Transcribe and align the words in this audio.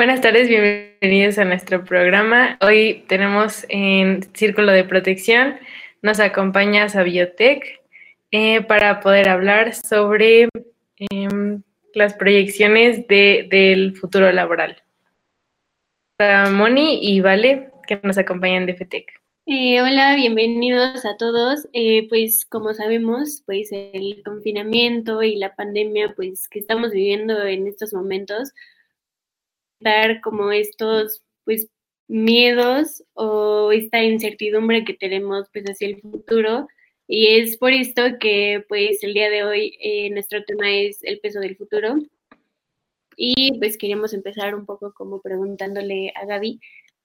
Buenas 0.00 0.22
tardes, 0.22 0.48
bienvenidos 0.48 1.36
a 1.36 1.44
nuestro 1.44 1.84
programa. 1.84 2.56
Hoy 2.62 3.04
tenemos 3.06 3.66
en 3.68 4.22
Círculo 4.32 4.72
de 4.72 4.82
Protección, 4.82 5.58
nos 6.00 6.20
acompaña 6.20 6.88
Sabiotec 6.88 7.82
eh, 8.30 8.62
para 8.62 9.00
poder 9.00 9.28
hablar 9.28 9.74
sobre 9.74 10.48
em, 11.10 11.62
las 11.92 12.14
proyecciones 12.14 13.06
del 13.08 13.94
futuro 13.94 14.32
laboral. 14.32 14.82
Moni 16.50 17.00
y 17.02 17.20
Vale, 17.20 17.68
que 17.86 18.00
nos 18.02 18.16
acompañan 18.16 18.64
de 18.64 18.76
FETEC. 18.76 19.06
Eh, 19.44 19.82
hola, 19.82 20.16
bienvenidos 20.16 21.04
a 21.04 21.18
todos. 21.18 21.68
Eh, 21.74 22.08
pues 22.08 22.46
como 22.46 22.72
sabemos, 22.72 23.42
pues 23.44 23.68
el 23.70 24.22
confinamiento 24.24 25.22
y 25.22 25.36
la 25.36 25.54
pandemia, 25.54 26.14
pues 26.16 26.48
que 26.48 26.58
estamos 26.58 26.90
viviendo 26.92 27.42
en 27.42 27.66
estos 27.66 27.92
momentos, 27.92 28.54
dar 29.80 30.20
como 30.20 30.52
estos, 30.52 31.22
pues 31.44 31.68
miedos 32.08 33.04
o 33.14 33.72
esta 33.72 34.02
incertidumbre 34.02 34.84
que 34.84 34.94
tenemos 34.94 35.48
pues 35.52 35.64
hacia 35.66 35.88
el 35.88 36.00
futuro. 36.00 36.66
Y 37.06 37.28
es 37.38 37.56
por 37.56 37.72
esto 37.72 38.02
que 38.20 38.64
pues 38.68 39.02
el 39.02 39.14
día 39.14 39.30
de 39.30 39.44
hoy 39.44 39.76
eh, 39.80 40.10
nuestro 40.10 40.44
tema 40.44 40.70
es 40.70 41.02
el 41.02 41.20
peso 41.20 41.40
del 41.40 41.56
futuro. 41.56 41.96
Y 43.16 43.58
pues 43.58 43.76
queríamos 43.76 44.14
empezar 44.14 44.54
un 44.54 44.66
poco 44.66 44.92
como 44.94 45.20
preguntándole 45.20 46.12
a 46.14 46.24
Gaby 46.26 46.60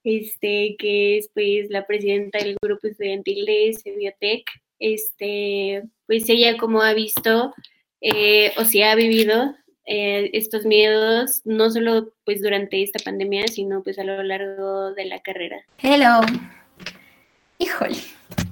este, 0.05 0.75
que 0.77 1.17
es 1.17 1.29
pues 1.33 1.69
la 1.69 1.85
presidenta 1.87 2.37
del 2.37 2.55
grupo 2.61 2.87
estudiantil 2.87 3.45
de 3.45 3.73
Sebiotec, 3.73 4.47
este, 4.79 5.83
pues 6.05 6.29
ella 6.29 6.57
como 6.57 6.81
ha 6.81 6.93
visto 6.93 7.53
eh, 8.01 8.53
o 8.57 8.65
si 8.65 8.83
ha 8.83 8.93
vivido 8.93 9.55
eh, 9.85 10.29
estos 10.33 10.65
miedos, 10.65 11.41
no 11.45 11.69
solo 11.69 12.13
pues 12.25 12.41
durante 12.41 12.81
esta 12.83 13.03
pandemia, 13.03 13.47
sino 13.47 13.83
pues 13.83 13.99
a 13.99 14.03
lo 14.03 14.21
largo 14.23 14.91
de 14.93 15.05
la 15.05 15.19
carrera. 15.19 15.57
Hello. 15.77 16.21
Híjole, 17.57 17.97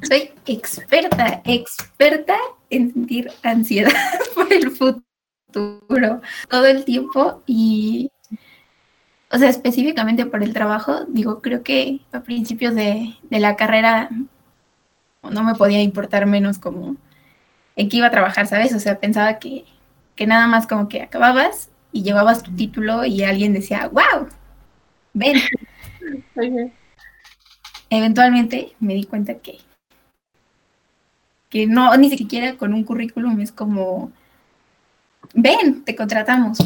soy 0.01 0.31
experta, 0.45 1.41
experta 1.45 2.37
en 2.69 2.93
sentir 2.93 3.31
ansiedad 3.43 3.91
por 4.35 4.51
el 4.51 4.71
futuro 4.71 6.21
todo 6.49 6.65
el 6.65 6.85
tiempo 6.85 7.43
y 7.45 8.09
o 9.33 9.37
sea, 9.39 9.49
específicamente 9.49 10.27
por 10.27 10.43
el 10.43 10.53
trabajo, 10.53 11.05
digo, 11.07 11.41
creo 11.41 11.63
que 11.63 12.01
a 12.11 12.21
principios 12.21 12.75
de, 12.75 13.15
la 13.31 13.55
carrera 13.55 14.09
no 15.23 15.43
me 15.43 15.55
podía 15.55 15.81
importar 15.81 16.27
menos 16.27 16.59
como 16.59 16.97
en 17.75 17.89
qué 17.89 17.97
iba 17.97 18.07
a 18.07 18.11
trabajar, 18.11 18.45
¿sabes? 18.45 18.75
O 18.75 18.79
sea, 18.79 18.99
pensaba 18.99 19.39
que, 19.39 19.65
nada 20.19 20.47
más 20.47 20.67
como 20.67 20.87
que 20.87 21.01
acababas 21.01 21.69
y 21.91 22.03
llevabas 22.03 22.43
tu 22.43 22.55
título 22.55 23.05
y 23.05 23.23
alguien 23.23 23.53
decía, 23.53 23.87
wow, 23.89 24.27
ven. 25.13 25.37
Eventualmente 27.89 28.75
me 28.79 28.95
di 28.95 29.05
cuenta 29.05 29.35
que, 29.35 29.59
que 31.49 31.67
no, 31.67 31.95
ni 31.97 32.09
siquiera 32.09 32.57
con 32.57 32.73
un 32.73 32.83
currículum 32.83 33.39
es 33.39 33.51
como, 33.51 34.11
ven, 35.33 35.83
te 35.83 35.95
contratamos. 35.95 36.57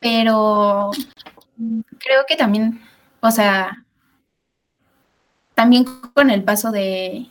Pero 0.00 0.90
creo 1.98 2.24
que 2.26 2.36
también, 2.36 2.80
o 3.20 3.30
sea, 3.30 3.84
también 5.54 5.84
con 6.14 6.30
el 6.30 6.42
paso 6.42 6.72
de, 6.72 7.28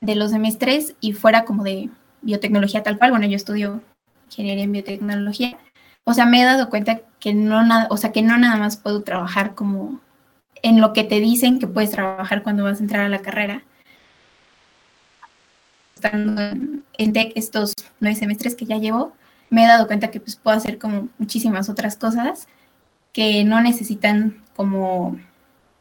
de 0.00 0.14
los 0.14 0.30
semestres 0.30 0.94
y 1.00 1.12
fuera 1.12 1.44
como 1.44 1.64
de 1.64 1.90
biotecnología 2.22 2.82
tal 2.82 2.98
cual, 2.98 3.10
bueno, 3.10 3.26
yo 3.26 3.36
estudio 3.36 3.82
ingeniería 4.26 4.64
en 4.64 4.72
biotecnología, 4.72 5.58
o 6.04 6.14
sea, 6.14 6.26
me 6.26 6.40
he 6.40 6.44
dado 6.44 6.70
cuenta 6.70 7.00
que 7.20 7.34
no 7.34 7.64
nada, 7.64 7.86
o 7.90 7.96
sea, 7.96 8.12
que 8.12 8.22
no 8.22 8.38
nada 8.38 8.56
más 8.56 8.76
puedo 8.76 9.02
trabajar 9.02 9.54
como 9.54 10.00
en 10.62 10.80
lo 10.80 10.92
que 10.92 11.04
te 11.04 11.20
dicen 11.20 11.58
que 11.58 11.66
puedes 11.66 11.90
trabajar 11.90 12.42
cuando 12.42 12.64
vas 12.64 12.80
a 12.80 12.82
entrar 12.82 13.04
a 13.04 13.08
la 13.08 13.20
carrera. 13.20 13.62
Estando 15.94 16.40
en, 16.96 17.12
TEC 17.12 17.32
estos 17.34 17.74
nueve 18.00 18.16
semestres 18.16 18.54
que 18.54 18.66
ya 18.66 18.78
llevo, 18.78 19.12
me 19.50 19.64
he 19.64 19.66
dado 19.66 19.86
cuenta 19.86 20.10
que 20.10 20.20
pues 20.20 20.36
puedo 20.36 20.56
hacer 20.56 20.78
como 20.78 21.08
muchísimas 21.18 21.68
otras 21.68 21.96
cosas 21.96 22.46
que 23.12 23.44
no 23.44 23.60
necesitan 23.60 24.42
como 24.54 25.18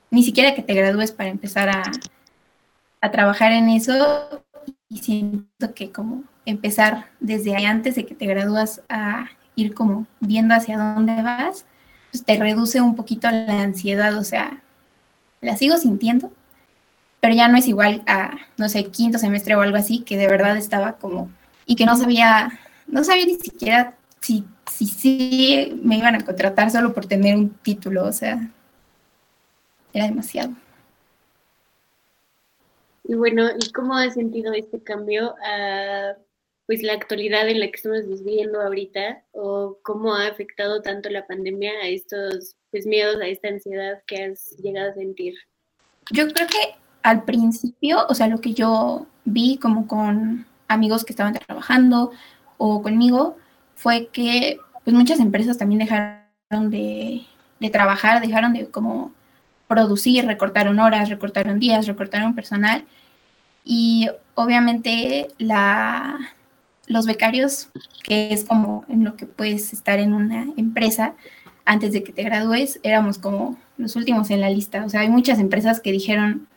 ni 0.09 0.23
siquiera 0.23 0.55
que 0.55 0.63
te 0.63 0.73
gradúes 0.73 1.11
para 1.11 1.29
empezar 1.29 1.69
a, 1.69 1.83
trabajar 3.11 3.53
en 3.53 3.69
eso 3.69 4.43
y 4.89 4.99
siento 4.99 5.73
que 5.73 5.91
como 5.91 6.23
empezar 6.45 7.07
desde 7.19 7.65
antes 7.65 7.95
de 7.95 8.05
que 8.05 8.15
te 8.15 8.25
gradúas 8.25 8.81
a 8.89 9.27
ir 9.55 9.73
como 9.73 10.07
viendo 10.19 10.53
hacia 10.55 10.77
dónde 10.77 11.21
vas, 11.21 11.65
pues 12.11 12.23
te 12.23 12.37
reduce 12.37 12.79
un 12.81 12.95
poquito 12.95 13.29
la 13.29 13.61
ansiedad, 13.61 14.17
o 14.17 14.23
sea, 14.23 14.61
la 15.41 15.57
sigo 15.57 15.77
sintiendo, 15.77 16.31
pero 17.19 17.33
ya 17.33 17.47
no 17.47 17.57
es 17.57 17.67
igual 17.67 18.03
a, 18.07 18.37
no 18.57 18.69
sé, 18.69 18.85
quinto 18.85 19.17
semestre 19.17 19.55
o 19.55 19.61
algo 19.61 19.77
así, 19.77 19.99
que 19.99 20.17
de 20.17 20.27
verdad 20.27 20.55
estaba 20.57 20.93
como, 20.93 21.29
y 21.65 21.75
que 21.75 21.85
no 21.85 21.97
sabía 21.97 22.59
no 22.87 23.03
sabía 23.03 23.25
ni 23.25 23.35
siquiera 23.35 23.95
si 24.21 24.45
sí 24.71 25.79
me 25.83 25.97
iban 25.97 26.15
a 26.15 26.25
contratar 26.25 26.71
solo 26.71 26.93
por 26.93 27.05
tener 27.05 27.35
un 27.35 27.49
título, 27.49 28.05
o 28.05 28.13
sea, 28.13 28.49
era 29.93 30.05
demasiado. 30.05 30.51
Y 33.07 33.15
bueno, 33.15 33.49
¿y 33.57 33.71
cómo 33.71 33.95
has 33.95 34.15
sentido 34.15 34.53
este 34.53 34.83
cambio 34.83 35.33
a 35.43 36.13
pues 36.65 36.83
la 36.83 36.93
actualidad 36.93 37.47
en 37.47 37.61
la 37.61 37.67
que 37.67 37.77
estamos 37.77 38.05
viviendo 38.05 38.59
ahorita 38.61 39.23
o 39.31 39.79
cómo 39.83 40.13
ha 40.13 40.27
afectado 40.27 40.81
tanto 40.81 41.09
la 41.09 41.25
pandemia 41.25 41.71
a 41.81 41.87
estos 41.87 42.57
pues 42.71 42.85
miedos, 42.85 43.15
a 43.21 43.27
esta 43.27 43.47
ansiedad 43.47 44.03
que 44.05 44.25
has 44.25 44.57
llegado 44.57 44.91
a 44.91 44.93
sentir? 44.93 45.35
Yo 46.11 46.27
creo 46.27 46.47
que 46.47 46.75
al 47.03 47.23
principio, 47.23 48.05
o 48.09 48.13
sea, 48.13 48.27
lo 48.27 48.41
que 48.41 48.53
yo 48.53 49.07
vi 49.23 49.57
como 49.57 49.87
con 49.87 50.45
amigos 50.67 51.05
que 51.05 51.13
estaban 51.13 51.33
trabajando 51.33 52.11
o 52.57 52.81
conmigo 52.81 53.37
fue 53.75 54.07
que 54.07 54.59
pues 54.83 54.93
muchas 54.95 55.21
empresas 55.21 55.57
también 55.57 55.79
dejaron 55.79 56.69
de, 56.69 57.25
trabajar, 57.71 58.21
dejaron 58.21 58.51
de 58.51 58.69
como 58.69 59.13
producir, 59.67 60.25
recortaron 60.25 60.79
horas, 60.79 61.09
recortaron 61.09 61.59
días, 61.59 61.87
recortaron 61.87 62.35
personal 62.35 62.85
y 63.63 64.09
obviamente 64.35 65.27
la, 65.37 66.17
los 66.87 67.05
becarios, 67.05 67.69
que 68.03 68.33
es 68.33 68.45
como 68.45 68.85
en 68.87 69.03
lo 69.03 69.15
que 69.15 69.25
puedes 69.25 69.73
estar 69.73 69.99
en 69.99 70.13
una 70.13 70.47
empresa 70.55 71.15
antes 71.65 71.91
de 71.91 72.01
que 72.01 72.13
te 72.13 72.23
gradúes, 72.23 72.79
éramos 72.81 73.17
como 73.17 73.57
los 73.77 73.97
últimos 73.97 74.29
en 74.29 74.39
la 74.39 74.49
lista. 74.49 74.85
O 74.85 74.89
sea, 74.89 75.01
hay 75.01 75.09
muchas 75.09 75.37
empresas 75.39 75.81
que 75.81 75.91
dijeron 75.91 76.47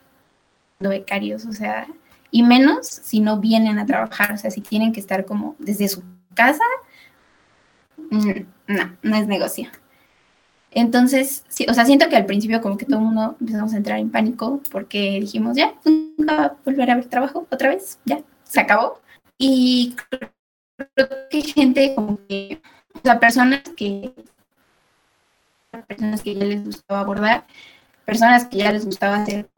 becarios, 0.79 1.45
o 1.47 1.53
sea, 1.53 1.89
y 2.31 2.45
menos 2.45 2.87
si 2.87 3.21
no 3.21 3.39
vienen 3.41 3.79
a 3.79 3.87
trabajar, 3.87 4.33
o 4.33 4.37
sea, 4.37 4.51
si 4.51 4.61
tienen 4.61 4.93
que 4.93 5.01
estar 5.01 5.25
como 5.27 5.57
desde 5.59 5.89
su 5.89 6.03
casa, 6.35 6.65
mm, 8.11 8.31
no, 8.69 8.97
no 9.03 9.17
es 9.17 9.27
negocio. 9.27 9.69
Entonces, 10.73 11.45
sí, 11.49 11.67
o 11.69 11.75
sea, 11.75 11.85
siento 11.85 12.09
que 12.09 12.17
al 12.17 12.27
principio 12.27 12.61
como 12.61 12.77
que 12.77 12.87
todo 12.87 12.99
el 12.99 13.07
mundo 13.07 13.37
empezamos 13.41 13.75
a 13.75 13.77
entrar 13.77 13.99
en 13.99 14.11
pánico 14.11 14.61
porque 14.71 15.19
dijimos, 15.21 15.57
ya, 15.57 15.75
nunca 15.85 16.37
va 16.37 16.45
a 16.45 16.57
volver 16.65 16.91
a 16.91 16.93
haber 16.95 17.07
trabajo 17.07 17.47
otra 17.51 17.71
vez, 17.71 17.99
ya, 18.05 18.23
se 18.45 18.61
acabó. 18.61 19.01
Y 19.37 19.97
creo 20.11 21.09
que 21.31 21.37
hay 21.39 21.43
gente 21.43 21.95
como 21.95 22.19
que, 22.29 22.61
o 22.95 23.01
sea, 23.03 23.19
personas 23.19 23.63
que, 23.77 24.15
personas 25.89 26.23
que 26.23 26.35
ya 26.35 26.45
les 26.45 26.65
gustaba 26.65 27.01
abordar, 27.01 27.47
personas 28.05 28.47
que 28.47 28.59
ya 28.59 28.73
les 28.73 28.87
gustaba 28.87 29.17
hacer 29.17 29.49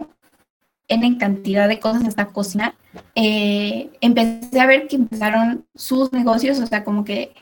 en 0.88 1.18
cantidad 1.18 1.68
de 1.68 1.80
cosas 1.80 2.04
hasta 2.06 2.26
cocinar, 2.26 2.74
eh, 3.14 3.90
empecé 4.00 4.60
a 4.60 4.66
ver 4.66 4.88
que 4.88 4.96
empezaron 4.96 5.66
sus 5.74 6.12
negocios, 6.12 6.58
o 6.58 6.66
sea, 6.66 6.84
como 6.84 7.04
que 7.04 7.34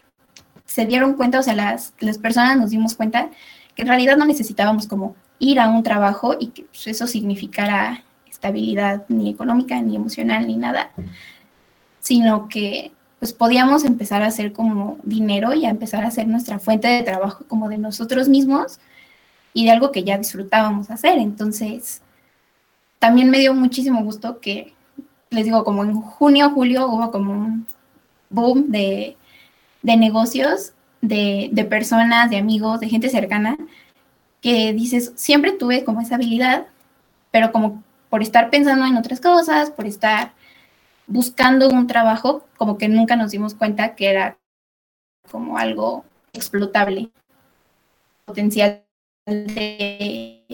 se 0.64 0.86
dieron 0.86 1.14
cuenta, 1.14 1.40
o 1.40 1.42
sea, 1.42 1.54
las, 1.54 1.94
las 2.00 2.18
personas 2.18 2.56
nos 2.56 2.70
dimos 2.70 2.94
cuenta 2.94 3.30
en 3.80 3.88
realidad 3.88 4.16
no 4.16 4.24
necesitábamos 4.24 4.86
como 4.86 5.16
ir 5.38 5.60
a 5.60 5.68
un 5.68 5.82
trabajo 5.82 6.36
y 6.38 6.48
que 6.48 6.62
pues, 6.64 6.86
eso 6.86 7.06
significara 7.06 8.04
estabilidad 8.28 9.04
ni 9.08 9.30
económica, 9.30 9.80
ni 9.80 9.96
emocional, 9.96 10.46
ni 10.46 10.56
nada, 10.56 10.92
sino 12.00 12.48
que 12.48 12.92
pues 13.18 13.34
podíamos 13.34 13.84
empezar 13.84 14.22
a 14.22 14.28
hacer 14.28 14.52
como 14.52 14.98
dinero 15.02 15.52
y 15.52 15.66
a 15.66 15.70
empezar 15.70 16.04
a 16.04 16.08
hacer 16.08 16.26
nuestra 16.26 16.58
fuente 16.58 16.88
de 16.88 17.02
trabajo 17.02 17.44
como 17.48 17.68
de 17.68 17.76
nosotros 17.76 18.28
mismos 18.30 18.80
y 19.52 19.66
de 19.66 19.72
algo 19.72 19.92
que 19.92 20.04
ya 20.04 20.16
disfrutábamos 20.16 20.90
hacer. 20.90 21.18
Entonces, 21.18 22.00
también 22.98 23.30
me 23.30 23.38
dio 23.38 23.54
muchísimo 23.54 24.02
gusto 24.04 24.40
que, 24.40 24.74
les 25.28 25.44
digo, 25.44 25.64
como 25.64 25.84
en 25.84 26.00
junio, 26.00 26.50
julio 26.50 26.86
hubo 26.86 27.10
como 27.10 27.32
un 27.32 27.66
boom 28.30 28.70
de, 28.70 29.16
negocios, 29.82 30.72
de, 31.00 31.66
personas, 31.68 32.30
de 32.30 32.36
amigos, 32.36 32.80
de 32.80 32.88
gente 32.88 33.08
cercana, 33.08 33.56
que 34.40 34.72
dices, 34.72 35.12
siempre 35.16 35.52
tuve 35.52 35.84
como 35.84 36.00
esa 36.00 36.16
habilidad, 36.16 36.66
pero 37.30 37.52
como 37.52 37.82
por 38.08 38.22
estar 38.22 38.50
pensando 38.50 38.86
en 38.86 38.96
otras 38.96 39.20
cosas, 39.20 39.70
por 39.70 39.86
estar 39.86 40.32
buscando 41.06 41.68
un 41.68 41.86
trabajo, 41.86 42.46
como 42.56 42.78
que 42.78 42.88
nunca 42.88 43.16
nos 43.16 43.30
dimos 43.30 43.54
cuenta 43.54 43.94
que 43.94 44.10
era 44.10 44.38
como 45.30 45.58
algo 45.58 46.04
explotable. 46.32 47.10
potencial 48.24 48.84
de, 49.26 50.44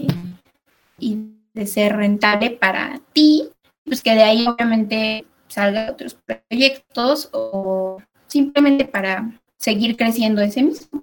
y 0.99 1.19
de 1.53 1.67
ser 1.67 1.97
rentable 1.97 2.51
para 2.51 3.01
ti, 3.13 3.51
pues 3.85 4.03
que 4.03 4.15
de 4.15 4.23
ahí 4.23 4.47
obviamente 4.47 5.27
salgan 5.49 5.91
otros 5.91 6.15
proyectos 6.15 7.29
o 7.33 7.99
simplemente 8.27 8.85
para 8.85 9.31
seguir 9.59 9.97
creciendo 9.97 10.41
ese 10.43 10.63
mismo. 10.63 11.03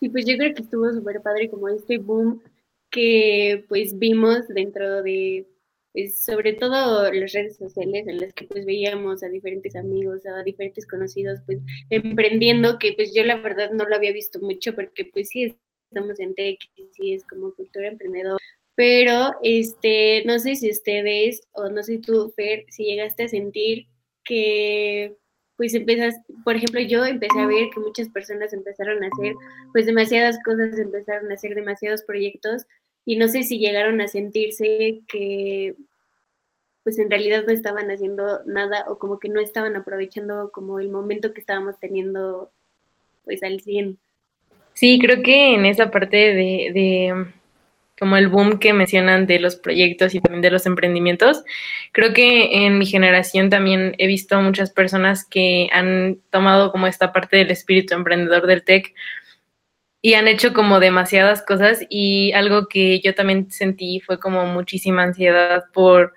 Sí, 0.00 0.08
pues 0.08 0.26
yo 0.26 0.36
creo 0.36 0.54
que 0.54 0.62
estuvo 0.62 0.92
súper 0.92 1.22
padre 1.22 1.48
como 1.48 1.68
este 1.68 1.98
boom 1.98 2.42
que 2.90 3.64
pues 3.68 3.98
vimos 3.98 4.46
dentro 4.48 5.02
de, 5.02 5.46
pues, 5.92 6.24
sobre 6.24 6.52
todo 6.52 7.10
las 7.12 7.32
redes 7.32 7.56
sociales 7.56 8.06
en 8.06 8.20
las 8.20 8.32
que 8.34 8.46
pues 8.46 8.64
veíamos 8.66 9.22
a 9.22 9.28
diferentes 9.28 9.74
amigos, 9.74 10.26
a 10.26 10.42
diferentes 10.42 10.86
conocidos 10.86 11.40
pues 11.46 11.58
emprendiendo, 11.90 12.78
que 12.78 12.92
pues 12.92 13.12
yo 13.14 13.24
la 13.24 13.36
verdad 13.36 13.70
no 13.72 13.84
lo 13.84 13.96
había 13.96 14.12
visto 14.12 14.38
mucho 14.40 14.74
porque 14.74 15.04
pues 15.06 15.30
sí 15.30 15.56
estamos 15.90 16.20
en 16.20 16.34
tech, 16.34 16.58
sí 16.92 17.14
es 17.14 17.24
como 17.24 17.54
cultura 17.54 17.88
emprendedora, 17.88 18.38
pero 18.74 19.32
este, 19.42 20.24
no 20.26 20.38
sé 20.38 20.56
si 20.56 20.70
ustedes 20.70 21.48
o 21.52 21.68
no 21.68 21.82
sé 21.82 21.98
tú, 21.98 22.32
Fer, 22.36 22.64
si 22.70 22.84
llegaste 22.84 23.24
a 23.24 23.28
sentir 23.28 23.86
que 24.24 25.16
pues 25.56 25.74
empiezas, 25.74 26.16
por 26.44 26.56
ejemplo, 26.56 26.80
yo 26.80 27.04
empecé 27.04 27.40
a 27.40 27.46
ver 27.46 27.68
que 27.72 27.80
muchas 27.80 28.08
personas 28.08 28.52
empezaron 28.52 29.02
a 29.04 29.08
hacer 29.08 29.34
pues 29.72 29.86
demasiadas 29.86 30.38
cosas, 30.44 30.78
empezaron 30.78 31.30
a 31.30 31.34
hacer 31.34 31.54
demasiados 31.54 32.02
proyectos 32.02 32.66
y 33.04 33.16
no 33.16 33.28
sé 33.28 33.44
si 33.44 33.58
llegaron 33.58 34.00
a 34.00 34.08
sentirse 34.08 35.00
que 35.06 35.74
pues 36.82 36.98
en 36.98 37.10
realidad 37.10 37.44
no 37.46 37.52
estaban 37.52 37.90
haciendo 37.90 38.44
nada 38.44 38.84
o 38.88 38.98
como 38.98 39.18
que 39.18 39.28
no 39.28 39.40
estaban 39.40 39.74
aprovechando 39.76 40.50
como 40.52 40.80
el 40.80 40.90
momento 40.90 41.32
que 41.32 41.40
estábamos 41.40 41.78
teniendo 41.80 42.50
pues 43.24 43.42
al 43.42 43.60
100. 43.60 43.98
Sí, 44.74 44.98
creo 45.00 45.22
que 45.22 45.54
en 45.54 45.64
esa 45.66 45.90
parte 45.90 46.16
de, 46.16 46.70
de 46.74 47.26
como 47.98 48.16
el 48.16 48.28
boom 48.28 48.58
que 48.58 48.72
mencionan 48.72 49.26
de 49.26 49.38
los 49.38 49.56
proyectos 49.56 50.14
y 50.14 50.20
también 50.20 50.42
de 50.42 50.50
los 50.50 50.66
emprendimientos. 50.66 51.44
Creo 51.92 52.12
que 52.12 52.66
en 52.66 52.78
mi 52.78 52.86
generación 52.86 53.50
también 53.50 53.94
he 53.98 54.06
visto 54.06 54.40
muchas 54.40 54.70
personas 54.70 55.24
que 55.24 55.68
han 55.72 56.18
tomado 56.30 56.72
como 56.72 56.86
esta 56.86 57.12
parte 57.12 57.36
del 57.36 57.50
espíritu 57.50 57.94
emprendedor 57.94 58.46
del 58.46 58.64
tech 58.64 58.94
y 60.02 60.14
han 60.14 60.28
hecho 60.28 60.52
como 60.52 60.80
demasiadas 60.80 61.42
cosas 61.42 61.86
y 61.88 62.32
algo 62.32 62.68
que 62.68 63.00
yo 63.00 63.14
también 63.14 63.50
sentí 63.50 64.00
fue 64.00 64.18
como 64.18 64.44
muchísima 64.44 65.02
ansiedad 65.02 65.64
por 65.72 66.12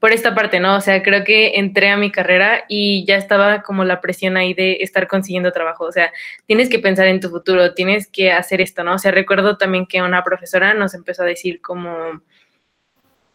por 0.00 0.12
esta 0.12 0.34
parte, 0.34 0.60
¿no? 0.60 0.76
O 0.76 0.80
sea, 0.80 1.02
creo 1.02 1.24
que 1.24 1.58
entré 1.58 1.90
a 1.90 1.96
mi 1.98 2.10
carrera 2.10 2.64
y 2.68 3.04
ya 3.06 3.16
estaba 3.16 3.62
como 3.62 3.84
la 3.84 4.00
presión 4.00 4.36
ahí 4.38 4.54
de 4.54 4.78
estar 4.80 5.06
consiguiendo 5.06 5.52
trabajo. 5.52 5.84
O 5.84 5.92
sea, 5.92 6.10
tienes 6.46 6.70
que 6.70 6.78
pensar 6.78 7.06
en 7.06 7.20
tu 7.20 7.28
futuro, 7.28 7.74
tienes 7.74 8.08
que 8.08 8.32
hacer 8.32 8.62
esto, 8.62 8.82
¿no? 8.82 8.94
O 8.94 8.98
sea, 8.98 9.12
recuerdo 9.12 9.58
también 9.58 9.86
que 9.86 10.02
una 10.02 10.24
profesora 10.24 10.72
nos 10.72 10.94
empezó 10.94 11.22
a 11.22 11.26
decir 11.26 11.60
como, 11.60 12.22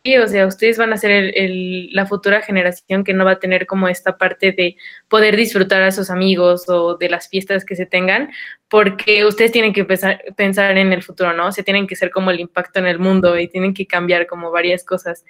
sí, 0.04 0.18
o 0.18 0.28
sea, 0.28 0.48
ustedes 0.48 0.78
van 0.80 0.92
a 0.92 0.98
ser 0.98 1.12
el, 1.12 1.90
la 1.94 2.08
futura 2.08 2.42
generación 2.42 3.04
que 3.04 3.14
no 3.14 3.26
va 3.26 3.32
a 3.32 3.40
tener 3.40 3.68
como 3.68 3.88
esta 3.88 4.18
parte 4.18 4.52
de 4.52 4.76
poder 5.08 5.36
disfrutar 5.36 5.84
a 5.84 5.92
sus 5.92 6.10
amigos 6.10 6.68
o 6.68 6.96
de 6.98 7.10
las 7.10 7.30
fiestas 7.30 7.64
que 7.64 7.76
se 7.76 7.86
tengan, 7.86 8.32
porque 8.70 9.26
ustedes 9.26 9.52
tienen 9.52 9.74
que 9.74 9.86
pensar, 9.86 10.24
pensar 10.36 10.78
en 10.78 10.94
el 10.94 11.04
futuro, 11.04 11.34
¿no? 11.34 11.48
O 11.48 11.52
sea, 11.52 11.64
tienen 11.64 11.86
que 11.86 11.96
ser 11.96 12.10
como 12.10 12.32
el 12.32 12.40
impacto 12.40 12.80
en 12.80 12.88
el 12.88 12.98
mundo 12.98 13.38
y 13.38 13.48
tienen 13.48 13.74
que 13.76 13.86
cambiar 13.86 14.26
como 14.26 14.52
varias 14.52 14.84
cosas. 14.84 15.26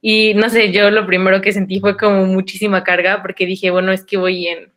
Y 0.00 0.34
no 0.34 0.48
sé, 0.48 0.72
yo 0.72 0.90
lo 0.90 1.06
primero 1.06 1.40
que 1.40 1.52
sentí 1.52 1.80
fue 1.80 1.96
como 1.96 2.26
muchísima 2.26 2.84
carga 2.84 3.20
porque 3.22 3.46
dije, 3.46 3.70
bueno, 3.70 3.92
es 3.92 4.04
que 4.04 4.16
voy 4.16 4.46
en 4.46 4.72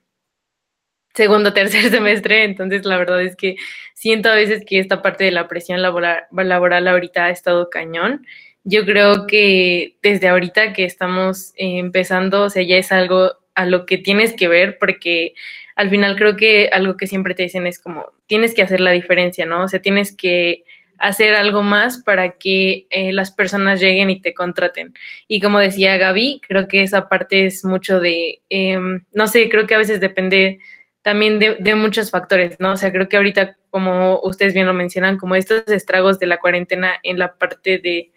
segundo, 1.14 1.54
tercer 1.54 1.84
semestre, 1.92 2.44
entonces 2.44 2.86
la 2.86 2.98
verdad 2.98 3.22
es 3.22 3.36
que 3.36 3.56
siento 3.94 4.30
a 4.30 4.36
veces 4.36 4.64
que 4.66 4.80
esta 4.80 5.02
parte 5.02 5.24
de 5.26 5.32
la 5.32 5.48
presión 5.48 5.82
laboral, 5.82 6.24
laboral 6.32 6.88
ahorita 6.88 7.26
ha 7.26 7.30
estado 7.30 7.70
cañón. 7.70 8.26
Yo 8.64 8.86
creo 8.86 9.28
que 9.28 9.98
desde 10.04 10.28
ahorita 10.28 10.74
que 10.74 10.86
estamos 10.86 11.54
empezando, 11.56 12.44
o 12.44 12.50
sea, 12.50 12.64
ya 12.64 12.78
es 12.78 12.92
algo 12.92 13.34
a 13.56 13.66
lo 13.66 13.86
que 13.86 13.98
tienes 13.98 14.34
que 14.34 14.48
ver 14.48 14.78
porque 14.80 15.34
al 15.76 15.90
final 15.90 16.16
creo 16.16 16.36
que 16.36 16.70
algo 16.72 16.96
que 16.98 17.08
siempre 17.08 17.34
te 17.34 17.44
dicen 17.44 17.66
es 17.68 17.80
como, 17.80 18.12
tienes 18.28 18.54
que 18.54 18.62
hacer 18.62 18.80
la 18.80 18.92
diferencia, 18.92 19.46
¿no? 19.46 19.64
O 19.64 19.68
sea, 19.68 19.82
tienes 19.82 20.16
que 20.16 20.64
hacer 21.02 21.34
algo 21.36 21.64
más 21.64 22.02
para 22.04 22.32
que 22.32 22.88
eh, 22.90 23.12
las 23.12 23.32
personas 23.32 23.80
lleguen 23.80 24.10
y 24.10 24.22
te 24.22 24.34
contraten. 24.34 24.94
Y 25.28 25.42
como 25.42 25.60
decía 25.60 25.98
Gaby, 25.98 26.42
creo 26.48 26.68
que 26.68 26.84
esa 26.84 27.10
parte 27.10 27.46
es 27.46 27.66
mucho 27.66 28.00
de, 28.00 28.42
em, 28.50 29.04
no 29.14 29.28
sé, 29.28 29.50
creo 29.50 29.68
que 29.68 29.76
a 29.76 29.80
veces 29.80 30.00
depende 30.00 30.60
también 31.02 31.40
de, 31.40 31.76
muchos 31.76 32.12
factores, 32.12 32.60
¿no? 32.60 32.74
O 32.74 32.78
sea, 32.78 32.92
creo 32.92 33.10
que 33.10 33.18
ahorita, 33.18 33.58
como 33.72 34.20
ustedes 34.22 34.54
bien 34.54 34.68
lo 34.68 34.74
mencionan, 34.74 35.18
como 35.18 35.36
estos 35.36 35.68
estragos 35.68 36.20
de 36.20 36.28
la 36.28 36.38
cuarentena 36.40 36.94
en 37.04 37.18
la 37.20 37.36
parte 37.36 37.80
de 37.80 38.12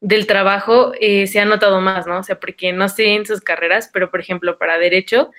del 0.00 0.26
trabajo 0.26 0.92
eh, 1.00 1.26
se 1.26 1.40
ha 1.40 1.46
notado 1.46 1.80
más, 1.80 2.06
¿no? 2.06 2.18
O 2.18 2.22
sea, 2.22 2.38
porque 2.38 2.72
no 2.74 2.90
sé 2.90 3.14
en 3.14 3.24
sus 3.24 3.40
carreras, 3.40 3.88
pero 3.92 4.10
por 4.10 4.20
ejemplo, 4.20 4.58
para 4.58 4.78
derecho, 4.78 5.30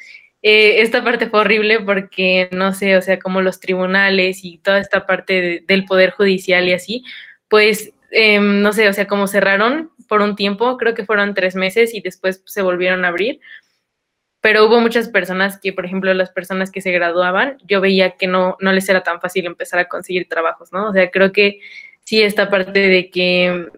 eh, 0.47 0.83
esta 0.83 1.03
parte 1.03 1.27
fue 1.27 1.39
horrible 1.39 1.79
porque, 1.79 2.49
no 2.51 2.71
sé, 2.71 2.95
o 2.97 3.01
sea, 3.01 3.17
como 3.17 3.41
los 3.41 3.59
tribunales 3.59 4.41
y 4.43 4.59
toda 4.59 4.77
esta 4.77 5.07
parte 5.07 5.63
del 5.67 5.85
poder 5.85 6.11
judicial 6.11 6.67
y 6.67 6.73
así, 6.73 7.03
pues, 7.47 7.93
em, 8.11 8.61
no 8.61 8.71
sé, 8.71 8.87
o 8.87 8.93
sea, 8.93 9.07
como 9.07 9.25
cerraron 9.25 9.89
por 10.07 10.21
un 10.21 10.35
tiempo, 10.35 10.77
creo 10.77 10.93
que 10.93 11.03
fueron 11.03 11.33
tres 11.33 11.55
meses 11.55 11.95
y 11.95 12.01
después 12.01 12.43
se 12.45 12.61
volvieron 12.61 13.05
a 13.05 13.07
abrir, 13.07 13.39
pero 14.39 14.67
hubo 14.67 14.79
muchas 14.79 15.09
personas 15.09 15.59
que, 15.59 15.73
por 15.73 15.87
ejemplo, 15.87 16.13
las 16.13 16.29
personas 16.29 16.69
que 16.69 16.81
se 16.81 16.91
graduaban, 16.91 17.57
yo 17.65 17.81
veía 17.81 18.11
que 18.11 18.27
no, 18.27 18.55
no 18.61 18.71
les 18.71 18.87
era 18.87 19.01
tan 19.01 19.19
fácil 19.21 19.47
empezar 19.47 19.79
a 19.79 19.89
conseguir 19.89 20.29
trabajos, 20.29 20.71
¿no? 20.71 20.89
O 20.89 20.93
sea, 20.93 21.09
creo 21.09 21.31
que 21.31 21.59
sí, 22.03 22.21
esta 22.21 22.51
parte 22.51 22.81
de 22.81 23.09
que 23.09 23.71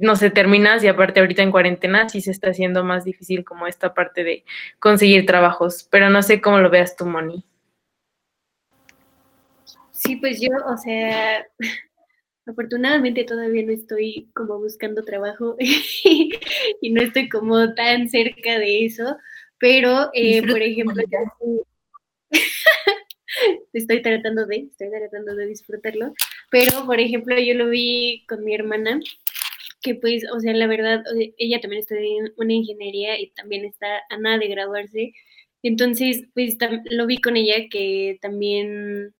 no 0.00 0.16
sé, 0.16 0.30
terminas 0.30 0.82
y 0.82 0.88
aparte 0.88 1.20
ahorita 1.20 1.42
en 1.42 1.50
cuarentena 1.50 2.08
sí 2.08 2.22
se 2.22 2.30
está 2.30 2.50
haciendo 2.50 2.84
más 2.84 3.04
difícil 3.04 3.44
como 3.44 3.66
esta 3.66 3.92
parte 3.92 4.24
de 4.24 4.44
conseguir 4.78 5.26
trabajos, 5.26 5.86
pero 5.90 6.08
no 6.08 6.22
sé 6.22 6.40
cómo 6.40 6.58
lo 6.58 6.70
veas 6.70 6.96
tú, 6.96 7.06
Moni. 7.06 7.44
Sí, 9.92 10.16
pues 10.16 10.40
yo, 10.40 10.48
o 10.66 10.78
sea, 10.78 11.46
afortunadamente 12.46 13.24
todavía 13.24 13.62
no 13.64 13.72
estoy 13.72 14.30
como 14.34 14.58
buscando 14.58 15.04
trabajo 15.04 15.56
y 15.60 16.90
no 16.90 17.02
estoy 17.02 17.28
como 17.28 17.74
tan 17.74 18.08
cerca 18.08 18.58
de 18.58 18.86
eso, 18.86 19.18
pero, 19.58 20.10
eh, 20.14 20.40
por 20.46 20.62
ejemplo, 20.62 21.02
estoy 23.74 24.00
tratando 24.00 24.46
de, 24.46 24.68
estoy 24.70 24.88
tratando 24.88 25.36
de 25.36 25.46
disfrutarlo, 25.46 26.14
pero, 26.50 26.86
por 26.86 26.98
ejemplo, 26.98 27.38
yo 27.38 27.52
lo 27.52 27.68
vi 27.68 28.24
con 28.26 28.42
mi 28.42 28.54
hermana 28.54 28.98
que 29.82 29.94
pues, 29.94 30.24
o 30.32 30.40
sea, 30.40 30.54
la 30.54 30.66
verdad, 30.66 31.02
ella 31.38 31.60
también 31.60 31.80
estudia 31.80 32.32
una 32.36 32.52
ingeniería 32.52 33.18
y 33.18 33.30
también 33.30 33.64
está 33.64 34.02
a 34.10 34.18
nada 34.18 34.38
de 34.38 34.48
graduarse. 34.48 35.12
Entonces, 35.62 36.24
pues 36.34 36.56
lo 36.90 37.06
vi 37.06 37.20
con 37.20 37.36
ella 37.36 37.68
que 37.70 38.18
también 38.22 39.14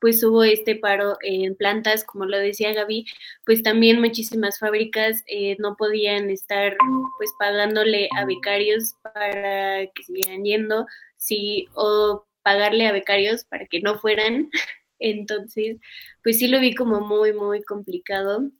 pues 0.00 0.22
hubo 0.24 0.44
este 0.44 0.76
paro 0.76 1.16
en 1.22 1.56
plantas, 1.56 2.04
como 2.04 2.24
lo 2.26 2.38
decía 2.38 2.72
Gaby, 2.72 3.06
pues 3.44 3.62
también 3.62 4.00
muchísimas 4.00 4.58
fábricas 4.58 5.24
eh, 5.26 5.56
no 5.58 5.76
podían 5.76 6.30
estar 6.30 6.76
pues 7.18 7.30
pagándole 7.38 8.08
a 8.16 8.24
becarios 8.24 8.94
para 9.02 9.86
que 9.86 10.02
siguieran 10.04 10.44
yendo, 10.44 10.86
sí, 11.16 11.68
o 11.74 12.26
pagarle 12.42 12.86
a 12.86 12.92
becarios 12.92 13.44
para 13.44 13.66
que 13.66 13.80
no 13.80 13.98
fueran. 13.98 14.50
Entonces, 15.00 15.78
pues 16.22 16.38
sí 16.38 16.48
lo 16.48 16.60
vi 16.60 16.74
como 16.74 17.00
muy, 17.00 17.32
muy 17.32 17.62
complicado 17.62 18.50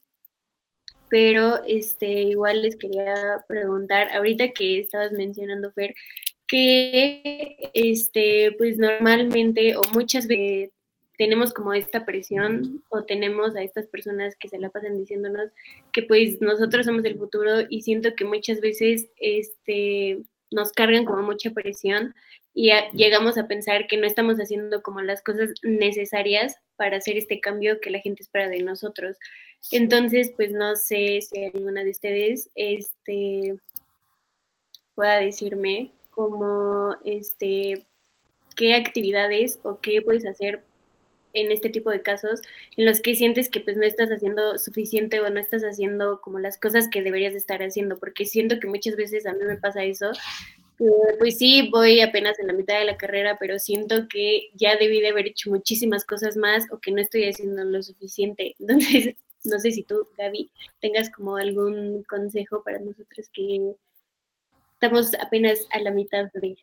pero 1.08 1.62
este, 1.66 2.06
igual 2.22 2.62
les 2.62 2.76
quería 2.76 3.44
preguntar, 3.46 4.10
ahorita 4.12 4.50
que 4.50 4.80
estabas 4.80 5.12
mencionando, 5.12 5.72
Fer, 5.72 5.94
que 6.46 7.70
este, 7.74 8.52
pues 8.58 8.78
normalmente 8.78 9.76
o 9.76 9.82
muchas 9.92 10.26
veces 10.26 10.70
tenemos 11.18 11.52
como 11.52 11.74
esta 11.74 12.06
presión 12.06 12.82
o 12.90 13.02
tenemos 13.04 13.56
a 13.56 13.62
estas 13.62 13.88
personas 13.88 14.36
que 14.36 14.48
se 14.48 14.58
la 14.58 14.70
pasan 14.70 14.96
diciéndonos 14.96 15.50
que 15.92 16.02
pues 16.02 16.40
nosotros 16.40 16.86
somos 16.86 17.04
el 17.04 17.18
futuro 17.18 17.62
y 17.68 17.82
siento 17.82 18.14
que 18.14 18.24
muchas 18.24 18.60
veces 18.60 19.08
este, 19.16 20.22
nos 20.52 20.72
cargan 20.72 21.04
como 21.04 21.22
mucha 21.22 21.50
presión 21.50 22.14
y 22.60 22.72
llegamos 22.92 23.38
a 23.38 23.46
pensar 23.46 23.86
que 23.86 23.96
no 23.96 24.04
estamos 24.04 24.38
haciendo 24.38 24.82
como 24.82 25.00
las 25.00 25.22
cosas 25.22 25.50
necesarias 25.62 26.56
para 26.74 26.96
hacer 26.96 27.16
este 27.16 27.38
cambio 27.38 27.78
que 27.80 27.90
la 27.90 28.00
gente 28.00 28.24
espera 28.24 28.48
de 28.48 28.64
nosotros. 28.64 29.16
Entonces, 29.70 30.32
pues 30.34 30.50
no 30.50 30.74
sé 30.74 31.20
si 31.22 31.44
alguna 31.44 31.84
de 31.84 31.90
ustedes 31.90 32.50
este, 32.56 33.60
pueda 34.96 35.20
decirme 35.20 35.92
como 36.10 36.96
este, 37.04 37.86
qué 38.56 38.74
actividades 38.74 39.60
o 39.62 39.78
qué 39.78 40.02
puedes 40.02 40.26
hacer 40.26 40.64
en 41.34 41.52
este 41.52 41.68
tipo 41.68 41.92
de 41.92 42.02
casos 42.02 42.42
en 42.76 42.86
los 42.86 43.00
que 43.00 43.14
sientes 43.14 43.48
que 43.50 43.60
pues 43.60 43.76
no 43.76 43.84
estás 43.84 44.10
haciendo 44.10 44.58
suficiente 44.58 45.20
o 45.20 45.30
no 45.30 45.38
estás 45.38 45.62
haciendo 45.62 46.20
como 46.20 46.40
las 46.40 46.58
cosas 46.58 46.88
que 46.88 47.02
deberías 47.02 47.36
estar 47.36 47.62
haciendo, 47.62 47.98
porque 47.98 48.24
siento 48.24 48.58
que 48.58 48.66
muchas 48.66 48.96
veces 48.96 49.26
a 49.26 49.32
mí 49.32 49.44
me 49.44 49.58
pasa 49.58 49.84
eso, 49.84 50.10
pues 51.18 51.38
sí, 51.38 51.68
voy 51.72 52.00
apenas 52.00 52.38
en 52.38 52.46
la 52.46 52.52
mitad 52.52 52.78
de 52.78 52.84
la 52.84 52.96
carrera, 52.96 53.36
pero 53.38 53.58
siento 53.58 54.06
que 54.08 54.50
ya 54.54 54.76
debí 54.76 55.00
de 55.00 55.08
haber 55.08 55.26
hecho 55.26 55.50
muchísimas 55.50 56.04
cosas 56.04 56.36
más 56.36 56.66
o 56.70 56.78
que 56.78 56.92
no 56.92 57.00
estoy 57.00 57.24
haciendo 57.24 57.64
lo 57.64 57.82
suficiente. 57.82 58.54
Entonces, 58.60 59.16
no 59.44 59.58
sé 59.58 59.72
si 59.72 59.82
tú, 59.82 60.08
Gaby, 60.16 60.50
tengas 60.80 61.10
como 61.10 61.36
algún 61.36 62.04
consejo 62.04 62.62
para 62.62 62.78
nosotros 62.78 63.28
que 63.32 63.74
estamos 64.74 65.12
apenas 65.20 65.66
a 65.72 65.80
la 65.80 65.90
mitad 65.90 66.30
de... 66.34 66.56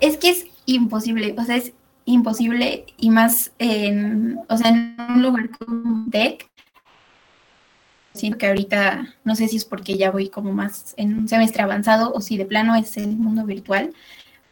Es 0.00 0.16
que 0.16 0.30
es 0.30 0.46
imposible, 0.66 1.34
o 1.36 1.44
sea, 1.44 1.56
es 1.56 1.72
imposible 2.04 2.86
y 2.96 3.10
más 3.10 3.52
en, 3.58 4.38
o 4.48 4.56
sea, 4.56 4.70
en 4.70 4.96
un 4.98 5.22
lugar 5.22 5.50
como 5.58 6.08
Tech, 6.10 6.49
Siento 8.20 8.36
que 8.36 8.48
ahorita, 8.48 9.14
no 9.24 9.34
sé 9.34 9.48
si 9.48 9.56
es 9.56 9.64
porque 9.64 9.96
ya 9.96 10.10
voy 10.10 10.28
como 10.28 10.52
más 10.52 10.92
en 10.98 11.16
un 11.16 11.26
semestre 11.26 11.62
avanzado 11.62 12.12
o 12.12 12.20
si 12.20 12.36
de 12.36 12.44
plano 12.44 12.76
es 12.76 12.98
el 12.98 13.16
mundo 13.16 13.46
virtual, 13.46 13.94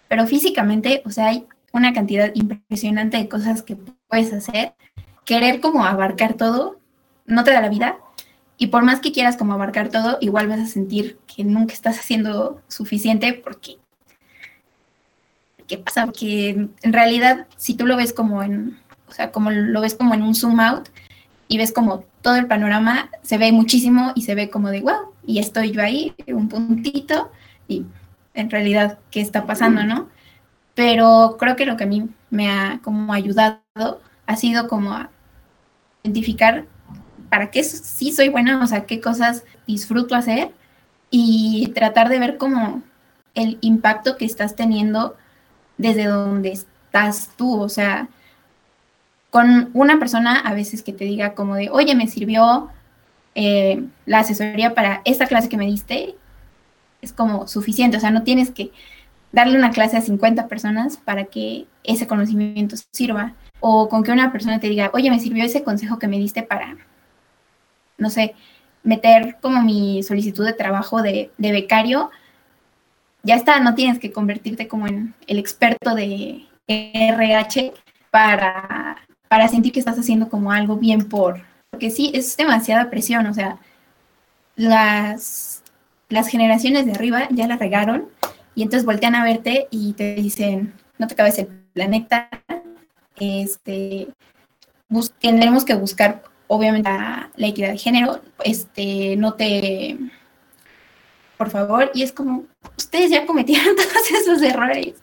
pero 0.08 0.26
físicamente, 0.26 1.02
o 1.04 1.10
sea, 1.10 1.26
hay 1.28 1.46
una 1.72 1.92
cantidad 1.92 2.30
impresionante 2.34 3.18
de 3.18 3.28
cosas 3.28 3.60
que 3.62 3.76
puedes 4.08 4.32
hacer. 4.32 4.72
Querer 5.26 5.60
como 5.60 5.84
abarcar 5.84 6.32
todo 6.32 6.80
no 7.26 7.44
te 7.44 7.50
da 7.50 7.60
la 7.60 7.68
vida 7.68 7.98
y 8.56 8.68
por 8.68 8.84
más 8.84 9.00
que 9.00 9.12
quieras 9.12 9.36
como 9.36 9.52
abarcar 9.52 9.90
todo, 9.90 10.16
igual 10.22 10.48
vas 10.48 10.60
a 10.60 10.66
sentir 10.66 11.18
que 11.26 11.44
nunca 11.44 11.74
estás 11.74 11.98
haciendo 11.98 12.62
suficiente 12.68 13.34
porque 13.34 13.76
¿qué 15.66 15.76
pasa? 15.76 16.06
Porque 16.06 16.70
en 16.80 16.92
realidad 16.94 17.46
si 17.58 17.74
tú 17.74 17.84
lo 17.84 17.98
ves 17.98 18.14
como 18.14 18.42
en, 18.42 18.78
o 19.08 19.12
sea, 19.12 19.30
como 19.30 19.50
lo 19.50 19.82
ves 19.82 19.94
como 19.94 20.14
en 20.14 20.22
un 20.22 20.34
zoom 20.34 20.58
out, 20.58 20.88
y 21.48 21.58
ves 21.58 21.72
como 21.72 22.04
todo 22.22 22.36
el 22.36 22.46
panorama, 22.46 23.10
se 23.22 23.38
ve 23.38 23.50
muchísimo 23.52 24.12
y 24.14 24.22
se 24.22 24.34
ve 24.34 24.50
como 24.50 24.68
de, 24.68 24.82
wow, 24.82 25.12
y 25.26 25.38
estoy 25.38 25.72
yo 25.72 25.82
ahí, 25.82 26.14
un 26.28 26.48
puntito, 26.48 27.30
y 27.66 27.84
en 28.34 28.50
realidad, 28.50 28.98
¿qué 29.10 29.20
está 29.20 29.46
pasando, 29.46 29.82
no? 29.84 30.08
Pero 30.74 31.36
creo 31.38 31.56
que 31.56 31.66
lo 31.66 31.76
que 31.76 31.84
a 31.84 31.88
mí 31.88 32.08
me 32.30 32.50
ha 32.50 32.80
como 32.84 33.12
ayudado 33.12 33.62
ha 34.26 34.36
sido 34.36 34.68
como 34.68 34.94
identificar 36.02 36.66
para 37.30 37.50
qué 37.50 37.64
sí 37.64 38.12
soy 38.12 38.28
buena, 38.28 38.62
o 38.62 38.66
sea, 38.66 38.86
qué 38.86 39.00
cosas 39.00 39.44
disfruto 39.66 40.14
hacer 40.14 40.52
y 41.10 41.72
tratar 41.74 42.08
de 42.08 42.18
ver 42.18 42.36
como 42.36 42.82
el 43.34 43.58
impacto 43.60 44.16
que 44.16 44.24
estás 44.24 44.56
teniendo 44.56 45.16
desde 45.78 46.04
donde 46.04 46.52
estás 46.52 47.30
tú, 47.36 47.60
o 47.60 47.68
sea, 47.68 48.08
con 49.30 49.70
una 49.74 49.98
persona 49.98 50.40
a 50.40 50.54
veces 50.54 50.82
que 50.82 50.92
te 50.92 51.04
diga 51.04 51.34
como 51.34 51.54
de, 51.54 51.70
oye, 51.70 51.94
me 51.94 52.06
sirvió 52.06 52.70
eh, 53.34 53.84
la 54.06 54.20
asesoría 54.20 54.74
para 54.74 55.02
esta 55.04 55.26
clase 55.26 55.48
que 55.48 55.56
me 55.56 55.66
diste, 55.66 56.14
es 57.02 57.12
como 57.12 57.46
suficiente, 57.46 57.96
o 57.96 58.00
sea, 58.00 58.10
no 58.10 58.22
tienes 58.22 58.50
que 58.50 58.72
darle 59.32 59.58
una 59.58 59.70
clase 59.70 59.96
a 59.96 60.00
50 60.00 60.48
personas 60.48 60.96
para 60.96 61.26
que 61.26 61.66
ese 61.84 62.06
conocimiento 62.06 62.76
sirva, 62.92 63.34
o 63.60 63.88
con 63.88 64.02
que 64.02 64.12
una 64.12 64.32
persona 64.32 64.60
te 64.60 64.68
diga, 64.68 64.90
oye, 64.94 65.10
me 65.10 65.20
sirvió 65.20 65.44
ese 65.44 65.62
consejo 65.62 65.98
que 65.98 66.08
me 66.08 66.18
diste 66.18 66.42
para, 66.42 66.76
no 67.98 68.10
sé, 68.10 68.34
meter 68.82 69.36
como 69.40 69.62
mi 69.62 70.02
solicitud 70.02 70.44
de 70.46 70.52
trabajo 70.52 71.02
de, 71.02 71.30
de 71.36 71.52
becario, 71.52 72.10
ya 73.22 73.34
está, 73.34 73.60
no 73.60 73.74
tienes 73.74 73.98
que 73.98 74.12
convertirte 74.12 74.68
como 74.68 74.86
en 74.86 75.14
el 75.26 75.38
experto 75.38 75.94
de 75.94 76.46
RH 76.66 77.74
para 78.10 78.96
para 79.28 79.48
sentir 79.48 79.72
que 79.72 79.78
estás 79.78 79.98
haciendo 79.98 80.28
como 80.28 80.52
algo 80.52 80.76
bien 80.76 81.08
por, 81.08 81.42
porque 81.70 81.90
sí, 81.90 82.10
es 82.14 82.36
demasiada 82.36 82.90
presión, 82.90 83.26
o 83.26 83.34
sea, 83.34 83.58
las, 84.56 85.62
las 86.08 86.28
generaciones 86.28 86.86
de 86.86 86.92
arriba 86.92 87.28
ya 87.30 87.46
la 87.46 87.56
regaron 87.56 88.08
y 88.54 88.62
entonces 88.62 88.84
voltean 88.84 89.14
a 89.14 89.24
verte 89.24 89.68
y 89.70 89.92
te 89.92 90.14
dicen, 90.16 90.74
no 90.98 91.06
te 91.06 91.14
cabes 91.14 91.38
el 91.38 91.46
planeta, 91.46 92.28
este, 93.16 94.08
tendremos 95.20 95.64
que 95.64 95.74
buscar 95.74 96.22
obviamente 96.48 96.88
la, 96.88 97.30
la, 97.36 97.46
equidad 97.46 97.70
de 97.70 97.78
género, 97.78 98.20
este, 98.42 99.16
no 99.16 99.34
te, 99.34 99.98
por 101.36 101.50
favor, 101.50 101.90
y 101.94 102.02
es 102.02 102.12
como, 102.12 102.46
ustedes 102.76 103.10
ya 103.10 103.26
cometieron 103.26 103.76
todos 103.76 104.10
esos 104.10 104.42
errores, 104.42 104.94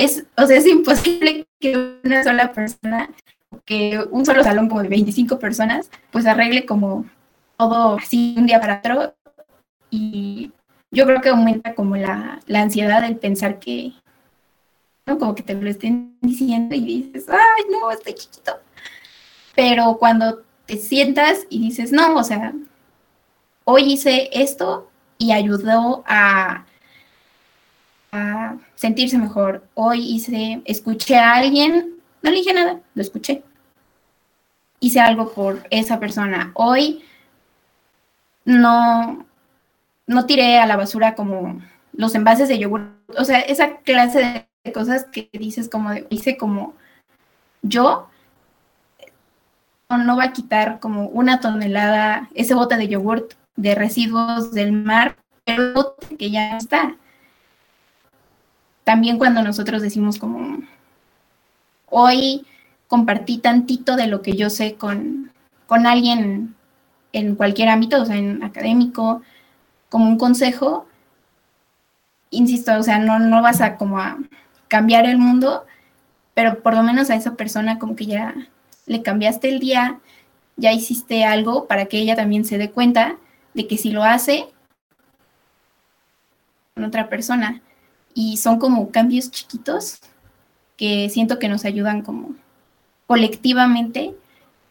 es, 0.00 0.24
o 0.36 0.46
sea, 0.46 0.56
es 0.56 0.66
imposible 0.66 1.46
que 1.60 2.00
una 2.02 2.24
sola 2.24 2.52
persona, 2.52 3.10
que 3.66 4.02
un 4.10 4.24
solo 4.24 4.42
salón 4.42 4.68
como 4.68 4.82
de 4.82 4.88
25 4.88 5.38
personas, 5.38 5.90
pues 6.10 6.24
arregle 6.26 6.64
como 6.64 7.04
todo 7.58 7.98
así 7.98 8.34
un 8.38 8.46
día 8.46 8.60
para 8.60 8.78
otro. 8.78 9.14
Y 9.90 10.52
yo 10.90 11.04
creo 11.04 11.20
que 11.20 11.28
aumenta 11.28 11.74
como 11.74 11.96
la, 11.96 12.40
la 12.46 12.62
ansiedad 12.62 13.02
del 13.02 13.18
pensar 13.18 13.58
que, 13.58 13.92
¿no? 15.04 15.18
Como 15.18 15.34
que 15.34 15.42
te 15.42 15.52
lo 15.52 15.68
estén 15.68 16.16
diciendo 16.22 16.74
y 16.74 16.80
dices, 16.80 17.26
ay, 17.28 17.64
no, 17.70 17.90
estoy 17.90 18.14
chiquito. 18.14 18.52
Pero 19.54 19.98
cuando 19.98 20.42
te 20.64 20.78
sientas 20.78 21.46
y 21.50 21.60
dices, 21.60 21.92
no, 21.92 22.14
o 22.14 22.24
sea, 22.24 22.54
hoy 23.64 23.92
hice 23.92 24.30
esto 24.32 24.90
y 25.18 25.32
ayudó 25.32 26.04
a 26.06 26.64
a 28.12 28.56
sentirse 28.74 29.18
mejor. 29.18 29.64
Hoy 29.74 30.00
hice, 30.00 30.62
escuché 30.64 31.16
a 31.16 31.34
alguien, 31.34 31.96
no 32.22 32.30
le 32.30 32.36
dije 32.36 32.52
nada, 32.52 32.80
lo 32.94 33.02
escuché. 33.02 33.42
Hice 34.80 35.00
algo 35.00 35.32
por 35.32 35.66
esa 35.70 36.00
persona. 36.00 36.52
Hoy 36.54 37.04
no, 38.44 39.26
no 40.06 40.26
tiré 40.26 40.58
a 40.58 40.66
la 40.66 40.76
basura 40.76 41.14
como 41.14 41.60
los 41.92 42.14
envases 42.14 42.48
de 42.48 42.58
yogur. 42.58 42.90
O 43.18 43.24
sea, 43.24 43.40
esa 43.40 43.78
clase 43.78 44.46
de 44.64 44.72
cosas 44.72 45.04
que 45.04 45.28
dices 45.32 45.68
como 45.68 45.90
hice 46.08 46.36
como 46.36 46.74
yo 47.62 48.08
no 49.88 50.16
va 50.16 50.24
a 50.24 50.32
quitar 50.32 50.80
como 50.80 51.06
una 51.08 51.40
tonelada, 51.40 52.28
ese 52.34 52.54
bote 52.54 52.76
de 52.76 52.88
yogur 52.88 53.28
de 53.56 53.74
residuos 53.74 54.52
del 54.52 54.72
mar, 54.72 55.16
pero 55.44 55.96
que 56.18 56.30
ya 56.30 56.56
está 56.56 56.96
también 58.90 59.18
cuando 59.18 59.44
nosotros 59.44 59.82
decimos 59.82 60.18
como, 60.18 60.64
hoy 61.90 62.44
compartí 62.88 63.38
tantito 63.38 63.94
de 63.94 64.08
lo 64.08 64.20
que 64.20 64.32
yo 64.32 64.50
sé 64.50 64.74
con, 64.74 65.30
con 65.68 65.86
alguien 65.86 66.56
en 67.12 67.36
cualquier 67.36 67.68
ámbito, 67.68 68.02
o 68.02 68.04
sea, 68.04 68.16
en 68.16 68.42
académico, 68.42 69.22
como 69.90 70.08
un 70.08 70.18
consejo, 70.18 70.88
insisto, 72.30 72.76
o 72.76 72.82
sea, 72.82 72.98
no, 72.98 73.20
no 73.20 73.42
vas 73.42 73.60
a 73.60 73.76
como 73.76 74.00
a 74.00 74.18
cambiar 74.66 75.06
el 75.06 75.18
mundo, 75.18 75.66
pero 76.34 76.60
por 76.60 76.74
lo 76.74 76.82
menos 76.82 77.10
a 77.10 77.14
esa 77.14 77.36
persona 77.36 77.78
como 77.78 77.94
que 77.94 78.06
ya 78.06 78.34
le 78.86 79.02
cambiaste 79.02 79.50
el 79.50 79.60
día, 79.60 80.00
ya 80.56 80.72
hiciste 80.72 81.24
algo 81.24 81.68
para 81.68 81.86
que 81.86 81.98
ella 81.98 82.16
también 82.16 82.44
se 82.44 82.58
dé 82.58 82.72
cuenta 82.72 83.18
de 83.54 83.68
que 83.68 83.78
si 83.78 83.92
lo 83.92 84.02
hace 84.02 84.48
con 86.74 86.82
otra 86.82 87.08
persona, 87.08 87.62
y 88.14 88.36
son 88.36 88.58
como 88.58 88.90
cambios 88.90 89.30
chiquitos 89.30 90.00
que 90.76 91.08
siento 91.10 91.38
que 91.38 91.48
nos 91.48 91.64
ayudan 91.64 92.02
como 92.02 92.34
colectivamente 93.06 94.14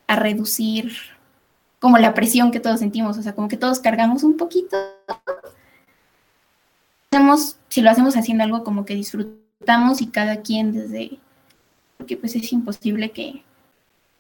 a 0.08 0.15
reducir 0.15 0.93
como 1.79 1.98
la 1.98 2.13
presión 2.13 2.51
que 2.51 2.60
todos 2.60 2.79
sentimos, 2.79 3.17
o 3.17 3.22
sea, 3.22 3.36
como 3.36 3.48
que 3.48 3.58
todos 3.58 3.79
cargamos 3.79 4.24
un 4.24 4.38
poquito. 4.38 4.77
Hacemos, 7.12 7.58
si 7.69 7.81
lo 7.81 7.89
hacemos 7.89 8.17
haciendo 8.17 8.43
algo 8.43 8.63
como 8.63 8.86
que 8.86 8.96
disfrutamos 8.96 10.01
y 10.01 10.08
cada 10.08 10.41
quien 10.41 10.74
desde, 10.74 11.19
porque 11.98 12.17
pues 12.17 12.36
es 12.36 12.51
imposible 12.51 13.12
que, 13.12 13.43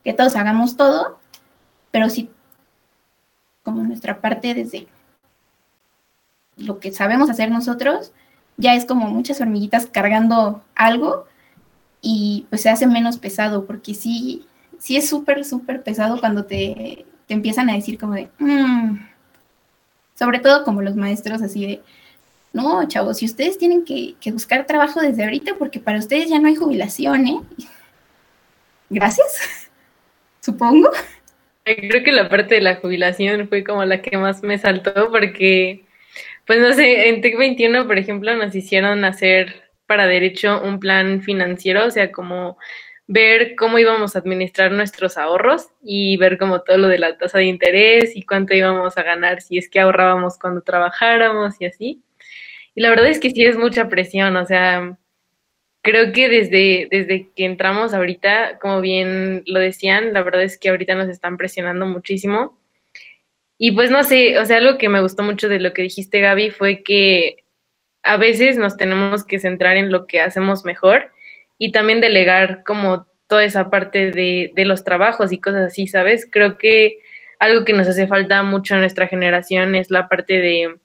que 0.03 0.13
todos 0.13 0.35
hagamos 0.35 0.77
todo, 0.77 1.19
pero 1.91 2.09
sí 2.09 2.29
como 3.63 3.83
nuestra 3.83 4.21
parte 4.21 4.53
desde 4.53 4.87
lo 6.57 6.79
que 6.79 6.91
sabemos 6.91 7.29
hacer 7.29 7.51
nosotros, 7.51 8.11
ya 8.59 8.75
es 8.75 8.85
como 8.85 9.07
muchas 9.07 9.39
hormiguitas 9.39 9.87
cargando 9.87 10.61
algo 10.75 11.25
y 12.01 12.45
pues 12.49 12.61
se 12.61 12.69
hace 12.69 12.87
menos 12.87 13.17
pesado, 13.17 13.65
porque 13.65 13.93
sí, 13.93 14.45
sí 14.77 14.97
es 14.97 15.09
súper, 15.09 15.45
súper 15.45 15.81
pesado 15.81 16.19
cuando 16.19 16.43
te, 16.43 17.05
empiezan 17.29 17.69
a 17.69 17.73
decir 17.73 17.97
como 17.97 18.13
de, 18.15 18.27
mm", 18.37 18.99
sobre 20.15 20.39
todo 20.39 20.65
como 20.65 20.81
los 20.81 20.95
maestros 20.95 21.41
así 21.41 21.65
de, 21.65 21.81
no, 22.51 22.85
chavos, 22.87 23.19
si 23.19 23.25
ustedes 23.25 23.57
tienen 23.57 23.85
que, 23.85 24.15
que, 24.19 24.31
buscar 24.33 24.65
trabajo 24.65 24.99
desde 24.99 25.23
ahorita 25.23 25.55
porque 25.57 25.79
para 25.79 25.99
ustedes 25.99 26.29
ya 26.29 26.39
no 26.39 26.49
hay 26.49 26.55
jubilación, 26.55 27.27
¿eh? 27.27 27.39
Gracias, 28.89 29.69
supongo. 30.41 30.89
Creo 31.63 32.03
que 32.03 32.11
la 32.11 32.27
parte 32.27 32.55
de 32.55 32.61
la 32.61 32.75
jubilación 32.75 33.47
fue 33.47 33.63
como 33.63 33.85
la 33.85 34.01
que 34.01 34.17
más 34.17 34.43
me 34.43 34.57
saltó 34.57 35.11
porque 35.11 35.85
pues 36.49 36.61
no 36.61 36.73
sé, 36.73 37.09
en 37.09 37.21
TEC 37.21 37.37
21, 37.37 37.85
por 37.85 37.99
ejemplo, 37.99 38.35
nos 38.35 38.55
hicieron 38.55 39.05
hacer 39.05 39.69
para 39.85 40.07
derecho 40.07 40.59
un 40.63 40.79
plan 40.79 41.21
financiero, 41.21 41.85
o 41.85 41.91
sea, 41.91 42.11
como 42.11 42.57
ver 43.05 43.55
cómo 43.55 43.77
íbamos 43.77 44.15
a 44.15 44.19
administrar 44.19 44.71
nuestros 44.71 45.19
ahorros 45.19 45.67
y 45.83 46.17
ver 46.17 46.39
como 46.39 46.61
todo 46.61 46.79
lo 46.79 46.87
de 46.87 46.97
la 46.97 47.19
tasa 47.19 47.37
de 47.37 47.45
interés 47.45 48.15
y 48.15 48.23
cuánto 48.23 48.55
íbamos 48.55 48.97
a 48.97 49.03
ganar 49.03 49.41
si 49.43 49.59
es 49.59 49.69
que 49.69 49.79
ahorrábamos 49.79 50.39
cuando 50.39 50.63
trabajáramos 50.63 51.61
y 51.61 51.65
así. 51.65 52.01
Y 52.73 52.81
la 52.81 52.89
verdad 52.89 53.09
es 53.09 53.19
que 53.19 53.29
sí 53.29 53.45
es 53.45 53.55
mucha 53.55 53.87
presión, 53.87 54.35
o 54.35 54.45
sea, 54.47 54.97
creo 55.83 56.11
que 56.13 56.29
desde, 56.29 56.87
desde 56.89 57.29
que 57.35 57.45
entramos 57.45 57.93
ahorita, 57.93 58.57
como 58.57 58.81
bien 58.81 59.43
lo 59.45 59.59
decían, 59.59 60.13
la 60.13 60.23
verdad 60.23 60.41
es 60.41 60.57
que 60.57 60.69
ahorita 60.69 60.95
nos 60.95 61.09
están 61.09 61.37
presionando 61.37 61.85
muchísimo. 61.85 62.58
Y 63.61 63.73
pues 63.73 63.91
no 63.91 64.03
sé, 64.03 64.39
o 64.39 64.45
sea, 64.45 64.57
algo 64.57 64.77
que 64.77 64.87
me 64.87 65.01
gustó 65.01 65.21
mucho 65.21 65.49
de 65.49 65.59
lo 65.59 65.73
que 65.73 65.81
dijiste, 65.81 66.21
Gaby, 66.21 66.49
fue 66.49 66.81
que 66.81 67.43
a 68.03 68.15
veces 68.15 68.57
nos 68.57 68.77
tenemos 68.77 69.25
que 69.25 69.37
centrar 69.37 69.75
en 69.75 69.91
lo 69.91 70.07
que 70.07 70.21
hacemos 70.21 70.63
mejor 70.63 71.11
y 71.57 71.73
también 71.73 71.99
delegar 71.99 72.63
como 72.63 73.05
toda 73.27 73.43
esa 73.43 73.69
parte 73.69 74.11
de, 74.11 74.53
de 74.55 74.65
los 74.65 74.85
trabajos 74.85 75.33
y 75.33 75.39
cosas 75.39 75.67
así, 75.67 75.87
¿sabes? 75.87 76.25
Creo 76.31 76.57
que 76.57 76.99
algo 77.37 77.65
que 77.65 77.73
nos 77.73 77.85
hace 77.85 78.07
falta 78.07 78.41
mucho 78.43 78.75
en 78.75 78.79
nuestra 78.79 79.07
generación 79.07 79.75
es 79.75 79.91
la 79.91 80.07
parte 80.07 80.39
de 80.39 80.77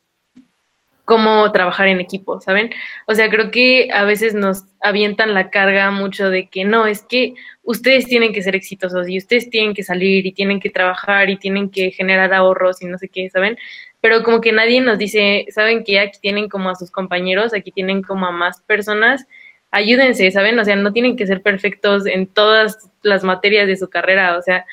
cómo 1.04 1.52
trabajar 1.52 1.86
en 1.86 2.00
equipo, 2.00 2.40
¿saben? 2.40 2.70
O 3.06 3.14
sea, 3.14 3.30
creo 3.30 3.52
que 3.52 3.90
a 3.92 4.04
veces 4.04 4.34
nos 4.34 4.64
avientan 4.80 5.32
la 5.32 5.50
carga 5.50 5.90
mucho 5.92 6.28
de 6.28 6.48
que 6.48 6.64
no, 6.64 6.86
es 6.86 7.02
que 7.02 7.34
ustedes 7.64 8.06
tienen 8.06 8.32
que 8.32 8.42
ser 8.42 8.54
exitosos 8.54 9.08
y 9.08 9.18
ustedes 9.18 9.50
tienen 9.50 9.74
que 9.74 9.82
salir 9.82 10.26
y 10.26 10.32
tienen 10.32 10.60
que 10.60 10.70
trabajar 10.70 11.30
y 11.30 11.36
tienen 11.36 11.70
que 11.70 11.90
generar 11.90 12.32
ahorros 12.32 12.82
y 12.82 12.86
no 12.86 12.98
sé 12.98 13.08
qué, 13.08 13.28
¿saben? 13.30 13.58
Pero 14.00 14.22
como 14.22 14.40
que 14.40 14.52
nadie 14.52 14.80
nos 14.80 14.98
dice, 14.98 15.46
¿saben 15.50 15.82
que 15.82 15.98
aquí 15.98 16.18
tienen 16.20 16.48
como 16.48 16.70
a 16.70 16.74
sus 16.74 16.90
compañeros, 16.90 17.54
aquí 17.54 17.72
tienen 17.72 18.02
como 18.02 18.26
a 18.26 18.30
más 18.30 18.60
personas 18.62 19.26
ayúdense, 19.74 20.30
¿saben? 20.30 20.58
O 20.58 20.64
sea, 20.64 20.76
no 20.76 20.92
tienen 20.92 21.16
que 21.16 21.26
ser 21.26 21.42
perfectos 21.42 22.06
en 22.06 22.28
todas 22.28 22.90
las 23.02 23.24
materias 23.24 23.66
de 23.66 23.76
su 23.76 23.90
carrera, 23.90 24.38
o 24.38 24.42
sea, 24.42 24.64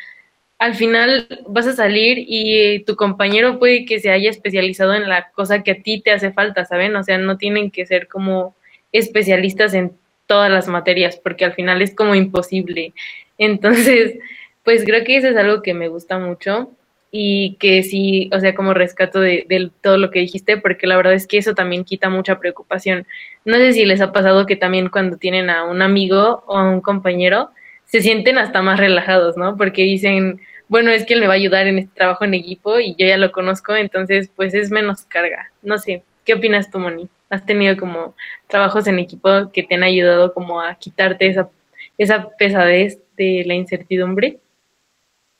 al 0.60 0.76
final 0.76 1.28
vas 1.48 1.66
a 1.66 1.74
salir 1.74 2.24
y 2.28 2.84
tu 2.84 2.96
compañero 2.96 3.58
puede 3.58 3.84
que 3.86 4.00
se 4.00 4.12
haya 4.12 4.30
especializado 4.30 4.94
en 4.94 5.10
la 5.10 5.32
cosa 5.32 5.64
que 5.64 5.72
a 5.72 5.82
ti 5.82 6.02
te 6.02 6.12
hace 6.12 6.32
falta, 6.32 6.66
¿saben? 6.66 6.96
O 6.96 7.04
sea, 7.04 7.18
no 7.18 7.38
tienen 7.38 7.72
que 7.72 7.88
ser 7.88 8.08
como 8.08 8.56
especialistas 8.92 9.74
en 9.74 9.94
todas 10.32 10.50
las 10.50 10.70
materias, 10.70 11.18
porque 11.22 11.44
al 11.44 11.52
final 11.52 11.82
es 11.82 11.94
como 11.94 12.16
imposible. 12.16 12.94
Entonces, 13.38 14.18
pues 14.64 14.86
creo 14.86 15.04
que 15.04 15.18
eso 15.18 15.28
es 15.28 15.36
algo 15.36 15.62
que 15.62 15.74
me 15.74 15.90
gusta 15.90 16.20
mucho 16.20 16.72
y 17.12 17.58
que 17.60 17.84
sí, 17.84 18.30
o 18.32 18.40
sea, 18.40 18.56
como 18.56 18.74
rescato 18.74 19.20
de, 19.20 19.72
todo 19.82 19.98
lo 19.98 20.10
que 20.10 20.20
dijiste, 20.20 20.56
porque 20.56 20.88
la 20.88 20.96
verdad 20.96 21.16
es 21.16 21.28
que 21.28 21.38
eso 21.38 21.54
también 21.54 21.84
quita 21.84 22.10
mucha 22.10 22.40
preocupación. 22.40 23.06
No 23.44 23.58
sé 23.58 23.74
si 23.74 23.84
les 23.84 24.00
ha 24.00 24.14
pasado 24.14 24.46
que 24.46 24.56
también 24.56 24.88
cuando 24.88 25.18
tienen 25.18 25.50
a 25.50 25.66
un 25.66 25.82
amigo 25.82 26.46
o 26.48 26.58
a 26.58 26.70
un 26.70 26.80
compañero, 26.80 27.50
se 27.84 28.00
sienten 28.00 28.38
hasta 28.38 28.62
más 28.62 28.80
relajados, 28.80 29.36
¿no? 29.36 29.58
Porque 29.58 29.82
dicen, 29.82 30.40
bueno, 30.70 30.92
es 30.92 31.06
que 31.06 31.16
él 31.16 31.20
me 31.20 31.28
va 31.28 31.34
a 31.34 31.36
ayudar 31.36 31.68
en 31.68 31.80
este 31.80 31.94
trabajo 31.94 32.24
en 32.24 32.36
equipo 32.36 32.80
y 32.80 32.96
yo 32.98 33.06
ya 33.06 33.18
lo 33.18 33.34
conozco, 33.34 33.76
entonces 33.76 34.32
pues 34.34 34.54
es 34.54 34.72
menos 34.72 35.02
carga. 35.02 35.52
No 35.62 35.78
sé, 35.78 36.04
¿qué 36.24 36.36
opinas 36.36 36.72
tú, 36.72 36.80
Moni? 36.80 37.10
¿Has 37.32 37.46
tenido 37.46 37.78
como 37.78 38.14
trabajos 38.48 38.88
en 38.88 39.00
equipo 39.00 39.30
que 39.54 39.64
te 39.64 39.76
han 39.76 39.84
ayudado 39.84 40.34
como 40.34 40.60
a 40.60 40.76
quitarte 40.76 41.28
esa, 41.28 41.50
esa 41.98 42.30
pesadez 42.32 43.00
de 43.16 43.44
la 43.46 43.54
incertidumbre? 43.54 44.42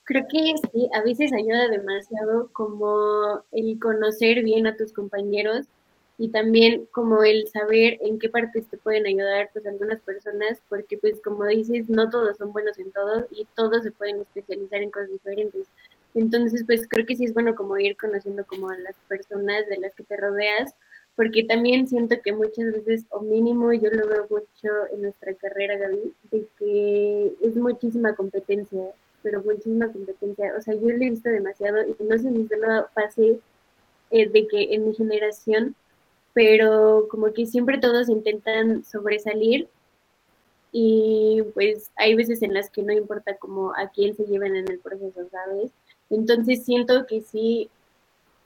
Creo 0.06 0.26
que 0.30 0.54
sí, 0.72 0.90
a 0.94 1.02
veces 1.04 1.34
ayuda 1.34 1.68
demasiado 1.68 2.50
como 2.54 3.44
el 3.52 3.78
conocer 3.78 4.42
bien 4.42 4.68
a 4.68 4.78
tus 4.78 4.94
compañeros 4.94 5.68
y 6.18 6.30
también 6.30 6.88
como 6.92 7.24
el 7.24 7.50
saber 7.50 7.98
en 8.00 8.20
qué 8.20 8.30
partes 8.30 8.68
te 8.68 8.78
pueden 8.78 9.06
ayudar 9.06 9.50
pues 9.52 9.66
algunas 9.66 10.00
personas, 10.00 10.62
porque 10.70 10.98
pues 10.98 11.20
como 11.22 11.46
dices, 11.46 11.90
no 11.90 12.10
todos 12.10 12.38
son 12.38 12.54
buenos 12.54 12.80
en 12.80 12.94
todo 12.94 13.28
y 13.32 13.46
todos 13.54 13.84
se 13.84 13.92
pueden 13.92 14.22
especializar 14.22 14.82
en 14.82 14.92
cosas 14.92 15.10
diferentes. 15.10 15.68
Entonces 16.16 16.64
pues 16.66 16.88
creo 16.88 17.06
que 17.06 17.18
sí 17.18 17.26
es 17.26 17.34
bueno 17.34 17.54
como 17.54 17.78
ir 17.78 17.98
conociendo 17.98 18.46
como 18.46 18.70
a 18.70 18.78
las 18.78 18.96
personas 19.10 19.68
de 19.68 19.78
las 19.78 19.94
que 19.94 20.04
te 20.04 20.16
rodeas, 20.16 20.74
porque 21.16 21.44
también 21.44 21.88
siento 21.88 22.16
que 22.24 22.34
muchas 22.34 22.72
veces, 22.72 23.06
o 23.10 23.22
mínimo 23.22 23.74
yo 23.74 23.90
lo 23.90 24.08
veo 24.08 24.28
mucho 24.30 24.70
en 24.94 25.04
nuestra 25.04 25.34
carrera, 25.36 25.78
Gaby, 25.78 26.14
de 26.32 26.48
que 26.58 27.34
es 27.42 27.56
muchísima 27.56 28.16
competencia 28.16 28.94
pero 29.24 29.42
muchísima 29.44 29.92
competencia. 29.92 30.54
O 30.58 30.62
sea, 30.62 30.74
yo 30.74 30.82
lo 30.82 30.96
he 30.96 31.10
visto 31.10 31.30
demasiado 31.30 31.84
y 31.84 31.96
no 32.04 32.18
sé 32.18 32.32
si 32.32 32.48
solo 32.48 32.88
pase 32.94 33.40
eh, 34.12 34.30
de 34.30 34.48
que 34.48 34.74
en 34.74 34.88
mi 34.88 34.96
generación, 34.96 35.76
pero 36.34 37.08
como 37.10 37.34
que 37.34 37.46
siempre 37.46 37.78
todos 37.78 38.10
intentan 38.10 38.84
sobresalir 38.84 39.68
y 40.72 41.44
pues 41.54 41.92
hay 41.98 42.16
veces 42.16 42.42
en 42.42 42.54
las 42.54 42.70
que 42.70 42.82
no 42.82 42.94
importa 42.94 43.36
como 43.36 43.74
a 43.76 43.90
quién 43.90 44.16
se 44.16 44.24
lleven 44.24 44.56
en 44.56 44.70
el 44.70 44.80
proceso, 44.80 45.28
¿sabes? 45.30 45.72
Entonces 46.10 46.64
siento 46.64 47.06
que 47.08 47.22
sí, 47.22 47.70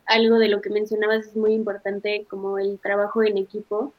algo 0.05 0.37
de 0.37 0.49
lo 0.49 0.61
que 0.61 0.69
mencionabas 0.69 1.27
es 1.27 1.35
muy 1.35 1.53
importante 1.53 2.25
como 2.29 2.57
el 2.59 2.79
trabajo 2.79 3.23
en 3.23 3.37
equipo, 3.37 3.93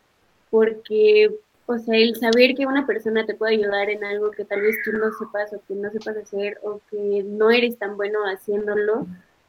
porque 0.51 1.31
o 1.67 1.79
sea, 1.79 1.97
el 1.97 2.15
saber 2.15 2.55
que 2.55 2.67
una 2.67 2.87
persona 2.87 3.27
te 3.27 3.35
puede 3.35 3.55
ayudar 3.55 3.91
en 3.91 4.05
algo 4.05 4.31
que 4.31 4.45
tal 4.45 4.61
vez 4.61 4.77
tú 4.85 4.93
no 4.93 5.13
sepas 5.13 5.53
o 5.53 5.61
que 5.67 5.75
no 5.75 5.91
sepas 5.91 6.17
hacer 6.17 6.59
o 6.63 6.81
que 6.91 7.25
no 7.25 7.51
eres 7.51 7.77
tan 7.77 7.97
bueno 7.97 8.21
haciéndolo, 8.25 9.07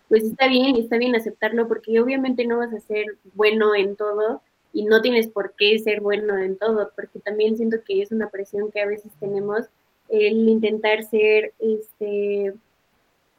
pues 0.10 0.24
está 0.24 0.48
bien, 0.48 0.76
está 0.78 0.98
bien 0.98 1.16
aceptarlo 1.16 1.68
porque 1.68 2.00
obviamente 2.02 2.46
no 2.48 2.58
vas 2.58 2.74
a 2.74 2.80
ser 2.80 3.06
bueno 3.36 3.76
en 3.76 3.96
todo 3.96 4.42
y 4.74 4.86
no 4.86 5.02
tienes 5.02 5.28
por 5.28 5.54
qué 5.56 5.78
ser 5.78 6.02
bueno 6.02 6.38
en 6.38 6.58
todo, 6.58 6.92
porque 6.96 7.20
también 7.20 7.56
siento 7.56 7.78
que 7.86 8.02
es 8.02 8.12
una 8.12 8.30
presión 8.30 8.72
que 8.72 8.82
a 8.82 8.88
veces 8.88 9.12
tenemos 9.20 9.66
el 10.10 10.50
intentar 10.50 11.04
ser 11.04 11.54
este 11.60 12.54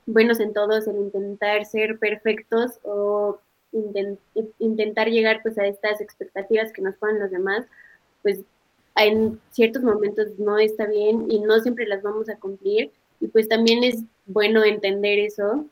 buenos 0.09 0.41
en 0.41 0.53
todos, 0.53 0.87
el 0.89 0.97
intentar 0.97 1.65
ser 1.67 1.99
perfectos 1.99 2.81
o 2.83 3.39
intentar 4.59 5.09
llegar 5.09 5.43
pues 5.43 5.59
a 5.59 5.67
estas 5.67 6.01
expectativas 6.01 6.73
que 6.73 6.83
nos 6.83 6.97
ponen 6.97 7.21
los 7.21 7.31
demás, 7.31 7.67
pues 8.23 8.41
en 8.97 9.39
ciertos 9.51 9.83
momentos 9.83 10.39
no 10.39 10.59
está 10.59 10.87
bien 10.87 11.31
y 11.31 11.41
no 11.41 11.61
siempre 11.61 11.87
las 11.87 12.03
vamos 12.03 12.29
a 12.29 12.37
cumplir. 12.37 12.91
Y 13.21 13.29
pues 13.29 13.49
también 13.49 13.85
es 13.85 14.03
bueno 14.27 14.65
entender 14.65 15.19
eso, 15.19 15.67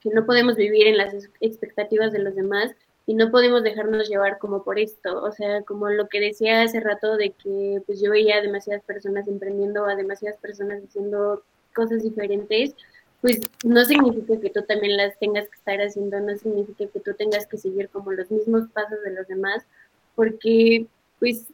que 0.00 0.10
no 0.10 0.24
podemos 0.24 0.56
vivir 0.56 0.86
en 0.86 0.96
las 0.96 1.14
expectativas 1.40 2.12
de 2.12 2.20
los 2.20 2.34
demás 2.34 2.72
y 3.06 3.14
no 3.14 3.30
podemos 3.30 3.62
dejarnos 3.62 4.08
llevar 4.08 4.38
como 4.38 4.62
por 4.62 4.78
esto. 4.78 5.22
O 5.22 5.32
sea, 5.32 5.62
como 5.62 5.88
lo 5.90 6.08
que 6.08 6.20
decía 6.20 6.62
hace 6.62 6.80
rato 6.80 7.16
de 7.16 7.30
que 7.30 7.82
pues 7.86 8.00
yo 8.00 8.10
veía 8.10 8.36
a 8.36 8.42
demasiadas 8.42 8.84
personas 8.84 9.26
emprendiendo, 9.26 9.84
a 9.86 9.96
demasiadas 9.96 10.38
personas 10.38 10.82
haciendo 10.84 11.42
cosas 11.74 12.02
diferentes, 12.02 12.74
pues 13.22 13.40
no 13.64 13.84
significa 13.84 14.38
que 14.40 14.50
tú 14.50 14.62
también 14.62 14.96
las 14.96 15.16
tengas 15.18 15.48
que 15.48 15.54
estar 15.56 15.78
haciendo, 15.80 16.18
no 16.20 16.36
significa 16.36 16.86
que 16.88 17.00
tú 17.00 17.14
tengas 17.14 17.46
que 17.46 17.56
seguir 17.56 17.88
como 17.88 18.10
los 18.12 18.30
mismos 18.32 18.68
pasos 18.74 19.00
de 19.04 19.12
los 19.12 19.28
demás, 19.28 19.64
porque 20.16 20.86
pues 21.20 21.46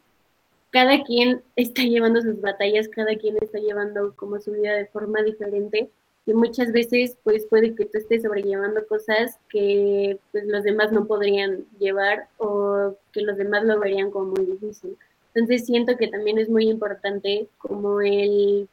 cada 0.70 1.04
quien 1.04 1.42
está 1.56 1.82
llevando 1.82 2.22
sus 2.22 2.40
batallas, 2.40 2.88
cada 2.88 3.14
quien 3.16 3.36
está 3.42 3.58
llevando 3.58 4.14
como 4.16 4.40
su 4.40 4.52
vida 4.52 4.72
de 4.72 4.86
forma 4.86 5.22
diferente 5.22 5.90
y 6.24 6.32
muchas 6.32 6.72
veces 6.72 7.18
pues 7.22 7.44
puede 7.44 7.74
que 7.74 7.84
tú 7.84 7.98
estés 7.98 8.22
sobrellevando 8.22 8.86
cosas 8.86 9.38
que 9.50 10.18
pues 10.32 10.46
los 10.46 10.64
demás 10.64 10.90
no 10.90 11.06
podrían 11.06 11.66
llevar 11.78 12.28
o 12.38 12.96
que 13.12 13.20
los 13.20 13.36
demás 13.36 13.64
lo 13.64 13.78
verían 13.78 14.10
como 14.10 14.32
muy 14.32 14.46
difícil. 14.46 14.96
Entonces 15.34 15.66
siento 15.66 15.98
que 15.98 16.08
también 16.08 16.38
es 16.38 16.48
muy 16.48 16.68
importante 16.68 17.46
como 17.58 18.00
el 18.00 18.68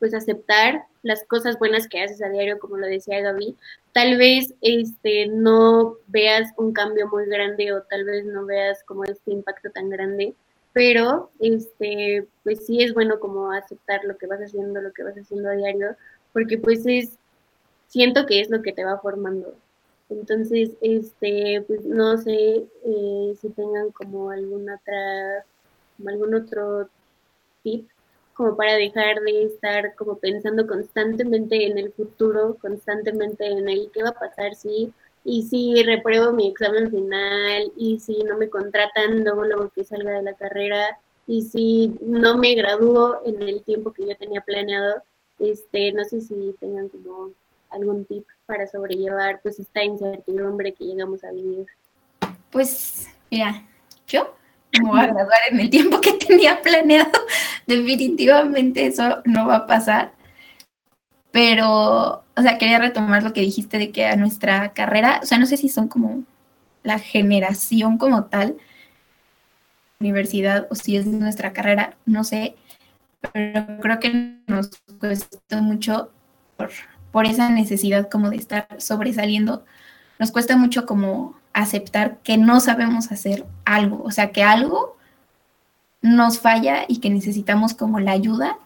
pues 0.00 0.14
aceptar 0.14 0.86
las 1.02 1.24
cosas 1.24 1.58
buenas 1.58 1.86
que 1.86 2.02
haces 2.02 2.20
a 2.22 2.30
diario, 2.30 2.58
como 2.58 2.78
lo 2.78 2.86
decía 2.86 3.20
Gaby. 3.20 3.54
Tal 3.92 4.16
vez 4.16 4.54
este 4.62 5.28
no 5.28 5.96
veas 6.08 6.52
un 6.56 6.72
cambio 6.72 7.06
muy 7.06 7.26
grande 7.26 7.72
o 7.72 7.82
tal 7.82 8.04
vez 8.04 8.24
no 8.24 8.46
veas 8.46 8.82
como 8.84 9.04
este 9.04 9.30
impacto 9.30 9.70
tan 9.70 9.90
grande, 9.90 10.34
pero 10.72 11.30
este, 11.38 12.26
pues 12.42 12.66
sí 12.66 12.82
es 12.82 12.94
bueno 12.94 13.20
como 13.20 13.52
aceptar 13.52 14.04
lo 14.04 14.16
que 14.16 14.26
vas 14.26 14.40
haciendo, 14.40 14.80
lo 14.80 14.92
que 14.92 15.04
vas 15.04 15.16
haciendo 15.16 15.50
a 15.50 15.52
diario, 15.52 15.96
porque 16.32 16.58
pues 16.58 16.86
es, 16.86 17.18
siento 17.86 18.26
que 18.26 18.40
es 18.40 18.50
lo 18.50 18.62
que 18.62 18.72
te 18.72 18.84
va 18.84 18.98
formando. 18.98 19.54
Entonces, 20.08 20.70
este, 20.80 21.62
pues 21.66 21.84
no 21.84 22.16
sé 22.18 22.64
eh, 22.84 23.34
si 23.40 23.48
tengan 23.50 23.90
como 23.92 24.30
alguna 24.30 24.76
otra, 24.76 25.44
como 25.96 26.08
algún 26.08 26.34
otro 26.34 26.88
tip 27.62 27.88
como 28.34 28.56
para 28.56 28.74
dejar 28.74 29.20
de 29.20 29.44
estar 29.44 29.94
como 29.96 30.18
pensando 30.18 30.66
constantemente 30.66 31.66
en 31.66 31.78
el 31.78 31.92
futuro, 31.92 32.56
constantemente 32.60 33.46
en 33.46 33.68
el 33.68 33.90
qué 33.92 34.02
va 34.02 34.10
a 34.10 34.18
pasar 34.18 34.54
si 34.54 34.92
y 35.24 35.42
si 35.42 35.82
repruebo 35.82 36.32
mi 36.32 36.48
examen 36.48 36.90
final, 36.90 37.72
y 37.76 38.00
si 38.00 38.22
no 38.24 38.38
me 38.38 38.48
contratan 38.48 39.22
luego, 39.22 39.44
luego 39.44 39.70
que 39.70 39.84
salga 39.84 40.12
de 40.12 40.22
la 40.22 40.34
carrera, 40.34 40.98
y 41.26 41.42
si 41.42 41.94
no 42.00 42.38
me 42.38 42.54
gradúo 42.54 43.20
en 43.24 43.42
el 43.42 43.62
tiempo 43.62 43.92
que 43.92 44.06
yo 44.06 44.16
tenía 44.16 44.40
planeado, 44.40 45.02
este, 45.38 45.92
no 45.92 46.04
sé 46.04 46.20
si 46.20 46.54
tengan 46.58 46.88
como 46.88 47.30
algún 47.70 48.04
tip 48.04 48.26
para 48.46 48.66
sobrellevar 48.66 49.40
pues 49.42 49.60
esta 49.60 49.84
incertidumbre 49.84 50.72
que 50.72 50.84
llegamos 50.84 51.22
a 51.22 51.30
vivir. 51.30 51.66
Pues 52.50 53.08
mira, 53.30 53.64
yo 54.06 54.34
me 54.78 54.88
voy 54.88 55.00
a 55.00 55.06
graduar 55.06 55.38
en 55.50 55.60
el 55.60 55.70
tiempo 55.70 56.00
que 56.00 56.14
tenía 56.14 56.60
planeado, 56.60 57.12
definitivamente 57.76 58.86
eso 58.86 59.22
no 59.24 59.46
va 59.46 59.56
a 59.56 59.66
pasar. 59.66 60.12
Pero, 61.32 62.24
o 62.36 62.42
sea, 62.42 62.58
quería 62.58 62.78
retomar 62.78 63.22
lo 63.22 63.32
que 63.32 63.40
dijiste 63.40 63.78
de 63.78 63.92
que 63.92 64.06
a 64.06 64.16
nuestra 64.16 64.72
carrera, 64.72 65.20
o 65.22 65.26
sea, 65.26 65.38
no 65.38 65.46
sé 65.46 65.56
si 65.56 65.68
son 65.68 65.88
como 65.88 66.24
la 66.82 66.98
generación 66.98 67.98
como 67.98 68.24
tal, 68.24 68.56
universidad 70.00 70.66
o 70.70 70.74
si 70.74 70.96
es 70.96 71.06
nuestra 71.06 71.52
carrera, 71.52 71.96
no 72.06 72.24
sé, 72.24 72.56
pero 73.32 73.66
creo 73.80 74.00
que 74.00 74.38
nos 74.46 74.70
cuesta 74.98 75.60
mucho 75.60 76.10
por, 76.56 76.70
por 77.12 77.26
esa 77.26 77.50
necesidad 77.50 78.08
como 78.08 78.30
de 78.30 78.36
estar 78.36 78.66
sobresaliendo, 78.78 79.64
nos 80.18 80.32
cuesta 80.32 80.56
mucho 80.56 80.86
como 80.86 81.38
aceptar 81.52 82.18
que 82.22 82.38
no 82.38 82.60
sabemos 82.60 83.12
hacer 83.12 83.44
algo, 83.64 84.02
o 84.02 84.10
sea, 84.10 84.32
que 84.32 84.42
algo 84.42 84.96
nos 86.02 86.38
falla 86.38 86.84
y 86.88 86.98
que 86.98 87.10
necesitamos 87.10 87.74
como 87.74 88.00
la 88.00 88.12
ayuda. 88.12 88.58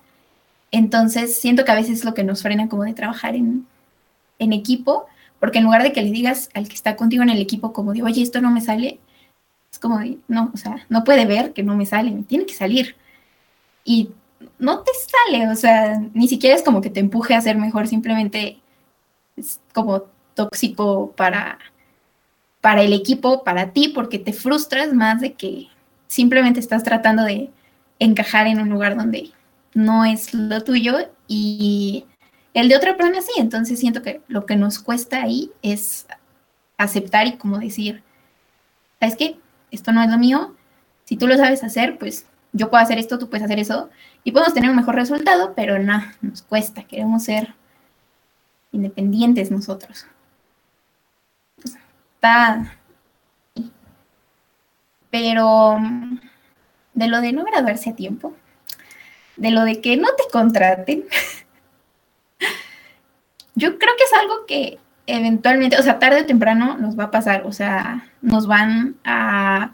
Entonces, 0.71 1.41
siento 1.41 1.65
que 1.65 1.73
a 1.73 1.77
veces 1.77 2.01
es 2.01 2.05
lo 2.05 2.15
que 2.15 2.25
nos 2.25 2.43
frena 2.43 2.69
como 2.69 2.85
de 2.85 2.95
trabajar 2.95 3.35
en, 3.37 3.67
en 4.39 4.53
equipo, 4.53 5.07
porque 5.41 5.59
en 5.59 5.65
lugar 5.65 5.83
de 5.83 5.93
que 5.93 6.03
le 6.03 6.11
digas 6.11 6.49
al 6.55 6.69
que 6.69 6.75
está 6.75 6.97
contigo 6.97 7.23
en 7.23 7.31
el 7.31 7.41
equipo 7.41 7.73
como 7.73 7.93
de, 7.93 8.03
oye, 8.03 8.23
esto 8.23 8.41
no 8.41 8.51
me 8.51 8.61
sale, 8.61 8.99
es 9.71 9.79
como 9.79 10.01
no, 10.29 10.51
o 10.55 10.57
sea, 10.57 10.87
no 10.89 11.05
puede 11.05 11.27
ver 11.27 11.53
que 11.53 11.63
no 11.63 11.77
me 11.77 11.87
sale, 11.87 12.13
tiene 12.29 12.47
que 12.47 12.55
salir. 12.55 12.97
Y 13.85 14.11
no 14.59 14.81
te 14.81 14.93
sale, 15.29 15.49
o 15.49 15.57
sea, 15.57 16.01
ni 16.15 16.29
siquiera 16.29 16.57
es 16.57 16.63
como 16.63 16.81
que 16.81 16.91
te 16.91 17.01
empuje 17.01 17.35
a 17.35 17.41
ser 17.41 17.57
mejor, 17.57 17.89
simplemente 17.89 18.59
es 19.37 19.61
como 19.73 20.05
tóxico 20.35 21.13
para, 21.17 21.59
para 22.61 22.83
el 22.83 22.93
equipo, 22.93 23.45
para 23.45 23.73
ti, 23.73 23.89
porque 23.89 24.19
te 24.19 24.33
frustras 24.33 24.93
más 24.93 25.21
de 25.21 25.35
que 25.35 25.69
simplemente 26.07 26.61
estás 26.61 26.83
tratando 26.83 27.25
de 27.25 27.51
encajar 27.99 28.47
en 28.47 28.61
un 28.61 28.69
lugar 28.69 28.97
donde 28.97 29.31
no 29.75 30.05
es 30.05 30.35
lo 30.35 30.63
tuyo 30.63 31.11
y 31.27 32.07
el 32.55 32.69
de 32.69 32.77
otra 32.77 32.97
persona 32.97 33.21
sí, 33.21 33.33
entonces 33.37 33.81
siento 33.81 34.03
que 34.03 34.23
lo 34.29 34.47
que 34.47 34.57
nos 34.57 34.79
cuesta 34.79 35.23
ahí 35.23 35.51
es 35.63 36.07
aceptar 36.79 37.27
y 37.27 37.37
como 37.37 37.59
decir, 37.59 38.03
¿sabes 39.01 39.17
qué? 39.17 39.37
Esto 39.71 39.93
no 39.93 40.03
es 40.03 40.11
lo 40.11 40.19
mío, 40.19 40.55
si 41.05 41.17
tú 41.17 41.27
lo 41.27 41.37
sabes 41.37 41.65
hacer, 41.65 41.99
pues 41.99 42.27
yo 42.53 42.71
puedo 42.71 42.83
hacer 42.83 42.99
esto, 42.99 43.19
tú 43.19 43.29
puedes 43.29 43.45
hacer 43.45 43.59
eso, 43.59 43.91
y 44.23 44.31
podemos 44.31 44.55
tener 44.55 44.71
un 44.71 44.77
mejor 44.77 44.95
resultado, 44.95 45.55
pero 45.57 45.79
no, 45.79 46.01
nos 46.21 46.43
cuesta, 46.43 46.85
queremos 46.85 47.25
ser 47.25 47.55
independientes 48.73 49.51
nosotros. 49.51 50.07
Está... 52.15 52.79
Pero 55.15 55.79
de 56.93 57.07
lo 57.07 57.21
de 57.21 57.33
no 57.33 57.45
graduarse 57.45 57.91
a 57.91 57.95
tiempo, 57.95 58.35
de 59.37 59.53
lo 59.53 59.63
de 59.63 59.81
que 59.81 59.97
no 59.97 60.09
te 60.09 60.25
contraten, 60.33 61.05
yo 63.55 63.79
creo 63.79 63.93
que 63.97 64.03
es 64.03 64.13
algo 64.21 64.45
que 64.45 64.81
eventualmente, 65.07 65.79
o 65.79 65.83
sea, 65.85 66.01
tarde 66.01 66.23
o 66.23 66.27
temprano 66.27 66.77
nos 66.79 66.99
va 66.99 67.05
a 67.05 67.11
pasar, 67.13 67.47
o 67.47 67.53
sea, 67.53 68.09
nos 68.23 68.49
van 68.49 68.97
a 69.05 69.71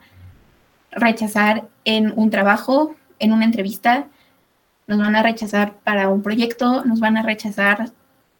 rechazar 0.90 1.68
en 1.86 2.12
un 2.16 2.28
trabajo, 2.28 2.94
en 3.18 3.32
una 3.32 3.46
entrevista, 3.46 4.08
nos 4.88 4.98
van 4.98 5.16
a 5.16 5.22
rechazar 5.22 5.72
para 5.72 6.10
un 6.10 6.22
proyecto, 6.22 6.84
nos 6.84 7.00
van 7.00 7.16
a 7.16 7.22
rechazar 7.22 7.92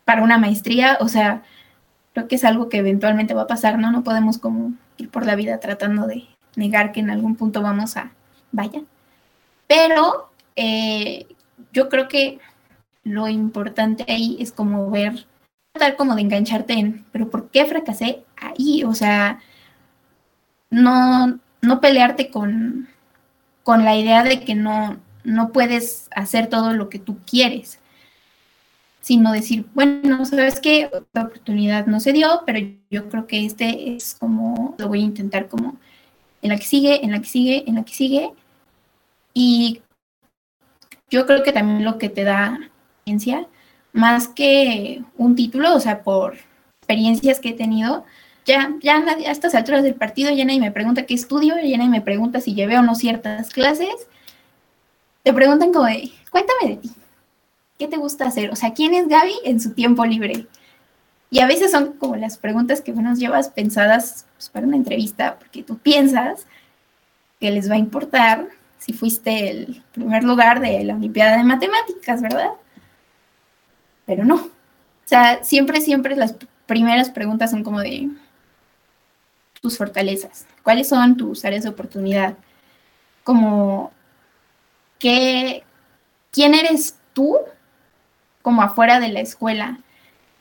para 0.05 0.23
una 0.23 0.37
maestría, 0.37 0.99
o 1.01 1.09
sea, 1.09 1.45
creo 2.13 2.29
que 2.29 2.37
es 2.37 2.45
algo 2.45 2.69
que 2.69 2.77
eventualmente 2.77 3.33
va 3.33 3.45
a 3.45 3.47
pasar, 3.47 3.79
¿no? 3.79 3.91
No 3.91 4.05
podemos 4.05 4.37
como 4.37 4.75
ir 4.99 5.09
por 5.09 5.25
la 5.25 5.35
vida 5.35 5.61
tratando 5.61 6.07
de 6.07 6.29
negar 6.57 6.93
que 6.93 7.01
en 7.01 7.11
algún 7.11 7.37
punto 7.37 7.63
vamos 7.63 7.97
a, 7.97 8.13
vaya. 8.53 8.83
Pero 9.67 10.31
eh, 10.57 11.27
yo 11.73 11.89
creo 11.89 12.09
que 12.09 12.39
lo 13.05 13.29
importante 13.29 14.05
ahí 14.09 14.37
es 14.41 14.53
como 14.53 14.91
ver, 14.91 15.27
tratar 15.73 15.97
como 15.97 16.15
de 16.15 16.23
engancharte 16.23 16.75
en, 16.75 17.05
pero 17.13 17.31
¿por 17.31 17.51
qué 17.51 17.65
fracasé 17.65 18.25
ahí? 18.37 18.85
O 18.85 18.95
sea, 18.95 19.41
no, 20.71 21.39
no 21.63 21.81
pelearte 21.81 22.31
con, 22.31 22.89
con 23.63 23.85
la 23.85 23.97
idea 23.97 24.23
de 24.23 24.45
que 24.45 24.55
no, 24.55 24.99
no 25.25 25.53
puedes 25.53 26.09
hacer 26.15 26.49
todo 26.49 26.73
lo 26.73 26.89
que 26.89 26.99
tú 26.99 27.19
quieres, 27.25 27.79
sino 29.01 29.33
decir, 29.33 29.67
bueno, 29.75 30.25
sabes 30.25 30.61
que 30.61 30.91
la 31.13 31.23
oportunidad 31.23 31.87
no 31.87 32.01
se 32.01 32.13
dio, 32.13 32.43
pero 32.47 32.61
yo 32.91 33.09
creo 33.09 33.27
que 33.27 33.47
este 33.47 33.95
es 33.95 34.15
como, 34.19 34.75
lo 34.79 34.89
voy 34.89 35.01
a 35.01 35.05
intentar 35.05 35.49
como 35.49 35.79
en 36.43 36.51
la 36.51 36.57
que 36.57 36.67
sigue, 36.67 37.05
en 37.05 37.13
la 37.13 37.21
que 37.21 37.29
sigue, 37.29 37.65
en 37.67 37.75
la 37.77 37.85
que 37.85 37.95
sigue. 37.95 38.33
Y 39.35 39.83
yo 41.11 41.27
creo 41.27 41.43
que 41.43 41.53
también 41.53 41.85
lo 41.85 41.99
que 41.99 42.09
te 42.09 42.25
da 42.25 42.59
experiencia, 42.99 43.49
más 43.93 44.29
que 44.29 45.03
un 45.17 45.35
título, 45.35 45.75
o 45.75 45.81
sea, 45.81 46.03
por 46.03 46.37
experiencias 46.81 47.41
que 47.41 47.51
he 47.51 47.55
tenido, 47.55 48.05
ya, 48.47 48.75
ya 48.81 48.97
a 48.97 49.31
estas 49.31 49.55
alturas 49.55 49.83
del 49.83 49.95
partido 49.95 50.31
ya 50.33 50.45
nadie 50.45 50.61
me 50.61 50.73
pregunta 50.73 51.07
qué 51.07 51.15
estudio, 51.15 51.55
ya 51.63 51.77
nadie 51.77 51.91
me 51.91 52.01
pregunta 52.01 52.41
si 52.41 52.55
llevé 52.55 52.79
o 52.79 52.83
no 52.83 52.95
ciertas 52.95 53.51
clases. 53.51 54.09
Te 55.23 55.33
preguntan 55.33 55.73
como 55.73 55.87
de, 55.87 56.11
cuéntame 56.31 56.71
de 56.71 56.77
ti, 56.77 56.91
¿qué 57.79 57.87
te 57.87 57.97
gusta 57.97 58.27
hacer? 58.27 58.51
O 58.51 58.57
sea, 58.57 58.73
¿quién 58.73 58.95
es 58.95 59.09
Gaby 59.09 59.35
en 59.45 59.61
su 59.61 59.75
tiempo 59.75 60.05
libre? 60.05 60.47
Y 61.31 61.41
a 61.41 61.47
veces 61.47 61.71
son 61.71 61.93
como 61.95 62.17
las 62.17 62.39
preguntas 62.39 62.81
que 62.81 62.93
nos 62.93 63.19
llevas 63.19 63.51
pensadas 63.51 64.27
pues, 64.37 64.49
para 64.49 64.67
una 64.67 64.77
entrevista, 64.77 65.39
porque 65.39 65.63
tú 65.63 65.79
piensas 65.79 66.47
que 67.39 67.51
les 67.51 67.71
va 67.71 67.75
a 67.75 67.79
importar 67.79 68.49
si 68.79 68.93
fuiste 68.93 69.51
el 69.51 69.83
primer 69.93 70.25
lugar 70.25 70.61
de 70.61 70.83
la 70.85 70.95
Olimpiada 70.95 71.37
de 71.37 71.45
Matemáticas, 71.45 72.23
¿verdad? 72.23 72.51
Pero 74.07 74.25
no. 74.25 74.37
O 74.37 74.51
sea, 75.05 75.43
siempre, 75.45 75.81
siempre 75.81 76.17
las 76.17 76.35
primeras 76.67 77.11
preguntas 77.11 77.51
son 77.51 77.63
como 77.63 77.81
de, 77.81 78.11
tus 79.61 79.77
fortalezas? 79.77 80.47
¿Cuáles 80.63 80.89
son 80.89 81.17
tus 81.17 81.45
áreas 81.45 81.65
de 81.65 81.71
oportunidad? 81.71 82.35
Como, 83.25 83.93
¿qué, 84.99 85.63
¿quién 86.31 86.55
eres 86.55 86.97
tú 87.13 87.39
como 88.43 88.63
afuera 88.63 89.01
de 89.01 89.09
la 89.09 89.21
escuela? 89.21 89.79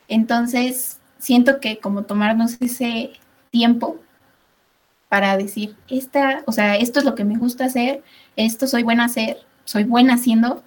Entonces, 0.10 1.00
siento 1.20 1.60
que 1.62 1.78
como 1.78 2.04
tomarnos 2.04 2.58
ese 2.60 3.12
tiempo 3.52 3.98
para 5.08 5.38
decir, 5.38 5.76
esta, 5.88 6.44
o 6.46 6.52
sea, 6.52 6.76
esto 6.76 7.00
es 7.00 7.06
lo 7.06 7.16
que 7.16 7.26
me 7.26 7.38
gusta 7.38 7.66
hacer, 7.66 8.04
esto 8.36 8.68
soy 8.68 8.84
buena 8.84 9.06
hacer, 9.06 9.38
soy 9.66 9.84
buena 9.84 10.16
haciendo, 10.16 10.64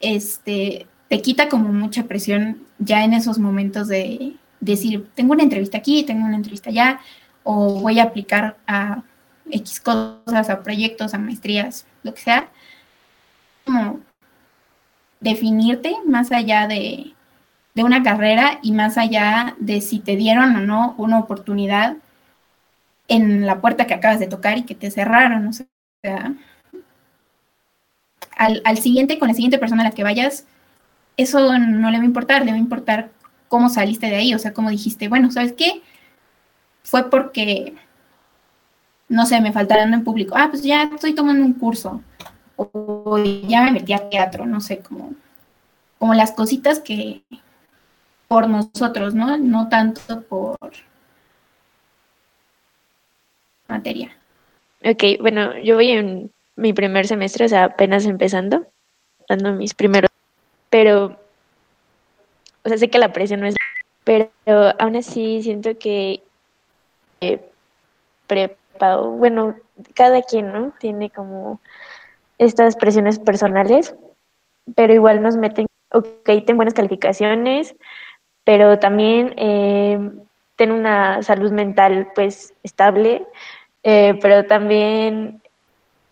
este, 0.00 0.86
te 1.08 1.22
quita 1.22 1.48
como 1.48 1.72
mucha 1.72 2.04
presión 2.04 2.66
ya 2.78 3.04
en 3.04 3.14
esos 3.14 3.38
momentos 3.38 3.88
de 3.88 4.36
decir, 4.60 5.08
tengo 5.14 5.32
una 5.32 5.42
entrevista 5.42 5.78
aquí, 5.78 6.04
tengo 6.04 6.24
una 6.24 6.36
entrevista 6.36 6.70
allá, 6.70 7.00
o 7.44 7.80
voy 7.80 7.98
a 7.98 8.04
aplicar 8.04 8.56
a 8.66 9.02
X 9.50 9.80
cosas, 9.80 10.50
a 10.50 10.62
proyectos, 10.62 11.14
a 11.14 11.18
maestrías, 11.18 11.86
lo 12.02 12.14
que 12.14 12.20
sea, 12.20 12.50
como 13.64 14.00
definirte 15.20 15.96
más 16.06 16.32
allá 16.32 16.66
de, 16.66 17.14
una 17.84 18.02
carrera 18.02 18.58
y 18.62 18.72
más 18.72 18.98
allá 18.98 19.54
de 19.58 19.80
si 19.80 20.00
te 20.00 20.16
dieron 20.16 20.56
o 20.56 20.60
no 20.60 20.94
una 20.98 21.18
oportunidad 21.18 21.96
en 23.08 23.46
la 23.46 23.60
puerta 23.60 23.86
que 23.86 23.94
acabas 23.94 24.18
de 24.18 24.26
tocar 24.26 24.58
y 24.58 24.64
que 24.64 24.74
te 24.74 24.90
cerraron, 24.90 25.46
o 25.46 25.52
sea, 25.52 26.34
al, 28.36 28.62
al, 28.64 28.78
siguiente, 28.78 29.18
con 29.18 29.28
la 29.28 29.34
siguiente 29.34 29.58
persona 29.58 29.82
a 29.82 29.86
la 29.86 29.90
que 29.92 30.02
vayas, 30.02 30.46
eso 31.16 31.56
no 31.58 31.90
le 31.90 31.98
va 31.98 32.02
a 32.02 32.06
importar, 32.06 32.44
le 32.44 32.50
va 32.50 32.56
a 32.56 32.60
importar 32.60 33.10
cómo 33.48 33.68
saliste 33.68 34.06
de 34.08 34.16
ahí, 34.16 34.34
o 34.34 34.38
sea, 34.38 34.52
cómo 34.52 34.70
dijiste, 34.70 35.08
bueno, 35.08 35.30
¿sabes 35.30 35.52
qué? 35.52 35.82
fue 36.86 37.10
porque, 37.10 37.74
no 39.08 39.26
sé, 39.26 39.40
me 39.40 39.52
faltaron 39.52 39.92
en 39.92 40.04
público. 40.04 40.34
Ah, 40.38 40.46
pues 40.50 40.62
ya 40.62 40.84
estoy 40.94 41.14
tomando 41.14 41.44
un 41.44 41.52
curso. 41.54 42.00
O 42.56 43.18
ya 43.18 43.62
me 43.64 43.72
metí 43.72 43.92
a 43.92 44.08
teatro, 44.08 44.46
no 44.46 44.60
sé, 44.60 44.78
como, 44.78 45.12
como 45.98 46.14
las 46.14 46.30
cositas 46.32 46.78
que 46.78 47.22
por 48.28 48.48
nosotros, 48.48 49.14
¿no? 49.14 49.36
No 49.38 49.68
tanto 49.68 50.22
por 50.22 50.58
materia. 53.68 54.16
Ok, 54.84 55.20
bueno, 55.20 55.58
yo 55.58 55.74
voy 55.74 55.90
en 55.90 56.30
mi 56.56 56.72
primer 56.72 57.06
semestre, 57.06 57.46
o 57.46 57.48
sea, 57.48 57.64
apenas 57.64 58.06
empezando, 58.06 58.66
dando 59.28 59.52
mis 59.52 59.74
primeros, 59.74 60.10
pero, 60.70 61.18
o 62.64 62.68
sea, 62.68 62.78
sé 62.78 62.88
que 62.88 62.98
la 62.98 63.12
presión 63.12 63.40
no 63.40 63.46
es, 63.46 63.56
pero 64.04 64.30
aún 64.78 64.96
así 64.96 65.42
siento 65.42 65.76
que 65.78 66.22
eh, 67.20 67.40
bueno, 69.16 69.56
cada 69.94 70.22
quien, 70.22 70.52
¿no? 70.52 70.72
Tiene 70.78 71.10
como 71.10 71.60
estas 72.38 72.76
presiones 72.76 73.18
personales, 73.18 73.94
pero 74.74 74.92
igual 74.92 75.22
nos 75.22 75.36
meten, 75.36 75.66
ok, 75.92 76.24
ten 76.46 76.56
buenas 76.56 76.74
calificaciones, 76.74 77.74
pero 78.46 78.78
también 78.78 79.34
eh, 79.36 79.98
ten 80.54 80.70
una 80.70 81.20
salud 81.24 81.50
mental 81.50 82.08
pues 82.14 82.54
estable, 82.62 83.26
eh, 83.82 84.16
pero 84.22 84.46
también 84.46 85.42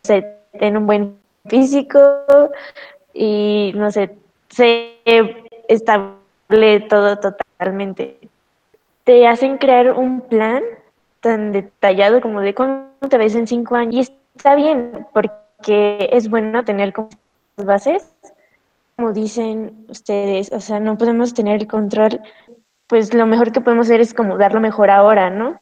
ten 0.03 0.77
un 0.77 0.87
buen 0.87 1.17
físico 1.47 2.01
y 3.13 3.73
no 3.77 3.93
sé, 3.93 4.17
se 4.49 4.95
estable 5.69 6.81
todo 6.89 7.21
totalmente. 7.21 8.19
Te 9.05 9.29
hacen 9.29 9.57
crear 9.57 9.93
un 9.93 10.21
plan 10.23 10.65
tan 11.21 11.53
detallado 11.53 12.21
como 12.21 12.41
de 12.41 12.53
cómo 12.53 12.89
te 13.09 13.17
ves 13.17 13.37
en 13.37 13.47
cinco 13.47 13.77
años. 13.77 13.95
Y 13.95 14.01
está 14.37 14.57
bien, 14.57 15.07
porque 15.13 16.09
es 16.11 16.29
bueno 16.29 16.65
tener 16.65 16.93
como 16.93 17.11
bases, 17.57 18.13
como 18.97 19.13
dicen 19.13 19.87
ustedes, 19.89 20.53
o 20.53 20.61
sea, 20.61 20.81
no 20.81 20.97
podemos 20.97 21.35
tener 21.35 21.61
el 21.61 21.67
control, 21.67 22.21
pues 22.87 23.13
lo 23.15 23.27
mejor 23.27 23.53
que 23.53 23.61
podemos 23.61 23.87
hacer 23.87 24.01
es 24.01 24.15
como 24.15 24.39
dar 24.39 24.55
lo 24.55 24.61
mejor 24.61 24.91
ahora, 24.91 25.31
¿no? 25.31 25.61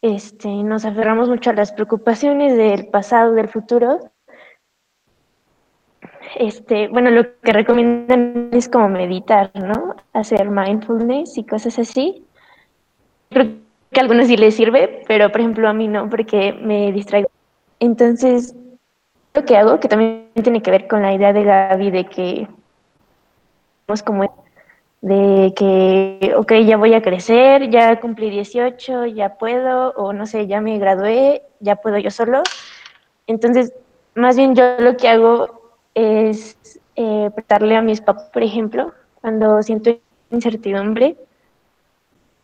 Este, 0.00 0.48
nos 0.48 0.84
aferramos 0.84 1.28
mucho 1.28 1.50
a 1.50 1.54
las 1.54 1.72
preocupaciones 1.72 2.56
del 2.56 2.86
pasado, 2.88 3.32
del 3.32 3.48
futuro. 3.48 3.98
Este, 6.36 6.88
bueno, 6.88 7.10
lo 7.10 7.24
que 7.40 7.52
recomiendan 7.52 8.50
es 8.52 8.68
como 8.68 8.88
meditar, 8.88 9.50
¿no? 9.54 9.96
Hacer 10.12 10.50
mindfulness 10.50 11.36
y 11.36 11.44
cosas 11.44 11.78
así. 11.80 12.24
Creo 13.30 13.56
que 13.90 14.00
a 14.00 14.02
algunos 14.02 14.28
sí 14.28 14.36
les 14.36 14.54
sirve, 14.54 15.02
pero 15.08 15.32
por 15.32 15.40
ejemplo 15.40 15.68
a 15.68 15.72
mí 15.72 15.88
no, 15.88 16.08
porque 16.08 16.52
me 16.52 16.92
distraigo. 16.92 17.28
Entonces, 17.80 18.54
lo 19.38 19.44
que 19.44 19.56
hago, 19.56 19.78
que 19.80 19.88
también 19.88 20.30
tiene 20.42 20.62
que 20.62 20.70
ver 20.70 20.88
con 20.88 21.02
la 21.02 21.14
idea 21.14 21.32
de 21.32 21.44
Gaby 21.44 21.90
de 21.90 22.04
que 22.06 22.48
como 24.04 24.44
de 25.00 25.54
que, 25.56 26.34
ok, 26.36 26.52
ya 26.66 26.76
voy 26.76 26.92
a 26.94 27.02
crecer, 27.02 27.70
ya 27.70 28.00
cumplí 28.00 28.30
18, 28.30 29.06
ya 29.06 29.38
puedo, 29.38 29.92
o 29.92 30.12
no 30.12 30.26
sé, 30.26 30.46
ya 30.46 30.60
me 30.60 30.78
gradué, 30.78 31.42
ya 31.60 31.76
puedo 31.76 31.98
yo 31.98 32.10
solo. 32.10 32.42
Entonces, 33.26 33.72
más 34.14 34.36
bien 34.36 34.54
yo 34.54 34.76
lo 34.80 34.96
que 34.96 35.08
hago 35.08 35.72
es 35.94 36.80
eh, 36.96 37.30
prestarle 37.34 37.76
a 37.76 37.82
mis 37.82 38.00
papás, 38.00 38.28
por 38.32 38.42
ejemplo, 38.42 38.92
cuando 39.20 39.62
siento 39.62 39.96
incertidumbre. 40.30 41.16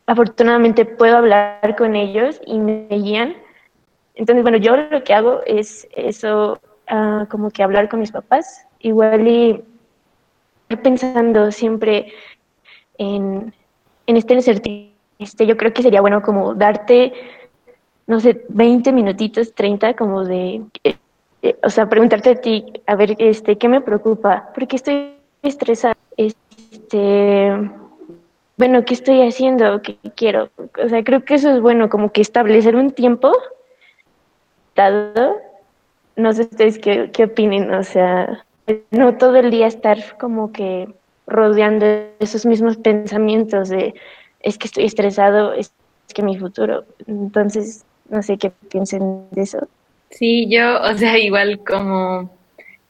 Afortunadamente 0.06 0.84
puedo 0.84 1.16
hablar 1.16 1.74
con 1.76 1.96
ellos 1.96 2.40
y 2.46 2.58
me 2.58 2.86
guían. 2.88 3.34
Entonces, 4.14 4.42
bueno, 4.42 4.58
yo 4.58 4.76
lo 4.76 5.02
que 5.02 5.12
hago 5.12 5.40
es 5.44 5.88
eso, 5.96 6.60
uh, 6.90 7.26
como 7.28 7.50
que 7.50 7.62
hablar 7.62 7.88
con 7.88 8.00
mis 8.00 8.12
papás, 8.12 8.66
igual 8.80 9.26
y 9.26 9.64
pensando 10.82 11.52
siempre 11.52 12.12
en, 12.98 13.52
en 14.06 14.16
este 14.16 14.34
este, 15.18 15.46
yo 15.46 15.56
creo 15.56 15.72
que 15.72 15.82
sería 15.82 16.00
bueno 16.00 16.22
como 16.22 16.54
darte, 16.54 17.12
no 18.06 18.20
sé, 18.20 18.44
20 18.48 18.92
minutitos, 18.92 19.54
30, 19.54 19.94
como 19.94 20.24
de, 20.24 20.62
eh, 20.82 21.56
o 21.62 21.70
sea, 21.70 21.88
preguntarte 21.88 22.30
a 22.30 22.34
ti, 22.40 22.64
a 22.86 22.94
ver, 22.96 23.14
este, 23.18 23.56
¿qué 23.56 23.68
me 23.68 23.80
preocupa? 23.80 24.50
Porque 24.54 24.76
estoy 24.76 25.14
estresada, 25.42 25.96
este, 26.16 27.50
bueno, 28.56 28.84
¿qué 28.84 28.94
estoy 28.94 29.22
haciendo? 29.22 29.82
¿Qué 29.82 29.98
quiero? 30.16 30.50
O 30.82 30.88
sea, 30.88 31.02
creo 31.04 31.24
que 31.24 31.34
eso 31.34 31.50
es 31.50 31.60
bueno, 31.60 31.88
como 31.88 32.12
que 32.12 32.20
establecer 32.20 32.76
un 32.76 32.90
tiempo 32.90 33.32
dado. 34.74 35.36
No 36.16 36.32
sé 36.32 36.42
ustedes 36.42 36.78
qué, 36.78 37.10
qué 37.12 37.24
opinen, 37.24 37.72
o 37.72 37.82
sea, 37.82 38.44
no 38.90 39.16
todo 39.16 39.36
el 39.36 39.50
día 39.50 39.66
estar 39.66 39.98
como 40.18 40.52
que 40.52 40.88
rodeando 41.26 41.86
esos 42.20 42.46
mismos 42.46 42.76
pensamientos 42.76 43.68
de 43.68 43.94
es 44.40 44.58
que 44.58 44.66
estoy 44.66 44.84
estresado, 44.84 45.54
es 45.54 45.72
que 46.14 46.22
mi 46.22 46.38
futuro. 46.38 46.84
Entonces, 47.06 47.84
no 48.08 48.22
sé 48.22 48.36
qué 48.36 48.52
piensen 48.70 49.26
de 49.30 49.42
eso. 49.42 49.68
Sí, 50.10 50.46
yo, 50.48 50.80
o 50.82 50.94
sea, 50.94 51.18
igual 51.18 51.60
como 51.66 52.30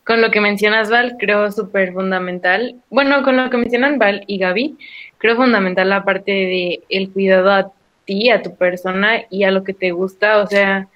con 0.05 0.21
lo 0.21 0.31
que 0.31 0.41
mencionas, 0.41 0.91
Val, 0.91 1.17
creo 1.19 1.51
súper 1.51 1.93
fundamental. 1.93 2.77
Bueno, 2.91 3.23
con 3.23 3.37
lo 3.37 3.49
que 3.49 3.57
mencionan 3.57 3.99
Val 3.99 4.25
y 4.27 4.39
Gaby, 4.39 4.77
creo 5.19 5.37
fundamental 5.37 5.89
la 5.89 6.05
parte 6.05 6.31
de 6.31 6.83
el 6.91 7.11
cuidado 7.11 7.51
a 7.51 7.73
ti, 8.05 8.29
a 8.29 8.43
tu 8.43 8.55
persona 8.55 9.23
y 9.31 9.45
a 9.45 9.51
lo 9.51 9.65
que 9.65 9.73
te 9.73 9.93
gusta. 9.93 10.43
O 10.43 10.47
sea, 10.47 10.89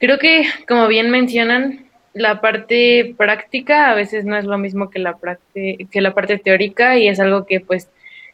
creo 0.00 0.18
que, 0.18 0.44
como 0.66 0.88
bien 0.88 1.10
mencionan, 1.10 1.86
la 2.12 2.40
parte 2.40 3.14
práctica 3.16 3.90
a 3.90 3.94
veces 3.94 4.24
no 4.24 4.36
es 4.36 4.44
lo 4.44 4.58
mismo 4.58 4.90
que 4.90 4.98
la, 4.98 5.16
que 5.54 6.00
la 6.00 6.12
parte 6.12 6.38
teórica 6.38 6.98
y 6.98 7.06
es 7.06 7.20
algo 7.20 7.46
que 7.46 7.60
pues 7.60 7.88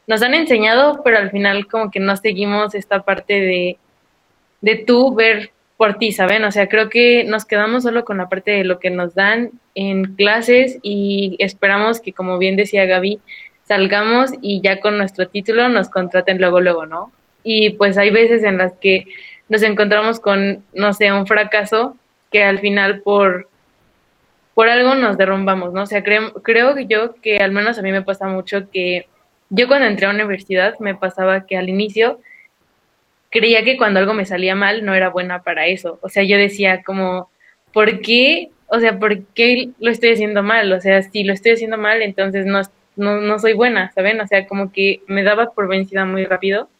nos 0.06 0.22
han 0.22 0.34
enseñado, 0.34 1.02
pero 1.04 1.18
al 1.18 1.30
final 1.30 1.66
como 1.66 1.90
que 1.90 2.00
no 2.00 2.16
seguimos 2.16 2.74
esta 2.74 3.02
parte 3.02 3.34
de, 3.34 3.78
de 4.62 4.76
tú 4.76 5.14
ver 5.14 5.50
por 5.76 5.98
ti, 5.98 6.12
¿saben? 6.12 6.44
O 6.44 6.52
sea, 6.52 6.68
creo 6.68 6.88
que 6.88 7.24
nos 7.24 7.44
quedamos 7.44 7.82
solo 7.82 8.04
con 8.04 8.16
la 8.16 8.28
parte 8.28 8.52
de 8.52 8.64
lo 8.64 8.78
que 8.78 8.88
nos 8.90 9.14
dan 9.14 9.50
en 9.74 10.14
clases 10.14 10.78
y 10.82 11.36
esperamos 11.38 12.00
que, 12.00 12.12
como 12.12 12.38
bien 12.38 12.56
decía 12.56 12.86
Gaby, 12.86 13.20
salgamos 13.64 14.30
y 14.40 14.62
ya 14.62 14.80
con 14.80 14.96
nuestro 14.96 15.28
título 15.28 15.68
nos 15.68 15.90
contraten 15.90 16.38
luego, 16.38 16.60
luego, 16.60 16.86
¿no? 16.86 17.12
Y 17.42 17.70
pues 17.70 17.98
hay 17.98 18.10
veces 18.10 18.42
en 18.42 18.58
las 18.58 18.72
que 18.74 19.06
nos 19.48 19.62
encontramos 19.62 20.20
con, 20.20 20.64
no 20.72 20.92
sé, 20.92 21.12
un 21.12 21.26
fracaso 21.26 21.96
que 22.30 22.42
al 22.42 22.58
final 22.58 23.00
por 23.02 23.48
por 24.56 24.70
algo 24.70 24.94
nos 24.94 25.18
derrumbamos, 25.18 25.74
¿no? 25.74 25.82
O 25.82 25.86
sea, 25.86 26.02
creo, 26.02 26.32
creo 26.42 26.78
yo 26.78 27.14
que 27.16 27.36
al 27.36 27.52
menos 27.52 27.78
a 27.78 27.82
mí 27.82 27.92
me 27.92 28.00
pasa 28.00 28.26
mucho 28.26 28.70
que 28.70 29.06
yo 29.50 29.68
cuando 29.68 29.86
entré 29.86 30.06
a 30.06 30.08
la 30.08 30.14
universidad 30.14 30.78
me 30.78 30.94
pasaba 30.94 31.44
que 31.44 31.58
al 31.58 31.68
inicio 31.68 32.20
creía 33.30 33.62
que 33.64 33.76
cuando 33.76 34.00
algo 34.00 34.14
me 34.14 34.24
salía 34.24 34.54
mal 34.54 34.82
no 34.82 34.94
era 34.94 35.10
buena 35.10 35.42
para 35.42 35.66
eso. 35.66 35.98
O 36.00 36.08
sea, 36.08 36.22
yo 36.22 36.38
decía 36.38 36.82
como, 36.84 37.30
¿por 37.74 38.00
qué? 38.00 38.48
O 38.68 38.80
sea, 38.80 38.98
¿por 38.98 39.24
qué 39.34 39.72
lo 39.78 39.90
estoy 39.90 40.12
haciendo 40.12 40.42
mal? 40.42 40.72
O 40.72 40.80
sea, 40.80 41.02
si 41.02 41.22
lo 41.22 41.34
estoy 41.34 41.52
haciendo 41.52 41.76
mal, 41.76 42.00
entonces 42.00 42.46
no, 42.46 42.62
no, 42.96 43.20
no 43.20 43.38
soy 43.38 43.52
buena, 43.52 43.92
¿saben? 43.92 44.18
O 44.22 44.26
sea, 44.26 44.46
como 44.46 44.72
que 44.72 45.02
me 45.06 45.22
daba 45.22 45.50
por 45.52 45.68
vencida 45.68 46.06
muy 46.06 46.24
rápido. 46.24 46.70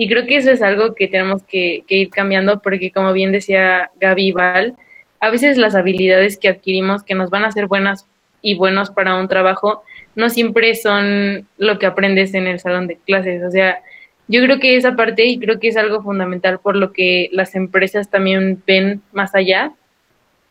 Y 0.00 0.08
creo 0.08 0.26
que 0.26 0.36
eso 0.36 0.52
es 0.52 0.62
algo 0.62 0.94
que 0.94 1.08
tenemos 1.08 1.42
que, 1.42 1.82
que 1.88 1.96
ir 1.96 2.10
cambiando 2.10 2.62
porque 2.62 2.92
como 2.92 3.12
bien 3.12 3.32
decía 3.32 3.90
Gaby 4.00 4.30
Val, 4.30 4.76
a 5.18 5.28
veces 5.28 5.58
las 5.58 5.74
habilidades 5.74 6.38
que 6.38 6.48
adquirimos 6.48 7.02
que 7.02 7.16
nos 7.16 7.30
van 7.30 7.44
a 7.44 7.50
ser 7.50 7.66
buenas 7.66 8.06
y 8.40 8.54
buenos 8.54 8.90
para 8.90 9.16
un 9.16 9.26
trabajo 9.26 9.82
no 10.14 10.30
siempre 10.30 10.76
son 10.76 11.48
lo 11.58 11.80
que 11.80 11.86
aprendes 11.86 12.32
en 12.34 12.46
el 12.46 12.60
salón 12.60 12.86
de 12.86 12.96
clases. 12.96 13.42
O 13.42 13.50
sea, 13.50 13.80
yo 14.28 14.40
creo 14.44 14.60
que 14.60 14.76
esa 14.76 14.94
parte 14.94 15.26
y 15.26 15.40
creo 15.40 15.58
que 15.58 15.66
es 15.66 15.76
algo 15.76 16.00
fundamental 16.00 16.60
por 16.60 16.76
lo 16.76 16.92
que 16.92 17.28
las 17.32 17.56
empresas 17.56 18.08
también 18.08 18.62
ven 18.68 19.02
más 19.10 19.34
allá, 19.34 19.72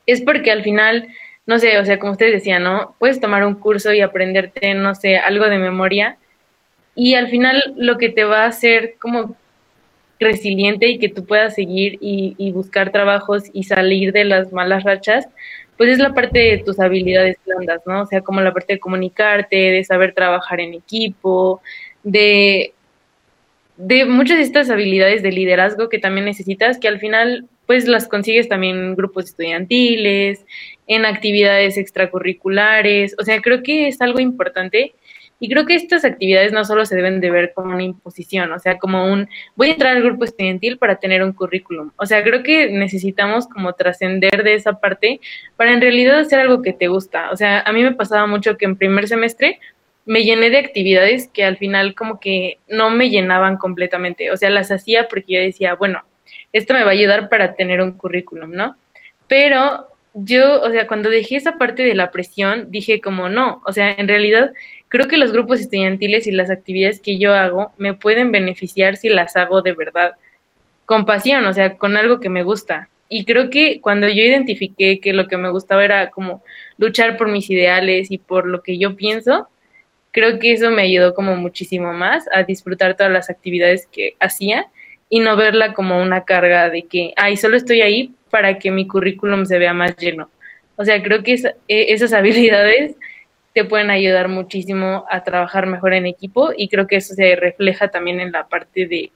es 0.06 0.22
porque 0.22 0.52
al 0.52 0.62
final, 0.62 1.08
no 1.46 1.58
sé, 1.58 1.80
o 1.80 1.86
sea, 1.86 2.00
como 2.00 2.12
ustedes 2.12 2.34
decían, 2.34 2.64
¿no? 2.64 2.98
Puedes 3.00 3.22
tomar 3.22 3.46
un 3.46 3.56
curso 3.56 3.94
y 3.94 4.02
aprenderte, 4.02 4.74
no 4.74 4.94
sé, 4.94 5.18
algo 5.18 5.46
de 5.46 5.58
memoria 5.58 6.18
y 6.98 7.14
al 7.14 7.30
final 7.30 7.76
lo 7.78 8.00
que 8.00 8.10
te 8.10 8.24
va 8.24 8.44
a 8.44 8.48
hacer 8.48 8.96
como 9.00 9.36
resiliente 10.20 10.88
y 10.88 10.98
que 10.98 11.10
tú 11.10 11.26
puedas 11.26 11.54
seguir 11.54 12.00
y, 12.02 12.52
buscar 12.54 12.92
trabajos 12.92 13.44
y 13.54 13.66
salir 13.66 14.12
de 14.12 14.26
las 14.26 14.52
malas 14.52 14.84
rachas, 14.84 15.28
pues 15.78 15.92
es 15.92 16.00
la 16.00 16.16
parte 16.16 16.40
de 16.40 16.58
tus 16.58 16.80
habilidades 16.80 17.38
blandas, 17.46 17.84
¿no? 17.86 18.02
O 18.02 18.06
sea, 18.08 18.22
como 18.22 18.42
la 18.42 18.52
parte 18.52 18.74
de 18.74 18.80
comunicarte, 18.80 19.56
de 19.56 19.84
saber 19.84 20.16
trabajar 20.16 20.60
en 20.60 20.74
equipo, 20.74 21.62
de, 22.02 22.74
de 23.78 24.06
muchas 24.06 24.38
de 24.38 24.44
estas 24.44 24.72
habilidades 24.72 25.22
de 25.22 25.32
liderazgo 25.32 25.90
que 25.90 26.00
también 26.00 26.26
necesitas, 26.26 26.80
que 26.80 26.88
al 26.88 27.00
final 27.00 27.46
pues 27.68 27.88
las 27.88 28.08
consigues 28.08 28.50
también 28.50 28.78
en 28.78 28.96
grupos 28.96 29.26
estudiantiles, 29.26 30.44
en 30.88 31.06
actividades 31.06 31.78
extracurriculares, 31.78 33.14
o 33.20 33.24
sea, 33.24 33.40
creo 33.42 33.62
que 33.62 33.88
es 33.88 34.02
algo 34.02 34.20
importante 34.20 34.94
y 35.39 35.50
creo 35.50 35.65
que 35.65 35.76
estas 35.76 36.04
actividades 36.04 36.52
no 36.52 36.65
solo 36.65 36.86
se 36.86 36.95
deben 36.95 37.19
de 37.21 37.30
ver 37.30 37.54
como 37.54 37.73
una 37.73 37.84
imposición, 37.84 38.52
o 38.52 38.60
sea, 38.60 38.78
como 38.78 39.06
un 39.06 39.30
voy 39.56 39.69
a 39.69 39.71
entrar 39.73 39.95
al 39.95 40.04
grupo 40.04 40.23
estudiantil 40.23 40.78
para 40.78 40.95
tener 40.95 41.23
un 41.23 41.34
currículum. 41.34 41.91
O 41.97 42.06
sea, 42.06 42.23
creo 42.23 42.41
que 42.43 42.71
necesitamos 42.71 43.47
como 43.47 43.73
trascender 43.73 44.43
de 44.43 44.56
esa 44.56 44.80
parte 44.80 45.19
para 45.56 45.73
en 45.73 45.82
realidad 45.82 46.19
hacer 46.19 46.39
algo 46.39 46.62
que 46.62 46.73
te 46.73 46.88
gusta. 46.88 47.30
O 47.32 47.38
sea, 47.38 47.62
a 47.62 47.71
mí 47.71 47.84
me 47.84 47.93
pasaba 47.93 48.26
mucho 48.26 48.58
que 48.58 48.65
en 48.65 48.78
primer 48.78 49.08
semestre 49.08 49.60
me 50.06 50.23
llené 50.23 50.50
de 50.50 50.58
actividades 50.58 51.28
que 51.28 51.43
al 51.43 51.58
final 51.58 51.93
como 51.93 52.19
que 52.19 52.60
no 52.67 52.89
me 52.89 53.10
llenaban 53.10 53.58
completamente. 53.58 54.32
O 54.32 54.38
sea, 54.38 54.50
las 54.50 54.71
hacía 54.71 55.08
porque 55.08 55.34
yo 55.34 55.39
decía, 55.39 55.76
bueno, 55.76 56.04
esto 56.54 56.73
me 56.73 56.84
va 56.84 56.89
a 56.89 56.93
ayudar 56.93 57.30
para 57.30 57.54
tener 57.56 57.82
un 57.82 57.91
currículum, 57.91 58.52
¿no? 58.52 58.76
Pero 59.28 59.88
yo, 60.13 60.62
o 60.62 60.71
sea, 60.71 60.88
cuando 60.88 61.10
dejé 61.10 61.36
esa 61.36 61.58
parte 61.58 61.84
de 61.84 61.93
la 61.93 62.12
presión, 62.12 62.71
dije 62.71 63.02
como 63.02 63.30
no, 63.30 63.62
o 63.65 63.73
sea, 63.73 63.91
en 63.91 64.08
realidad 64.08 64.52
creo 64.89 65.08
que 65.08 65.17
los 65.17 65.32
grupos 65.32 65.60
estudiantiles 65.60 66.28
y 66.28 66.32
las 66.32 66.50
actividades 66.50 67.00
que 67.00 67.17
yo 67.17 67.34
hago 67.34 67.71
me 67.78 67.93
pueden 67.93 68.32
beneficiar 68.32 68.97
si 68.97 69.10
las 69.10 69.36
hago 69.36 69.62
de 69.62 69.73
verdad 69.73 70.15
con 70.86 71.06
pasión, 71.06 71.45
o 71.45 71.54
sea, 71.54 71.78
con 71.78 71.97
algo 71.97 72.19
que 72.19 72.30
me 72.30 72.43
gusta. 72.43 72.89
Y 73.10 73.26
creo 73.26 73.50
que 73.50 73.82
cuando 73.82 74.08
yo 74.08 74.23
identifiqué 74.23 75.00
que 75.00 75.13
lo 75.13 75.28
que 75.28 75.38
me 75.38 75.50
gustaba 75.50 75.84
era 75.84 76.10
como 76.10 76.43
luchar 76.78 77.17
por 77.17 77.30
mis 77.30 77.50
ideales 77.50 78.12
y 78.12 78.17
por 78.17 78.47
lo 78.47 78.63
que 78.63 78.78
yo 78.78 78.95
pienso, 78.95 79.47
creo 80.12 80.39
que 80.39 80.54
eso 80.54 80.71
me 80.71 80.84
ayudó 80.84 81.13
como 81.13 81.36
muchísimo 81.36 81.93
más 81.93 82.26
a 82.34 82.43
disfrutar 82.43 82.95
todas 82.95 83.12
las 83.12 83.30
actividades 83.30 83.88
que 83.88 84.15
hacía 84.19 84.67
y 85.10 85.19
no 85.19 85.36
verla 85.36 85.73
como 85.73 86.02
una 86.02 86.26
carga 86.26 86.69
de 86.69 86.84
que, 86.84 87.13
ay, 87.15 87.38
solo 87.38 87.58
estoy 87.58 87.82
ahí 87.82 88.13
para 88.30 88.60
que 88.60 88.71
mi 88.71 88.88
currículum 88.88 89.45
se 89.45 89.60
vea 89.60 89.73
más 89.73 89.95
lleno. 89.97 90.30
O 90.76 90.86
sea, 90.86 91.02
creo 91.02 91.23
que 91.23 91.34
e, 91.67 91.93
esas 91.93 92.13
habilidades 92.13 92.95
te 93.58 93.65
pueden 93.65 93.89
ayudar 93.89 94.28
muchísimo 94.28 95.06
a 95.10 95.24
trabajar 95.24 95.65
mejor 95.65 95.96
en 95.96 96.06
equipo 96.06 96.52
y 96.56 96.70
creo 96.70 96.86
que 96.86 96.98
eso 96.98 97.15
se 97.15 97.36
refleja 97.36 97.88
también 97.88 98.20
en 98.20 98.32
la 98.32 98.48
parte 98.48 98.86
de, 98.86 99.10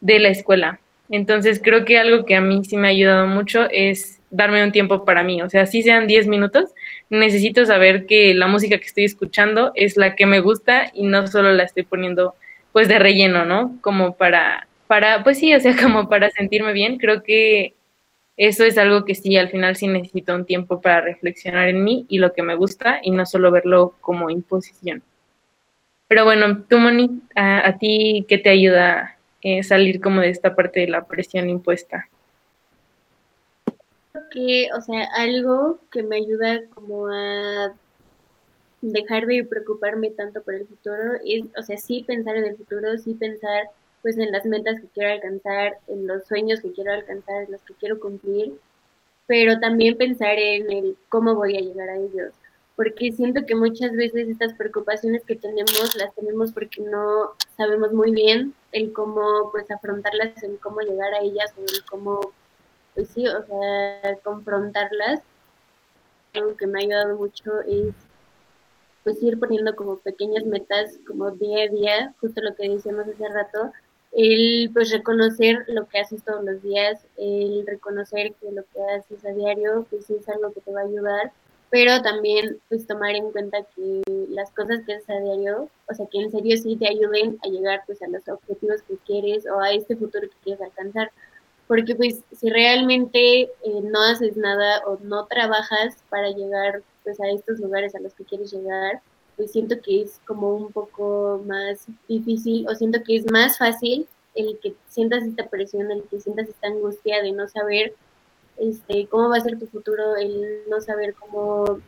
de 0.00 0.18
la 0.18 0.30
escuela. 0.30 0.80
Entonces 1.10 1.60
creo 1.62 1.84
que 1.84 1.98
algo 1.98 2.24
que 2.24 2.34
a 2.34 2.40
mí 2.40 2.64
sí 2.64 2.78
me 2.78 2.88
ha 2.88 2.92
ayudado 2.92 3.26
mucho 3.26 3.68
es 3.70 4.20
darme 4.30 4.64
un 4.64 4.72
tiempo 4.72 5.04
para 5.04 5.22
mí, 5.22 5.42
o 5.42 5.50
sea, 5.50 5.66
si 5.66 5.82
sean 5.82 6.06
10 6.06 6.28
minutos, 6.28 6.70
necesito 7.10 7.66
saber 7.66 8.06
que 8.06 8.32
la 8.32 8.46
música 8.46 8.78
que 8.78 8.86
estoy 8.86 9.04
escuchando 9.04 9.72
es 9.74 9.98
la 9.98 10.16
que 10.16 10.24
me 10.24 10.40
gusta 10.40 10.90
y 10.94 11.04
no 11.04 11.26
solo 11.26 11.52
la 11.52 11.64
estoy 11.64 11.82
poniendo 11.82 12.36
pues 12.72 12.88
de 12.88 12.98
relleno, 12.98 13.44
¿no? 13.44 13.76
Como 13.82 14.16
para, 14.16 14.66
para, 14.86 15.22
pues 15.24 15.38
sí, 15.40 15.54
o 15.54 15.60
sea, 15.60 15.76
como 15.82 16.08
para 16.08 16.30
sentirme 16.30 16.72
bien, 16.72 16.96
creo 16.96 17.22
que 17.22 17.74
eso 18.38 18.64
es 18.64 18.78
algo 18.78 19.04
que 19.04 19.16
sí, 19.16 19.36
al 19.36 19.50
final 19.50 19.74
sí 19.74 19.88
necesito 19.88 20.32
un 20.32 20.46
tiempo 20.46 20.80
para 20.80 21.00
reflexionar 21.00 21.68
en 21.68 21.82
mí 21.82 22.06
y 22.08 22.18
lo 22.18 22.32
que 22.32 22.44
me 22.44 22.54
gusta 22.54 23.00
y 23.02 23.10
no 23.10 23.26
solo 23.26 23.50
verlo 23.50 23.96
como 24.00 24.30
imposición. 24.30 25.02
Pero 26.06 26.24
bueno, 26.24 26.62
tú, 26.62 26.78
Moni, 26.78 27.20
a, 27.34 27.76
ti, 27.78 28.24
¿qué 28.28 28.38
te 28.38 28.50
ayuda 28.50 29.18
eh, 29.42 29.64
salir 29.64 30.00
como 30.00 30.20
de 30.20 30.30
esta 30.30 30.54
parte 30.54 30.78
de 30.80 30.86
la 30.86 31.04
presión 31.04 31.50
impuesta? 31.50 32.08
Que, 34.30 34.68
o 34.72 34.80
sea, 34.82 35.08
algo 35.16 35.80
que 35.90 36.04
me 36.04 36.16
ayuda 36.16 36.60
como 36.72 37.08
a 37.08 37.74
dejar 38.82 39.26
de 39.26 39.44
preocuparme 39.44 40.10
tanto 40.10 40.42
por 40.42 40.54
el 40.54 40.66
futuro 40.66 41.14
es, 41.26 41.44
o 41.58 41.62
sea, 41.64 41.76
sí 41.76 42.04
pensar 42.06 42.36
en 42.36 42.44
el 42.44 42.56
futuro, 42.56 42.96
sí 42.98 43.14
pensar 43.14 43.64
pues 44.02 44.18
en 44.18 44.32
las 44.32 44.44
metas 44.44 44.80
que 44.80 44.88
quiero 44.88 45.12
alcanzar, 45.12 45.78
en 45.88 46.06
los 46.06 46.26
sueños 46.26 46.60
que 46.60 46.72
quiero 46.72 46.92
alcanzar, 46.92 47.44
en 47.44 47.52
los 47.52 47.62
que 47.62 47.74
quiero 47.74 47.98
cumplir, 48.00 48.54
pero 49.26 49.58
también 49.60 49.96
pensar 49.96 50.38
en 50.38 50.70
el 50.70 50.96
cómo 51.08 51.34
voy 51.34 51.56
a 51.56 51.60
llegar 51.60 51.88
a 51.88 51.96
ellos, 51.96 52.32
porque 52.76 53.12
siento 53.12 53.44
que 53.44 53.54
muchas 53.54 53.92
veces 53.92 54.28
estas 54.28 54.54
preocupaciones 54.54 55.24
que 55.24 55.36
tenemos 55.36 55.94
las 55.96 56.14
tenemos 56.14 56.52
porque 56.52 56.80
no 56.80 57.32
sabemos 57.56 57.92
muy 57.92 58.12
bien 58.12 58.54
el 58.72 58.92
cómo 58.92 59.50
pues 59.50 59.70
afrontarlas, 59.70 60.42
el 60.42 60.58
cómo 60.60 60.80
llegar 60.80 61.12
a 61.14 61.20
ellas 61.20 61.52
o 61.58 61.62
el 61.62 61.84
cómo 61.90 62.20
pues 62.94 63.10
sí, 63.10 63.26
o 63.28 63.44
sea, 63.44 64.16
confrontarlas. 64.24 65.20
Algo 66.34 66.56
que 66.56 66.66
me 66.66 66.80
ha 66.80 66.82
ayudado 66.82 67.16
mucho 67.16 67.60
es 67.60 67.94
pues 69.04 69.22
ir 69.22 69.38
poniendo 69.38 69.74
como 69.76 69.98
pequeñas 69.98 70.44
metas 70.44 70.98
como 71.06 71.30
día 71.30 71.64
a 71.64 71.68
día, 71.68 72.14
justo 72.20 72.40
lo 72.40 72.54
que 72.54 72.68
decíamos 72.68 73.06
hace 73.06 73.28
rato, 73.28 73.72
el 74.18 74.70
pues 74.74 74.90
reconocer 74.90 75.64
lo 75.68 75.88
que 75.88 76.00
haces 76.00 76.24
todos 76.24 76.44
los 76.44 76.60
días, 76.60 77.06
el 77.16 77.64
reconocer 77.64 78.34
que 78.40 78.50
lo 78.50 78.64
que 78.64 78.82
haces 78.96 79.24
a 79.24 79.30
diario 79.30 79.86
pues 79.90 80.10
es 80.10 80.28
algo 80.28 80.52
que 80.52 80.60
te 80.60 80.72
va 80.72 80.80
a 80.80 80.86
ayudar, 80.86 81.30
pero 81.70 82.02
también 82.02 82.58
pues 82.68 82.84
tomar 82.84 83.14
en 83.14 83.30
cuenta 83.30 83.58
que 83.76 84.02
las 84.30 84.50
cosas 84.50 84.80
que 84.84 84.94
haces 84.94 85.08
a 85.08 85.20
diario, 85.20 85.68
o 85.88 85.94
sea 85.94 86.06
que 86.10 86.20
en 86.20 86.32
serio 86.32 86.56
sí 86.56 86.74
te 86.74 86.88
ayuden 86.88 87.38
a 87.44 87.48
llegar 87.48 87.82
pues 87.86 88.02
a 88.02 88.08
los 88.08 88.26
objetivos 88.28 88.82
que 88.82 88.96
quieres 89.06 89.46
o 89.46 89.60
a 89.60 89.70
este 89.70 89.94
futuro 89.94 90.28
que 90.28 90.36
quieres 90.42 90.62
alcanzar, 90.62 91.12
porque 91.68 91.94
pues 91.94 92.24
si 92.32 92.50
realmente 92.50 93.42
eh, 93.42 93.50
no 93.84 94.02
haces 94.02 94.36
nada 94.36 94.82
o 94.84 94.98
no 95.00 95.26
trabajas 95.26 95.96
para 96.08 96.30
llegar 96.30 96.82
pues 97.04 97.20
a 97.20 97.28
estos 97.28 97.60
lugares 97.60 97.94
a 97.94 98.00
los 98.00 98.14
que 98.14 98.24
quieres 98.24 98.50
llegar, 98.50 99.00
pues 99.38 99.52
siento 99.52 99.80
que 99.80 100.02
es 100.02 100.20
como 100.26 100.54
un 100.56 100.72
poco 100.72 101.40
más 101.46 101.86
difícil 102.08 102.66
o 102.68 102.74
siento 102.74 102.98
que 103.04 103.16
es 103.16 103.30
más 103.30 103.56
fácil 103.56 104.06
el 104.34 104.58
que 104.58 104.74
sientas 104.88 105.22
esta 105.22 105.48
presión, 105.48 105.90
el 105.92 106.02
que 106.02 106.20
sientas 106.20 106.48
esta 106.48 106.66
angustia 106.66 107.22
de 107.22 107.30
no 107.32 107.48
saber 107.48 107.94
este, 108.58 109.06
cómo 109.06 109.28
va 109.28 109.36
a 109.36 109.40
ser 109.40 109.56
tu 109.58 109.66
futuro, 109.68 110.16
el 110.16 110.64
no 110.68 110.80
saber 110.80 111.14
cómo 111.14 111.78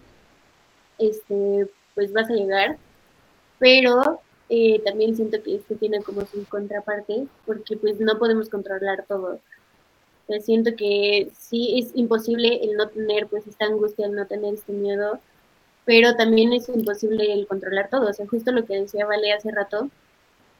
este, 0.98 1.68
pues 1.96 2.12
vas 2.12 2.30
a 2.30 2.34
llegar, 2.34 2.78
pero 3.58 4.20
eh, 4.48 4.80
también 4.84 5.16
siento 5.16 5.42
que 5.42 5.56
esto 5.56 5.74
tiene 5.74 6.02
como 6.02 6.24
su 6.26 6.44
contraparte 6.46 7.26
porque 7.46 7.76
pues 7.76 7.98
no 7.98 8.16
podemos 8.18 8.48
controlar 8.48 9.04
todo. 9.08 9.40
siento 10.40 10.76
que 10.76 11.32
sí 11.36 11.80
es 11.80 11.90
imposible 11.96 12.60
el 12.62 12.76
no 12.76 12.88
tener 12.88 13.26
pues 13.26 13.48
esta 13.48 13.64
angustia, 13.66 14.06
el 14.06 14.14
no 14.14 14.26
tener 14.26 14.54
este 14.54 14.72
miedo, 14.72 15.18
pero 15.90 16.14
también 16.14 16.52
es 16.52 16.68
imposible 16.68 17.32
el 17.32 17.48
controlar 17.48 17.90
todo. 17.90 18.10
O 18.10 18.12
sea, 18.12 18.24
justo 18.28 18.52
lo 18.52 18.64
que 18.64 18.78
decía 18.78 19.06
Vale 19.06 19.32
hace 19.32 19.50
rato, 19.50 19.90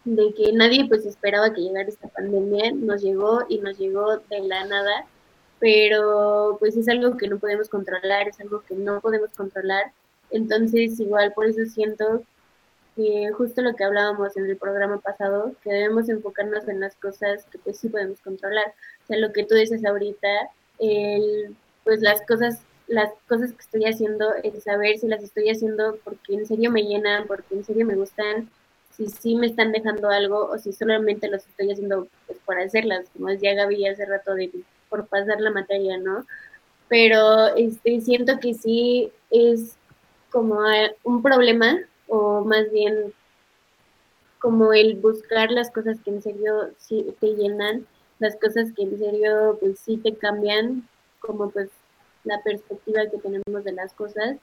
de 0.05 0.35
que 0.35 0.53
nadie 0.53 0.89
pues 0.89 1.07
esperaba 1.07 1.55
que 1.55 1.61
llegara 1.61 1.89
esta 1.89 2.09
pandemia, 2.09 2.73
nos 2.73 3.01
llegó 3.01 3.45
y 3.49 3.59
nos 3.59 3.79
llegó 3.79 4.17
de 4.17 4.41
la 4.41 4.65
nada, 4.65 5.07
pero 5.61 6.57
pues 6.59 6.77
es 6.77 6.89
algo 6.89 7.17
que 7.17 7.29
no 7.29 7.39
podemos 7.39 7.69
controlar, 7.69 8.27
es 8.27 8.41
algo 8.41 8.65
que 8.67 8.75
no 8.75 9.01
podemos 9.01 9.31
controlar. 9.37 9.93
Entonces, 10.33 10.99
igual 10.99 11.33
por 11.33 11.47
eso 11.47 11.65
siento 11.65 12.25
que 12.97 13.31
justo 13.31 13.63
lo 13.63 13.77
que 13.77 13.85
hablábamos 13.85 14.37
en 14.37 14.47
el 14.47 14.57
programa 14.57 14.99
pasado, 14.99 15.53
que 15.63 15.71
debemos 15.71 16.09
enfocarnos 16.09 16.67
en 16.67 16.81
las 16.81 16.97
cosas 16.97 17.45
que 17.53 17.59
pues 17.61 17.79
sí 17.79 17.89
podemos 17.89 18.21
controlar. 18.21 18.75
O 19.05 19.07
sea, 19.07 19.19
lo 19.19 19.33
que 19.33 19.45
tú 19.45 19.55
dices 19.55 19.85
ahorita, 19.85 20.29
el, 20.81 21.55
pues 21.85 22.01
las 22.01 22.21
cosas 22.23 22.65
las 22.91 23.13
cosas 23.29 23.53
que 23.53 23.61
estoy 23.61 23.85
haciendo, 23.85 24.35
el 24.43 24.61
saber 24.61 24.99
si 24.99 25.07
las 25.07 25.23
estoy 25.23 25.49
haciendo 25.49 25.97
porque 26.03 26.35
en 26.35 26.45
serio 26.45 26.73
me 26.73 26.83
llenan, 26.83 27.27
porque 27.29 27.55
en 27.55 27.65
serio 27.65 27.87
me 27.87 27.95
gustan, 27.95 28.51
si 28.97 29.07
sí 29.07 29.37
me 29.37 29.47
están 29.47 29.71
dejando 29.71 30.11
algo 30.11 30.51
o 30.51 30.59
si 30.59 30.73
solamente 30.73 31.29
los 31.29 31.47
estoy 31.47 31.71
haciendo 31.71 32.09
pues, 32.27 32.41
por 32.45 32.59
hacerlas, 32.59 33.09
como 33.13 33.29
decía 33.29 33.55
Gaby 33.55 33.87
hace 33.87 34.07
rato, 34.07 34.35
de, 34.35 34.51
por 34.89 35.07
pasar 35.07 35.41
la 35.41 35.53
materia, 35.53 35.99
¿no? 35.99 36.27
Pero 36.89 37.55
este, 37.57 38.01
siento 38.01 38.41
que 38.41 38.55
sí 38.55 39.13
es 39.31 39.77
como 40.33 40.59
un 41.05 41.23
problema 41.23 41.79
o 42.09 42.45
más 42.45 42.73
bien 42.73 43.15
como 44.41 44.73
el 44.73 44.97
buscar 44.97 45.53
las 45.53 45.71
cosas 45.71 45.99
que 46.05 46.11
en 46.11 46.23
serio 46.23 46.71
sí 46.77 47.15
te 47.21 47.37
llenan, 47.37 47.87
las 48.19 48.35
cosas 48.35 48.73
que 48.73 48.83
en 48.83 48.99
serio 48.99 49.59
pues 49.61 49.79
sí 49.79 49.97
te 49.97 50.17
cambian, 50.17 50.89
como 51.21 51.51
pues 51.51 51.71
la 52.25 52.43
perspectiva 52.43 53.07
que 53.11 53.19
tenemos 53.19 53.65
de 53.65 53.73
las 53.73 53.93
cosas 53.95 54.37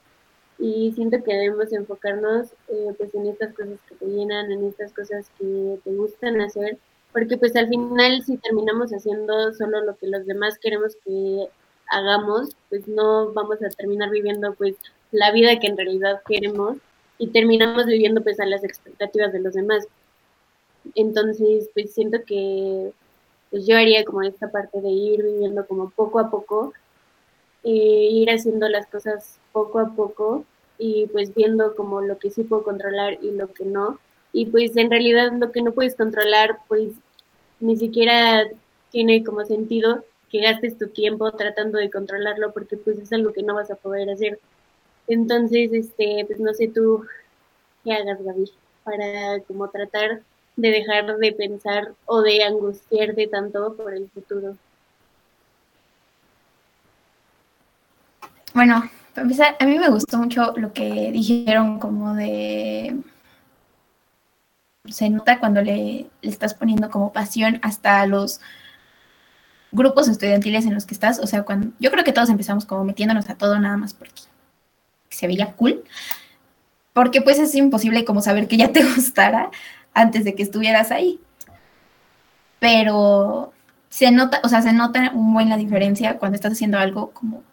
y 0.58 0.92
siento 0.92 1.22
que 1.22 1.34
debemos 1.34 1.72
enfocarnos 1.72 2.52
eh, 2.68 2.92
pues 2.96 3.14
en 3.14 3.26
estas 3.26 3.54
cosas 3.54 3.78
que 3.88 3.94
te 3.94 4.06
llenan, 4.06 4.50
en 4.50 4.64
estas 4.64 4.92
cosas 4.92 5.30
que 5.38 5.78
te 5.84 5.94
gustan 5.94 6.40
hacer, 6.40 6.78
porque 7.12 7.36
pues 7.38 7.54
al 7.56 7.68
final 7.68 8.22
si 8.24 8.36
terminamos 8.38 8.90
haciendo 8.90 9.52
solo 9.54 9.80
lo 9.84 9.96
que 9.96 10.08
los 10.08 10.26
demás 10.26 10.58
queremos 10.58 10.96
que 11.04 11.48
hagamos, 11.90 12.56
pues 12.68 12.88
no 12.88 13.32
vamos 13.32 13.62
a 13.62 13.70
terminar 13.70 14.10
viviendo 14.10 14.52
pues 14.54 14.76
la 15.12 15.32
vida 15.32 15.58
que 15.58 15.68
en 15.68 15.76
realidad 15.76 16.20
queremos 16.26 16.78
y 17.18 17.28
terminamos 17.28 17.86
viviendo 17.86 18.22
pues 18.22 18.40
a 18.40 18.46
las 18.46 18.64
expectativas 18.64 19.32
de 19.32 19.40
los 19.40 19.54
demás. 19.54 19.86
Entonces 20.94 21.70
pues 21.72 21.94
siento 21.94 22.18
que 22.26 22.92
pues 23.50 23.66
yo 23.66 23.76
haría 23.76 24.04
como 24.04 24.22
esta 24.22 24.50
parte 24.50 24.80
de 24.80 24.88
ir 24.88 25.22
viviendo 25.22 25.66
como 25.66 25.90
poco 25.90 26.18
a 26.18 26.30
poco 26.30 26.72
eh, 27.64 28.08
ir 28.10 28.30
haciendo 28.30 28.68
las 28.68 28.86
cosas 28.86 29.38
poco 29.52 29.80
a 29.80 29.94
poco 29.94 30.44
y 30.78 31.06
pues 31.08 31.34
viendo 31.34 31.74
como 31.74 32.00
lo 32.00 32.18
que 32.18 32.30
sí 32.30 32.44
puedo 32.44 32.62
controlar 32.62 33.18
y 33.22 33.32
lo 33.32 33.52
que 33.52 33.64
no. 33.64 33.98
Y 34.32 34.46
pues 34.46 34.76
en 34.76 34.90
realidad 34.90 35.32
lo 35.32 35.50
que 35.52 35.62
no 35.62 35.72
puedes 35.72 35.96
controlar, 35.96 36.58
pues 36.68 36.92
ni 37.60 37.76
siquiera 37.76 38.44
tiene 38.90 39.24
como 39.24 39.44
sentido 39.44 40.04
que 40.30 40.42
gastes 40.42 40.78
tu 40.78 40.88
tiempo 40.88 41.32
tratando 41.32 41.78
de 41.78 41.90
controlarlo 41.90 42.52
porque 42.52 42.76
pues 42.76 42.98
es 42.98 43.12
algo 43.12 43.32
que 43.32 43.42
no 43.42 43.54
vas 43.54 43.70
a 43.70 43.76
poder 43.76 44.10
hacer. 44.10 44.38
Entonces, 45.08 45.72
este, 45.72 46.24
pues 46.26 46.38
no 46.38 46.52
sé 46.54 46.68
tú 46.68 47.04
qué 47.82 47.92
hagas, 47.94 48.22
Gaby, 48.22 48.50
para 48.84 49.40
como 49.40 49.68
tratar 49.70 50.22
de 50.56 50.70
dejar 50.70 51.16
de 51.16 51.32
pensar 51.32 51.94
o 52.04 52.20
de 52.20 52.42
angustiarte 52.42 53.26
tanto 53.28 53.74
por 53.74 53.94
el 53.94 54.08
futuro. 54.10 54.56
Bueno, 58.58 58.90
para 59.14 59.22
empezar, 59.22 59.56
a 59.60 59.64
mí 59.66 59.78
me 59.78 59.88
gustó 59.88 60.18
mucho 60.18 60.52
lo 60.56 60.72
que 60.72 61.12
dijeron 61.12 61.78
como 61.78 62.14
de... 62.16 62.96
Se 64.86 65.08
nota 65.10 65.38
cuando 65.38 65.62
le, 65.62 66.10
estás 66.22 66.54
poniendo 66.54 66.90
como 66.90 67.12
pasión 67.12 67.60
hasta 67.62 68.04
los 68.06 68.40
grupos 69.70 70.08
estudiantiles 70.08 70.66
en 70.66 70.74
los 70.74 70.86
que 70.86 70.94
estás. 70.94 71.20
O 71.20 71.28
sea, 71.28 71.44
cuando 71.44 71.68
yo 71.78 71.92
creo 71.92 72.02
que 72.02 72.12
todos 72.12 72.30
empezamos 72.30 72.66
como 72.66 72.82
metiéndonos 72.82 73.30
a 73.30 73.36
todo 73.36 73.60
nada 73.60 73.76
más 73.76 73.94
porque 73.94 74.22
se 75.08 75.28
veía 75.28 75.52
cool. 75.52 75.84
Porque 76.92 77.22
pues 77.22 77.38
es 77.38 77.54
imposible 77.54 78.04
como 78.04 78.22
saber 78.22 78.48
que 78.48 78.56
ya 78.56 78.72
te 78.72 78.82
gustara 78.94 79.52
antes 79.94 80.24
de 80.24 80.34
que 80.34 80.42
estuvieras 80.42 80.90
ahí. 80.90 81.20
Pero 82.58 83.52
se 83.88 84.10
nota, 84.10 84.40
o 84.42 84.48
sea, 84.48 84.62
se 84.62 84.72
nota 84.72 85.12
un 85.14 85.32
buen 85.32 85.48
la 85.48 85.56
diferencia 85.56 86.18
cuando 86.18 86.34
estás 86.34 86.54
haciendo 86.54 86.80
algo 86.80 87.12
como 87.12 87.44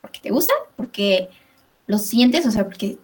porque 0.00 0.20
te 0.20 0.30
gusta, 0.30 0.52
porque 0.76 1.28
lo 1.86 1.98
sientes, 1.98 2.46
o 2.46 2.50
sea, 2.50 2.64
porque 2.64 2.98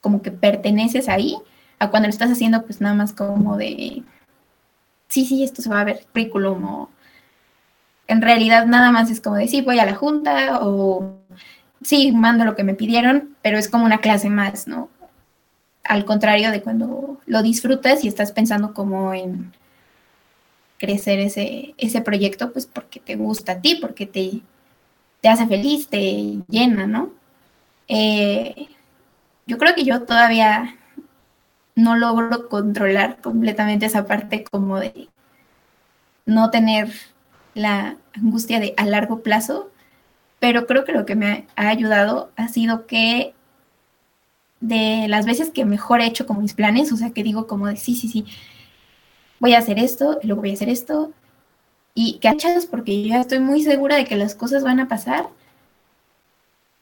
como 0.00 0.22
que 0.22 0.30
perteneces 0.30 1.08
ahí, 1.08 1.36
a 1.78 1.90
cuando 1.90 2.08
lo 2.08 2.10
estás 2.10 2.30
haciendo, 2.30 2.64
pues 2.64 2.80
nada 2.80 2.94
más 2.94 3.12
como 3.12 3.56
de, 3.56 4.02
sí, 5.08 5.24
sí, 5.24 5.42
esto 5.42 5.62
se 5.62 5.70
va 5.70 5.80
a 5.80 5.84
ver 5.84 6.06
currículum, 6.12 6.64
o 6.64 6.90
en 8.06 8.22
realidad 8.22 8.66
nada 8.66 8.90
más 8.90 9.10
es 9.10 9.20
como 9.20 9.36
de, 9.36 9.48
sí, 9.48 9.62
voy 9.62 9.78
a 9.78 9.86
la 9.86 9.94
junta, 9.94 10.60
o 10.62 11.18
sí, 11.82 12.12
mando 12.12 12.44
lo 12.44 12.56
que 12.56 12.64
me 12.64 12.74
pidieron, 12.74 13.36
pero 13.42 13.58
es 13.58 13.68
como 13.68 13.84
una 13.84 13.98
clase 13.98 14.30
más, 14.30 14.66
¿no? 14.66 14.88
Al 15.84 16.04
contrario 16.04 16.50
de 16.50 16.62
cuando 16.62 17.20
lo 17.26 17.42
disfrutas 17.42 18.04
y 18.04 18.08
estás 18.08 18.32
pensando 18.32 18.74
como 18.74 19.14
en 19.14 19.52
crecer 20.78 21.20
ese, 21.20 21.74
ese 21.78 22.00
proyecto, 22.00 22.52
pues 22.52 22.66
porque 22.66 23.00
te 23.00 23.16
gusta 23.16 23.52
a 23.52 23.60
ti, 23.60 23.76
porque 23.80 24.06
te, 24.06 24.40
te 25.20 25.28
hace 25.28 25.46
feliz, 25.46 25.88
te 25.88 26.38
llena, 26.48 26.86
¿no? 26.86 27.10
Eh, 27.88 28.68
yo 29.46 29.58
creo 29.58 29.74
que 29.74 29.84
yo 29.84 30.02
todavía 30.02 30.76
no 31.74 31.96
logro 31.96 32.48
controlar 32.48 33.20
completamente 33.20 33.86
esa 33.86 34.06
parte 34.06 34.44
como 34.44 34.78
de 34.78 35.08
no 36.26 36.50
tener 36.50 36.92
la 37.54 37.96
angustia 38.12 38.60
de 38.60 38.74
a 38.76 38.86
largo 38.86 39.22
plazo, 39.22 39.70
pero 40.38 40.66
creo 40.66 40.84
que 40.84 40.92
lo 40.92 41.04
que 41.06 41.16
me 41.16 41.46
ha 41.56 41.68
ayudado 41.68 42.30
ha 42.36 42.48
sido 42.48 42.86
que 42.86 43.34
de 44.60 45.06
las 45.08 45.26
veces 45.26 45.50
que 45.50 45.64
mejor 45.64 46.00
he 46.00 46.06
hecho 46.06 46.26
como 46.26 46.40
mis 46.42 46.54
planes, 46.54 46.92
o 46.92 46.96
sea, 46.96 47.10
que 47.10 47.22
digo 47.22 47.46
como 47.46 47.66
de 47.66 47.76
sí, 47.76 47.94
sí, 47.94 48.08
sí, 48.08 48.26
voy 49.40 49.54
a 49.54 49.58
hacer 49.58 49.78
esto, 49.78 50.18
y 50.22 50.26
luego 50.26 50.42
voy 50.42 50.50
a 50.50 50.54
hacer 50.54 50.68
esto, 50.68 51.12
y 51.94 52.20
hachas 52.26 52.66
porque 52.66 53.02
yo 53.02 53.08
ya 53.08 53.20
estoy 53.20 53.40
muy 53.40 53.62
segura 53.62 53.96
de 53.96 54.04
que 54.04 54.16
las 54.16 54.34
cosas 54.34 54.62
van 54.62 54.80
a 54.80 54.88
pasar. 54.88 55.28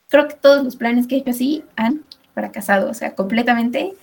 Creo 0.08 0.28
que 0.28 0.34
todos 0.34 0.64
los 0.64 0.76
planes 0.76 1.06
que 1.06 1.16
he 1.16 1.18
hecho 1.18 1.30
así 1.30 1.64
han 1.76 2.04
fracasado, 2.34 2.90
o 2.90 2.94
sea, 2.94 3.14
completamente 3.14 3.94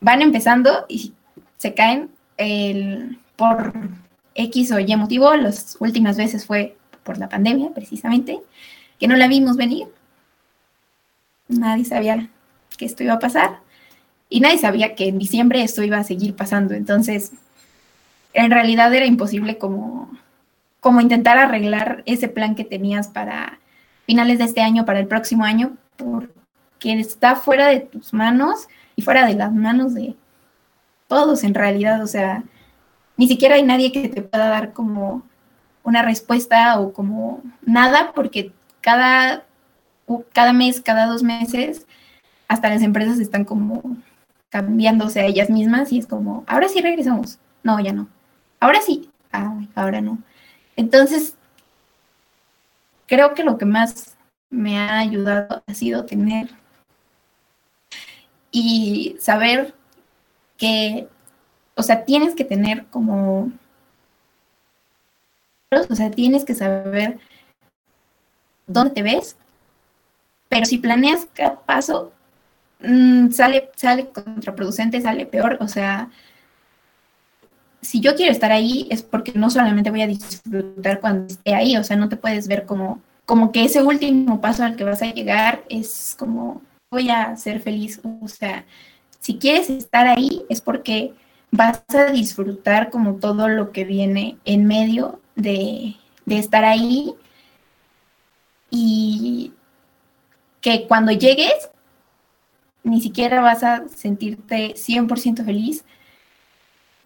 van 0.00 0.22
empezando 0.22 0.86
y 0.88 1.12
se 1.58 1.74
caen 1.74 2.10
el, 2.36 3.18
por 3.36 3.72
X 4.34 4.72
o 4.72 4.78
Y 4.78 4.96
motivo. 4.96 5.34
Las 5.34 5.76
últimas 5.80 6.16
veces 6.16 6.46
fue 6.46 6.76
por 7.02 7.18
la 7.18 7.28
pandemia, 7.28 7.70
precisamente, 7.74 8.40
que 8.98 9.08
no 9.08 9.16
la 9.16 9.28
vimos 9.28 9.56
venir. 9.56 9.86
Nadie 11.48 11.84
sabía 11.84 12.30
que 12.76 12.84
esto 12.86 13.02
iba 13.02 13.14
a 13.14 13.18
pasar 13.18 13.58
y 14.28 14.40
nadie 14.40 14.58
sabía 14.58 14.94
que 14.94 15.08
en 15.08 15.18
diciembre 15.18 15.62
esto 15.62 15.82
iba 15.82 15.98
a 15.98 16.04
seguir 16.04 16.34
pasando. 16.34 16.74
Entonces, 16.74 17.32
en 18.32 18.50
realidad 18.50 18.92
era 18.94 19.06
imposible 19.06 19.58
como, 19.58 20.10
como 20.80 21.00
intentar 21.00 21.38
arreglar 21.38 22.02
ese 22.06 22.28
plan 22.28 22.54
que 22.54 22.64
tenías 22.64 23.08
para 23.08 23.58
finales 24.06 24.38
de 24.38 24.44
este 24.44 24.60
año, 24.60 24.84
para 24.84 25.00
el 25.00 25.06
próximo 25.06 25.44
año, 25.44 25.76
porque 25.96 26.92
está 26.92 27.36
fuera 27.36 27.68
de 27.68 27.80
tus 27.80 28.12
manos 28.12 28.68
y 28.96 29.02
fuera 29.02 29.26
de 29.26 29.34
las 29.34 29.52
manos 29.52 29.94
de 29.94 30.16
todos 31.08 31.44
en 31.44 31.54
realidad. 31.54 32.02
O 32.02 32.06
sea, 32.06 32.42
ni 33.16 33.28
siquiera 33.28 33.56
hay 33.56 33.62
nadie 33.62 33.92
que 33.92 34.08
te 34.08 34.22
pueda 34.22 34.48
dar 34.48 34.72
como 34.72 35.22
una 35.82 36.02
respuesta 36.02 36.78
o 36.80 36.92
como 36.92 37.42
nada, 37.62 38.12
porque 38.14 38.52
cada, 38.80 39.44
cada 40.32 40.52
mes, 40.52 40.80
cada 40.80 41.06
dos 41.06 41.22
meses, 41.22 41.86
hasta 42.48 42.68
las 42.68 42.82
empresas 42.82 43.18
están 43.18 43.44
como 43.44 43.96
cambiándose 44.48 45.20
a 45.20 45.26
ellas 45.26 45.50
mismas 45.50 45.92
y 45.92 45.98
es 45.98 46.06
como, 46.06 46.44
ahora 46.46 46.68
sí 46.68 46.80
regresamos. 46.80 47.38
No, 47.62 47.78
ya 47.80 47.92
no. 47.92 48.08
Ahora 48.60 48.80
sí. 48.82 49.10
ahora 49.74 50.00
no. 50.00 50.18
Entonces, 50.76 51.34
creo 53.06 53.34
que 53.34 53.42
lo 53.42 53.58
que 53.58 53.64
más 53.64 54.16
me 54.50 54.78
ha 54.78 54.98
ayudado 54.98 55.62
ha 55.66 55.74
sido 55.74 56.04
tener 56.04 56.50
y 58.50 59.16
saber 59.20 59.74
que, 60.56 61.08
o 61.74 61.82
sea, 61.82 62.04
tienes 62.04 62.34
que 62.34 62.44
tener 62.44 62.86
como 62.86 63.50
o 65.72 65.94
sea, 65.94 66.10
tienes 66.10 66.44
que 66.44 66.54
saber 66.54 67.18
dónde 68.66 68.94
te 68.94 69.02
ves, 69.02 69.36
pero 70.48 70.66
si 70.66 70.78
planeas 70.78 71.28
cada 71.32 71.60
paso, 71.60 72.12
mm, 72.80 73.30
sale, 73.30 73.70
sale 73.76 74.08
contraproducente, 74.10 75.00
sale 75.00 75.26
peor, 75.26 75.58
o 75.60 75.68
sea, 75.68 76.10
si 77.82 78.00
yo 78.00 78.14
quiero 78.14 78.32
estar 78.32 78.52
ahí 78.52 78.86
es 78.90 79.02
porque 79.02 79.32
no 79.34 79.50
solamente 79.50 79.90
voy 79.90 80.02
a 80.02 80.06
disfrutar 80.06 81.00
cuando 81.00 81.26
esté 81.26 81.54
ahí, 81.54 81.76
o 81.76 81.84
sea, 81.84 81.96
no 81.96 82.08
te 82.08 82.16
puedes 82.16 82.48
ver 82.48 82.66
como, 82.66 83.00
como 83.24 83.52
que 83.52 83.64
ese 83.64 83.82
último 83.82 84.40
paso 84.40 84.64
al 84.64 84.76
que 84.76 84.84
vas 84.84 85.02
a 85.02 85.12
llegar 85.12 85.64
es 85.68 86.16
como 86.18 86.62
voy 86.90 87.08
a 87.10 87.36
ser 87.36 87.60
feliz, 87.60 88.00
o 88.02 88.28
sea, 88.28 88.64
si 89.20 89.38
quieres 89.38 89.70
estar 89.70 90.06
ahí 90.06 90.42
es 90.48 90.60
porque 90.60 91.14
vas 91.50 91.82
a 91.88 92.06
disfrutar 92.06 92.90
como 92.90 93.16
todo 93.16 93.48
lo 93.48 93.72
que 93.72 93.84
viene 93.84 94.38
en 94.44 94.66
medio 94.66 95.20
de, 95.36 95.96
estar 96.26 96.64
ahí. 96.64 97.14
Y 98.70 99.52
que 100.60 100.86
cuando 100.86 101.12
llegues 101.12 101.70
ni 102.82 103.00
siquiera 103.00 103.40
vas 103.40 103.62
a 103.62 103.88
sentirte 103.88 104.74
100% 104.74 105.44
feliz 105.44 105.84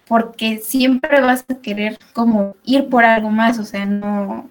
porque 0.06 0.58
siempre 0.58 1.20
vas 1.20 1.44
a 1.48 1.56
querer 1.56 1.98
como 2.12 2.56
ir 2.64 2.88
por 2.88 3.04
algo 3.04 3.30
más, 3.30 3.58
o 3.58 3.64
sea, 3.64 3.86
no, 3.86 4.50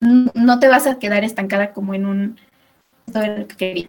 no 0.00 0.58
te 0.58 0.68
vas 0.68 0.86
a 0.86 0.98
quedar 0.98 1.24
estancada 1.24 1.72
como 1.72 1.94
en 1.94 2.06
un 2.06 2.36
lo 3.06 3.46
que 3.46 3.56
quería. 3.56 3.88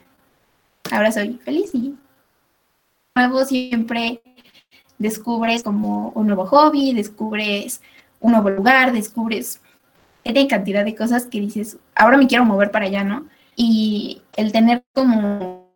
Ahora 0.92 1.12
soy 1.12 1.40
feliz 1.44 1.74
y 1.74 1.96
nuevo 3.16 3.46
siempre 3.46 4.22
descubres 4.98 5.64
como 5.64 6.10
un 6.10 6.28
nuevo 6.28 6.46
hobby, 6.46 6.94
descubres 6.94 7.82
un 8.20 8.34
nuevo 8.34 8.50
lugar, 8.50 8.92
descubres 8.92 9.62
Hay 10.24 10.48
cantidad 10.48 10.84
de 10.84 10.96
cosas 10.96 11.26
que 11.26 11.40
dices, 11.40 11.78
ahora 11.96 12.18
me 12.18 12.28
quiero 12.28 12.46
mover 12.46 12.72
para 12.72 12.86
allá, 12.86 13.04
¿no? 13.04 13.26
Y 13.56 14.22
el 14.36 14.52
tener 14.52 14.84
como 14.94 15.72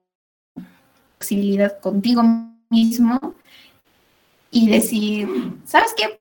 posibilidad 1.17 1.79
contigo 1.79 2.23
mismo 2.69 3.35
y 4.51 4.69
decir, 4.69 5.27
¿sabes 5.65 5.93
qué? 5.95 6.19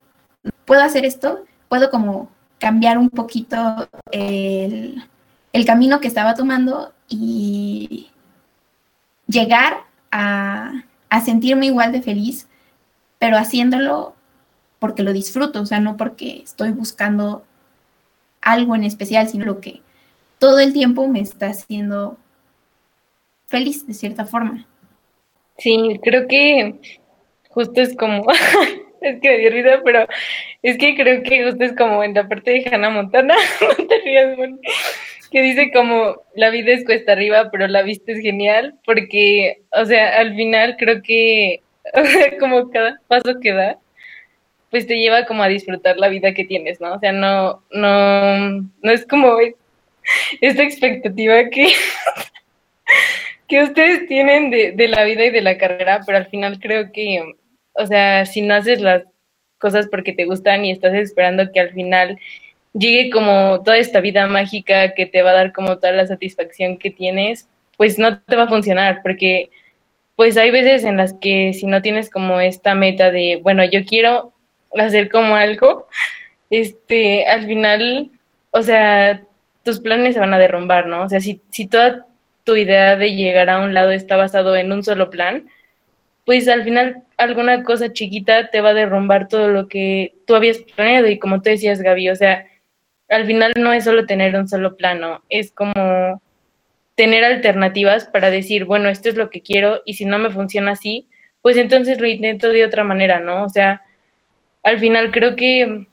Puedo 0.65 0.83
hacer 0.83 1.05
esto, 1.05 1.45
puedo 1.69 1.91
como 1.91 2.31
cambiar 2.59 2.99
un 2.99 3.11
poquito 3.11 3.89
el, 4.11 5.03
el 5.53 5.65
camino 5.65 6.01
que 6.01 6.09
estaba 6.09 6.35
tomando 6.35 6.93
y 7.09 8.11
llegar 9.27 9.85
a, 10.11 10.85
a 11.09 11.21
sentirme 11.21 11.67
igual 11.67 11.93
de 11.93 12.03
feliz, 12.03 12.49
pero 13.19 13.37
haciéndolo 13.37 14.15
porque 14.79 15.03
lo 15.03 15.13
disfruto, 15.13 15.61
o 15.61 15.67
sea, 15.67 15.81
no 15.81 15.97
porque 15.97 16.43
estoy 16.43 16.71
buscando 16.71 17.45
algo 18.41 18.75
en 18.77 18.85
especial, 18.85 19.29
sino 19.29 19.45
lo 19.45 19.61
que 19.61 19.83
todo 20.39 20.59
el 20.61 20.73
tiempo 20.73 21.09
me 21.09 21.21
está 21.21 21.49
haciendo 21.49 22.17
feliz 23.47 23.87
de 23.87 23.95
cierta 23.95 24.25
forma. 24.25 24.67
Sí, 25.59 25.99
creo 26.03 26.29
que 26.29 26.81
justo 27.59 27.81
es 27.81 27.97
como, 27.97 28.25
es 29.01 29.21
que 29.21 29.51
me 29.51 29.63
dio 29.63 29.83
pero 29.83 30.07
es 30.63 30.79
que 30.79 30.95
creo 30.95 31.25
que 31.25 31.45
justo 31.45 31.65
es 31.65 31.75
como 31.75 32.05
en 32.05 32.15
la 32.15 32.29
parte 32.29 32.53
de 32.53 32.71
Hannah 32.71 32.91
Montana, 32.91 33.35
que 35.31 35.43
dice 35.43 35.73
como 35.73 36.23
la 36.37 36.51
vida 36.51 36.71
es 36.73 36.85
cuesta 36.85 37.13
arriba, 37.13 37.51
pero 37.51 37.67
la 37.67 37.83
vista 37.83 38.13
es 38.13 38.21
genial, 38.21 38.77
porque, 38.85 39.63
o 39.73 39.85
sea, 39.85 40.21
al 40.21 40.37
final 40.37 40.77
creo 40.79 41.03
que, 41.03 41.63
como 42.39 42.71
cada 42.71 43.01
paso 43.09 43.41
que 43.43 43.53
da, 43.53 43.79
pues 44.71 44.87
te 44.87 44.97
lleva 44.97 45.27
como 45.27 45.43
a 45.43 45.49
disfrutar 45.49 45.97
la 45.97 46.09
vida 46.09 46.33
que 46.33 46.45
tienes, 46.45 46.81
¿no? 46.81 46.95
O 46.95 46.99
sea, 47.01 47.11
no, 47.11 47.65
no, 47.73 48.71
no 48.83 48.93
es 48.93 49.05
como 49.05 49.37
esta 50.41 50.63
expectativa 50.63 51.49
que, 51.51 51.73
que 53.49 53.63
ustedes 53.65 54.07
tienen 54.07 54.51
de, 54.51 54.73
de 54.73 54.87
la 54.87 55.03
vida 55.03 55.25
y 55.25 55.31
de 55.31 55.41
la 55.41 55.59
carrera, 55.59 56.03
pero 56.07 56.19
al 56.19 56.27
final 56.27 56.61
creo 56.61 56.93
que, 56.93 57.35
o 57.79 57.87
sea, 57.87 58.27
si 58.27 58.43
no 58.43 58.55
haces 58.55 58.81
las 58.81 59.05
cosas 59.59 59.89
porque 59.89 60.13
te 60.13 60.25
gustan 60.25 60.65
y 60.65 60.71
estás 60.71 60.95
esperando 60.95 61.51
que 61.53 61.61
al 61.61 61.73
final 61.73 62.19
llegue 62.73 63.11
como 63.11 63.63
toda 63.63 63.79
esta 63.79 64.01
vida 64.01 64.27
mágica 64.27 64.95
que 64.95 65.07
te 65.07 65.23
va 65.23 65.31
a 65.31 65.35
dar 65.35 65.53
como 65.53 65.79
toda 65.79 65.93
la 65.93 66.07
satisfacción 66.07 66.79
que 66.79 66.91
tienes, 66.91 67.49
pues 67.77 67.99
no 67.99 68.21
te 68.21 68.37
va 68.37 68.45
a 68.45 68.49
funcionar, 68.49 69.01
porque 69.03 69.51
pues 70.17 70.37
hay 70.37 70.51
veces 70.51 70.85
en 70.85 70.97
las 70.97 71.15
que 71.15 71.53
si 71.55 71.67
no 71.67 71.81
tienes 71.81 72.11
como 72.11 72.41
esta 72.41 72.75
meta 72.75 73.11
de, 73.11 73.41
bueno, 73.43 73.65
yo 73.65 73.85
quiero 73.85 74.33
hacer 74.77 75.11
como 75.11 75.37
algo, 75.37 75.87
este, 76.51 77.27
al 77.27 77.47
final, 77.47 78.11
o 78.51 78.63
sea, 78.63 79.23
tus 79.63 79.81
planes 79.81 80.15
se 80.15 80.21
van 80.21 80.35
a 80.35 80.39
derrumbar, 80.39 80.87
¿no? 80.87 81.03
O 81.03 81.09
sea, 81.09 81.21
si, 81.21 81.41
si 81.51 81.67
toda 81.67 82.07
tu 82.45 82.57
idea 82.57 82.97
de 82.97 83.15
llegar 83.15 83.51
a 83.51 83.61
un 83.61 83.75
lado 83.75 83.91
está 83.91 84.17
basado 84.17 84.57
en 84.57 84.73
un 84.73 84.83
solo 84.83 85.11
plan, 85.11 85.49
pues 86.29 86.47
al 86.47 86.63
final 86.63 87.05
alguna 87.17 87.63
cosa 87.65 87.91
chiquita 87.91 88.51
te 88.51 88.61
va 88.61 88.69
a 88.69 88.75
derrumbar 88.75 89.29
todo 89.29 89.49
lo 89.49 89.67
que 89.67 90.13
tú 90.27 90.35
habías 90.35 90.59
planeado 90.59 91.09
y 91.09 91.19
como 91.19 91.41
tú 91.41 91.49
decías, 91.49 91.81
Gaby, 91.81 92.11
o 92.11 92.17
sea, 92.17 92.45
al 93.09 93.25
final 93.25 93.55
no 93.57 93.73
es 93.73 93.85
solo 93.85 94.05
tener 94.05 94.37
un 94.37 94.47
solo 94.47 94.77
plano, 94.77 95.23
es 95.31 95.53
como 95.53 96.21
tener 96.97 97.25
alternativas 97.25 98.05
para 98.05 98.29
decir, 98.29 98.67
bueno, 98.67 98.91
esto 98.91 99.09
es 99.09 99.15
lo 99.15 99.31
que 99.31 99.41
quiero 99.41 99.81
y 99.87 99.95
si 99.95 100.05
no 100.05 100.19
me 100.19 100.29
funciona 100.29 100.73
así, 100.73 101.09
pues 101.41 101.57
entonces 101.57 101.99
lo 101.99 102.07
intento 102.07 102.51
de 102.51 102.67
otra 102.67 102.85
manera, 102.85 103.21
¿no? 103.21 103.45
O 103.45 103.49
sea, 103.49 103.81
al 104.63 104.79
final 104.79 105.13
creo 105.13 105.35
que 105.35 105.87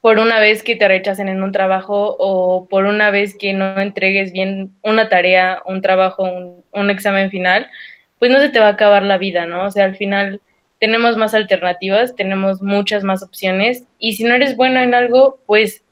por 0.00 0.18
una 0.18 0.40
vez 0.40 0.64
que 0.64 0.74
te 0.74 0.88
rechacen 0.88 1.28
en 1.28 1.44
un 1.44 1.52
trabajo 1.52 2.16
o 2.18 2.66
por 2.66 2.86
una 2.86 3.12
vez 3.12 3.36
que 3.38 3.52
no 3.52 3.78
entregues 3.78 4.32
bien 4.32 4.72
una 4.82 5.08
tarea, 5.08 5.62
un 5.66 5.82
trabajo, 5.82 6.24
un, 6.24 6.64
un 6.72 6.90
examen 6.90 7.30
final, 7.30 7.70
pues 8.18 8.30
no 8.30 8.40
se 8.40 8.48
te 8.48 8.60
va 8.60 8.66
a 8.66 8.70
acabar 8.70 9.02
la 9.02 9.18
vida, 9.18 9.46
¿no? 9.46 9.64
O 9.64 9.70
sea, 9.70 9.84
al 9.84 9.96
final 9.96 10.40
tenemos 10.80 11.16
más 11.16 11.34
alternativas, 11.34 12.14
tenemos 12.16 12.62
muchas 12.62 13.04
más 13.04 13.22
opciones 13.22 13.84
y 13.98 14.14
si 14.14 14.24
no 14.24 14.34
eres 14.34 14.56
bueno 14.56 14.80
en 14.80 14.94
algo, 14.94 15.38
pues 15.46 15.82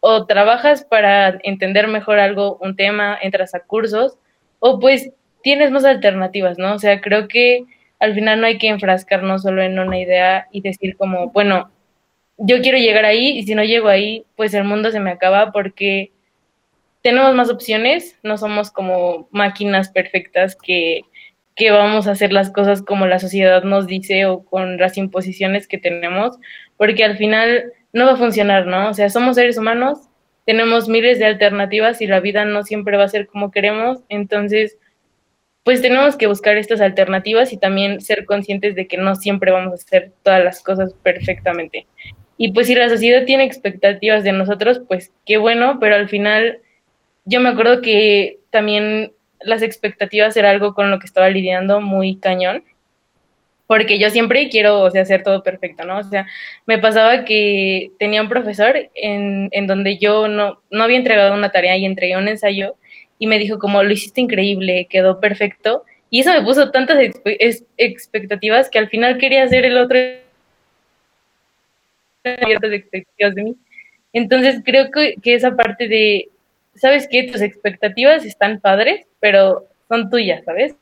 o 0.00 0.26
trabajas 0.26 0.84
para 0.84 1.38
entender 1.44 1.86
mejor 1.86 2.18
algo, 2.18 2.58
un 2.60 2.74
tema, 2.74 3.16
entras 3.22 3.54
a 3.54 3.60
cursos 3.60 4.18
o 4.58 4.80
pues 4.80 5.10
tienes 5.42 5.70
más 5.70 5.84
alternativas, 5.84 6.58
¿no? 6.58 6.74
O 6.74 6.78
sea, 6.78 7.00
creo 7.00 7.28
que 7.28 7.64
al 8.00 8.14
final 8.14 8.40
no 8.40 8.46
hay 8.48 8.58
que 8.58 8.68
enfrascarnos 8.68 9.42
solo 9.42 9.62
en 9.62 9.78
una 9.78 9.98
idea 9.98 10.48
y 10.50 10.60
decir 10.60 10.96
como, 10.96 11.30
bueno, 11.30 11.70
yo 12.36 12.60
quiero 12.60 12.78
llegar 12.78 13.04
ahí 13.04 13.38
y 13.38 13.44
si 13.44 13.54
no 13.54 13.62
llego 13.62 13.88
ahí, 13.88 14.24
pues 14.36 14.54
el 14.54 14.64
mundo 14.64 14.90
se 14.90 14.98
me 14.98 15.12
acaba 15.12 15.52
porque 15.52 16.10
tenemos 17.02 17.34
más 17.34 17.50
opciones, 17.50 18.18
no 18.24 18.38
somos 18.38 18.70
como 18.72 19.28
máquinas 19.30 19.90
perfectas 19.90 20.56
que 20.56 21.02
que 21.54 21.70
vamos 21.70 22.06
a 22.06 22.12
hacer 22.12 22.32
las 22.32 22.50
cosas 22.50 22.82
como 22.82 23.06
la 23.06 23.18
sociedad 23.18 23.62
nos 23.62 23.86
dice 23.86 24.26
o 24.26 24.44
con 24.44 24.78
las 24.78 24.96
imposiciones 24.96 25.68
que 25.68 25.78
tenemos, 25.78 26.38
porque 26.76 27.04
al 27.04 27.16
final 27.16 27.72
no 27.92 28.06
va 28.06 28.12
a 28.12 28.16
funcionar, 28.16 28.66
¿no? 28.66 28.88
O 28.88 28.94
sea, 28.94 29.10
somos 29.10 29.36
seres 29.36 29.58
humanos, 29.58 29.98
tenemos 30.46 30.88
miles 30.88 31.18
de 31.18 31.26
alternativas 31.26 32.00
y 32.00 32.06
la 32.06 32.20
vida 32.20 32.44
no 32.44 32.62
siempre 32.64 32.96
va 32.96 33.04
a 33.04 33.08
ser 33.08 33.26
como 33.26 33.50
queremos, 33.50 34.00
entonces, 34.08 34.78
pues 35.62 35.82
tenemos 35.82 36.16
que 36.16 36.26
buscar 36.26 36.56
estas 36.56 36.80
alternativas 36.80 37.52
y 37.52 37.58
también 37.58 38.00
ser 38.00 38.24
conscientes 38.24 38.74
de 38.74 38.88
que 38.88 38.96
no 38.96 39.14
siempre 39.14 39.52
vamos 39.52 39.72
a 39.72 39.74
hacer 39.74 40.12
todas 40.22 40.42
las 40.42 40.62
cosas 40.62 40.94
perfectamente. 41.02 41.86
Y 42.38 42.52
pues 42.52 42.66
si 42.66 42.74
la 42.74 42.88
sociedad 42.88 43.24
tiene 43.24 43.44
expectativas 43.44 44.24
de 44.24 44.32
nosotros, 44.32 44.80
pues 44.88 45.12
qué 45.24 45.36
bueno, 45.36 45.78
pero 45.78 45.94
al 45.94 46.08
final 46.08 46.58
yo 47.24 47.40
me 47.40 47.50
acuerdo 47.50 47.82
que 47.82 48.40
también 48.50 49.12
las 49.44 49.62
expectativas 49.62 50.36
era 50.36 50.50
algo 50.50 50.74
con 50.74 50.90
lo 50.90 50.98
que 50.98 51.06
estaba 51.06 51.28
lidiando 51.28 51.80
muy 51.80 52.16
cañón, 52.16 52.64
porque 53.66 53.98
yo 53.98 54.10
siempre 54.10 54.48
quiero, 54.48 54.80
o 54.80 54.90
sea, 54.90 55.02
hacer 55.02 55.22
todo 55.22 55.42
perfecto, 55.42 55.84
¿no? 55.84 55.98
O 55.98 56.02
sea, 56.04 56.26
me 56.66 56.78
pasaba 56.78 57.24
que 57.24 57.90
tenía 57.98 58.22
un 58.22 58.28
profesor 58.28 58.90
en, 58.94 59.48
en 59.52 59.66
donde 59.66 59.98
yo 59.98 60.28
no, 60.28 60.60
no 60.70 60.84
había 60.84 60.98
entregado 60.98 61.34
una 61.34 61.50
tarea 61.50 61.76
y 61.76 61.86
entregué 61.86 62.16
un 62.16 62.28
ensayo 62.28 62.76
y 63.18 63.26
me 63.26 63.38
dijo 63.38 63.58
como, 63.58 63.82
lo 63.82 63.92
hiciste 63.92 64.20
increíble, 64.20 64.86
quedó 64.90 65.20
perfecto, 65.20 65.84
y 66.10 66.20
eso 66.20 66.32
me 66.34 66.42
puso 66.42 66.70
tantas 66.70 66.98
expectativas 67.78 68.68
que 68.68 68.78
al 68.78 68.90
final 68.90 69.16
quería 69.16 69.44
hacer 69.44 69.64
el 69.64 69.78
otro. 69.78 69.98
Entonces 74.12 74.60
creo 74.62 74.90
que, 74.90 75.14
que 75.22 75.34
esa 75.34 75.56
parte 75.56 75.88
de, 75.88 76.28
¿sabes 76.74 77.08
qué? 77.08 77.24
Tus 77.24 77.40
expectativas 77.40 78.24
están 78.24 78.60
padres, 78.60 79.06
pero 79.20 79.66
son 79.88 80.10
tuyas, 80.10 80.44
¿sabes? 80.44 80.74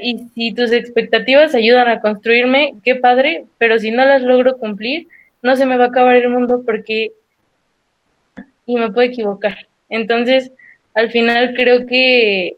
Y 0.00 0.28
si 0.34 0.52
tus 0.52 0.70
expectativas 0.72 1.54
ayudan 1.54 1.88
a 1.88 2.00
construirme, 2.00 2.74
qué 2.84 2.94
padre, 2.94 3.46
pero 3.58 3.78
si 3.78 3.90
no 3.90 4.04
las 4.04 4.22
logro 4.22 4.56
cumplir, 4.58 5.08
no 5.42 5.56
se 5.56 5.66
me 5.66 5.76
va 5.76 5.86
a 5.86 5.88
acabar 5.88 6.16
el 6.16 6.28
mundo 6.28 6.62
porque 6.64 7.12
y 8.66 8.76
me 8.76 8.92
puedo 8.92 9.08
equivocar. 9.08 9.66
Entonces, 9.88 10.52
al 10.94 11.10
final 11.10 11.54
creo 11.54 11.86
que, 11.86 12.56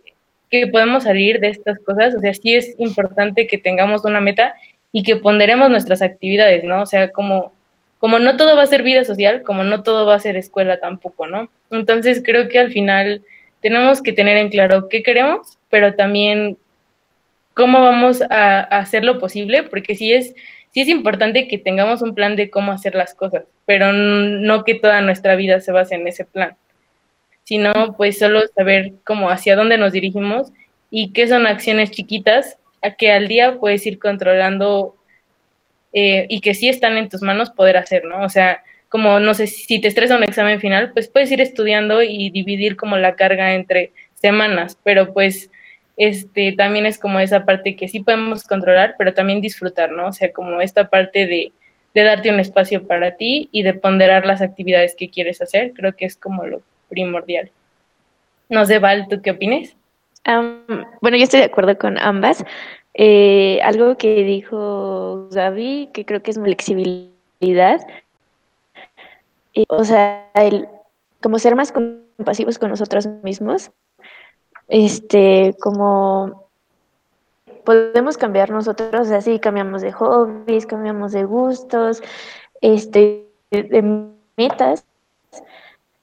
que 0.50 0.66
podemos 0.66 1.04
salir 1.04 1.40
de 1.40 1.48
estas 1.48 1.78
cosas, 1.78 2.14
o 2.14 2.20
sea, 2.20 2.34
sí 2.34 2.54
es 2.54 2.74
importante 2.78 3.46
que 3.46 3.56
tengamos 3.56 4.04
una 4.04 4.20
meta 4.20 4.54
y 4.92 5.02
que 5.02 5.16
ponderemos 5.16 5.70
nuestras 5.70 6.02
actividades, 6.02 6.64
¿no? 6.64 6.82
O 6.82 6.86
sea, 6.86 7.10
como 7.10 7.52
como 8.02 8.18
no 8.18 8.36
todo 8.36 8.56
va 8.56 8.64
a 8.64 8.66
ser 8.66 8.82
vida 8.82 9.04
social, 9.04 9.44
como 9.44 9.62
no 9.62 9.84
todo 9.84 10.06
va 10.06 10.16
a 10.16 10.18
ser 10.18 10.36
escuela 10.36 10.80
tampoco, 10.80 11.28
¿no? 11.28 11.48
Entonces 11.70 12.20
creo 12.24 12.48
que 12.48 12.58
al 12.58 12.72
final 12.72 13.22
tenemos 13.60 14.02
que 14.02 14.12
tener 14.12 14.38
en 14.38 14.48
claro 14.48 14.88
qué 14.88 15.04
queremos, 15.04 15.56
pero 15.70 15.94
también 15.94 16.58
cómo 17.54 17.80
vamos 17.80 18.20
a, 18.28 18.62
hacer 18.62 19.04
lo 19.04 19.20
posible, 19.20 19.62
porque 19.62 19.94
sí 19.94 20.12
es, 20.12 20.34
sí 20.72 20.80
es 20.80 20.88
importante 20.88 21.46
que 21.46 21.58
tengamos 21.58 22.02
un 22.02 22.12
plan 22.12 22.34
de 22.34 22.50
cómo 22.50 22.72
hacer 22.72 22.96
las 22.96 23.14
cosas, 23.14 23.44
pero 23.66 23.92
no 23.92 24.64
que 24.64 24.74
toda 24.74 25.00
nuestra 25.00 25.36
vida 25.36 25.60
se 25.60 25.70
base 25.70 25.94
en 25.94 26.08
ese 26.08 26.24
plan, 26.24 26.56
sino 27.44 27.94
pues 27.96 28.18
solo 28.18 28.40
saber 28.56 28.94
cómo 29.04 29.30
hacia 29.30 29.54
dónde 29.54 29.78
nos 29.78 29.92
dirigimos 29.92 30.50
y 30.90 31.12
qué 31.12 31.28
son 31.28 31.46
acciones 31.46 31.92
chiquitas 31.92 32.58
a 32.82 32.96
que 32.96 33.12
al 33.12 33.28
día 33.28 33.60
puedes 33.60 33.86
ir 33.86 34.00
controlando 34.00 34.96
eh, 35.92 36.26
y 36.28 36.40
que 36.40 36.54
sí 36.54 36.68
están 36.68 36.96
en 36.96 37.08
tus 37.08 37.22
manos 37.22 37.50
poder 37.50 37.76
hacer, 37.76 38.04
¿no? 38.04 38.22
O 38.24 38.28
sea, 38.28 38.62
como 38.88 39.20
no 39.20 39.34
sé 39.34 39.46
si 39.46 39.80
te 39.80 39.88
estresa 39.88 40.16
un 40.16 40.24
examen 40.24 40.60
final, 40.60 40.92
pues 40.92 41.08
puedes 41.08 41.30
ir 41.30 41.40
estudiando 41.40 42.02
y 42.02 42.30
dividir 42.30 42.76
como 42.76 42.96
la 42.98 43.16
carga 43.16 43.54
entre 43.54 43.92
semanas, 44.14 44.78
pero 44.84 45.12
pues 45.12 45.50
este 45.96 46.52
también 46.52 46.86
es 46.86 46.98
como 46.98 47.20
esa 47.20 47.44
parte 47.44 47.76
que 47.76 47.88
sí 47.88 48.00
podemos 48.00 48.44
controlar, 48.44 48.94
pero 48.98 49.14
también 49.14 49.40
disfrutar, 49.40 49.92
¿no? 49.92 50.08
O 50.08 50.12
sea, 50.12 50.32
como 50.32 50.60
esta 50.60 50.88
parte 50.88 51.26
de, 51.26 51.52
de 51.94 52.02
darte 52.02 52.30
un 52.30 52.40
espacio 52.40 52.86
para 52.86 53.16
ti 53.16 53.48
y 53.52 53.62
de 53.62 53.74
ponderar 53.74 54.26
las 54.26 54.42
actividades 54.42 54.94
que 54.96 55.10
quieres 55.10 55.42
hacer, 55.42 55.72
creo 55.74 55.94
que 55.94 56.06
es 56.06 56.16
como 56.16 56.46
lo 56.46 56.62
primordial. 56.88 57.50
No 58.48 58.66
sé, 58.66 58.78
Val, 58.78 59.06
¿tú 59.08 59.22
qué 59.22 59.30
opinas? 59.30 59.74
bueno, 61.00 61.16
yo 61.16 61.24
estoy 61.24 61.40
de 61.40 61.46
acuerdo 61.46 61.76
con 61.76 61.98
ambas. 61.98 62.44
Eh, 62.94 63.60
algo 63.62 63.96
que 63.96 64.22
dijo 64.22 65.28
Gaby, 65.30 65.90
que 65.92 66.04
creo 66.04 66.22
que 66.22 66.30
es 66.30 66.38
flexibilidad. 66.38 67.86
Eh, 69.54 69.64
o 69.68 69.84
sea, 69.84 70.30
el, 70.34 70.68
como 71.22 71.38
ser 71.38 71.56
más 71.56 71.72
compasivos 71.72 72.58
con 72.58 72.70
nosotros 72.70 73.06
mismos. 73.22 73.70
Este, 74.68 75.54
como 75.60 76.48
podemos 77.64 78.16
cambiar 78.16 78.50
nosotros, 78.50 79.10
así 79.10 79.38
cambiamos 79.38 79.82
de 79.82 79.92
hobbies, 79.92 80.66
cambiamos 80.66 81.12
de 81.12 81.24
gustos, 81.24 82.02
este, 82.60 83.28
de 83.50 84.10
metas, 84.36 84.84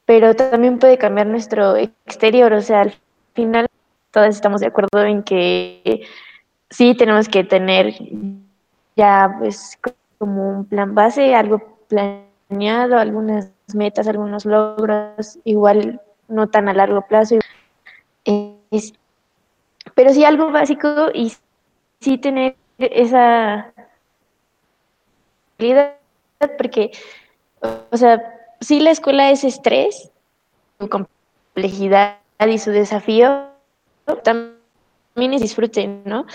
pero 0.06 0.36
también 0.36 0.80
puede 0.80 0.98
cambiar 0.98 1.28
nuestro 1.28 1.76
exterior, 1.76 2.54
o 2.54 2.62
sea, 2.62 2.82
al 2.82 2.94
final 3.34 3.68
todos 4.12 4.28
estamos 4.30 4.62
de 4.62 4.68
acuerdo 4.68 5.04
en 5.04 5.24
que 5.24 6.06
sí 6.70 6.96
tenemos 6.96 7.28
que 7.28 7.44
tener 7.44 7.94
ya 8.96 9.36
pues 9.40 9.78
como 10.18 10.50
un 10.50 10.66
plan 10.66 10.94
base, 10.94 11.34
algo 11.34 11.78
planeado, 11.88 12.98
algunas 12.98 13.52
metas, 13.74 14.08
algunos 14.08 14.46
logros, 14.46 15.40
igual 15.44 16.02
no 16.28 16.48
tan 16.48 16.70
a 16.70 16.74
largo 16.74 17.02
plazo. 17.08 17.40
pero 19.96 20.14
sí 20.14 20.24
algo 20.26 20.52
básico 20.52 21.10
y 21.14 21.34
sí 22.00 22.18
tener 22.18 22.56
esa 22.78 23.74
porque, 26.58 26.92
o 27.92 27.98
sea, 27.98 28.22
sí 28.62 28.80
la 28.80 28.92
escuela 28.92 29.30
es 29.30 29.44
estrés, 29.44 30.12
su 30.80 30.88
complejidad 30.88 32.20
y 32.48 32.58
su 32.58 32.72
desafío, 32.72 33.48
también 34.24 34.59
es 35.22 35.42
disfruten, 35.42 36.02
¿no? 36.06 36.26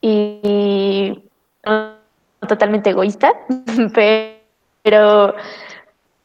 Y 0.00 1.22
no 1.64 2.00
totalmente 2.48 2.90
egoísta, 2.90 3.32
pero, 4.82 5.34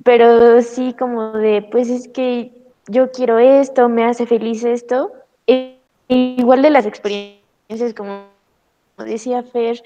pero 0.03 0.61
sí 0.61 0.93
como 0.97 1.33
de, 1.33 1.61
pues 1.71 1.89
es 1.89 2.07
que 2.07 2.51
yo 2.87 3.11
quiero 3.11 3.39
esto, 3.39 3.89
me 3.89 4.05
hace 4.05 4.25
feliz 4.25 4.63
esto. 4.63 5.11
E, 5.47 5.77
igual 6.07 6.61
de 6.61 6.69
las 6.69 6.85
experiencias, 6.85 7.93
como 7.95 8.25
decía 8.97 9.43
Fer, 9.43 9.81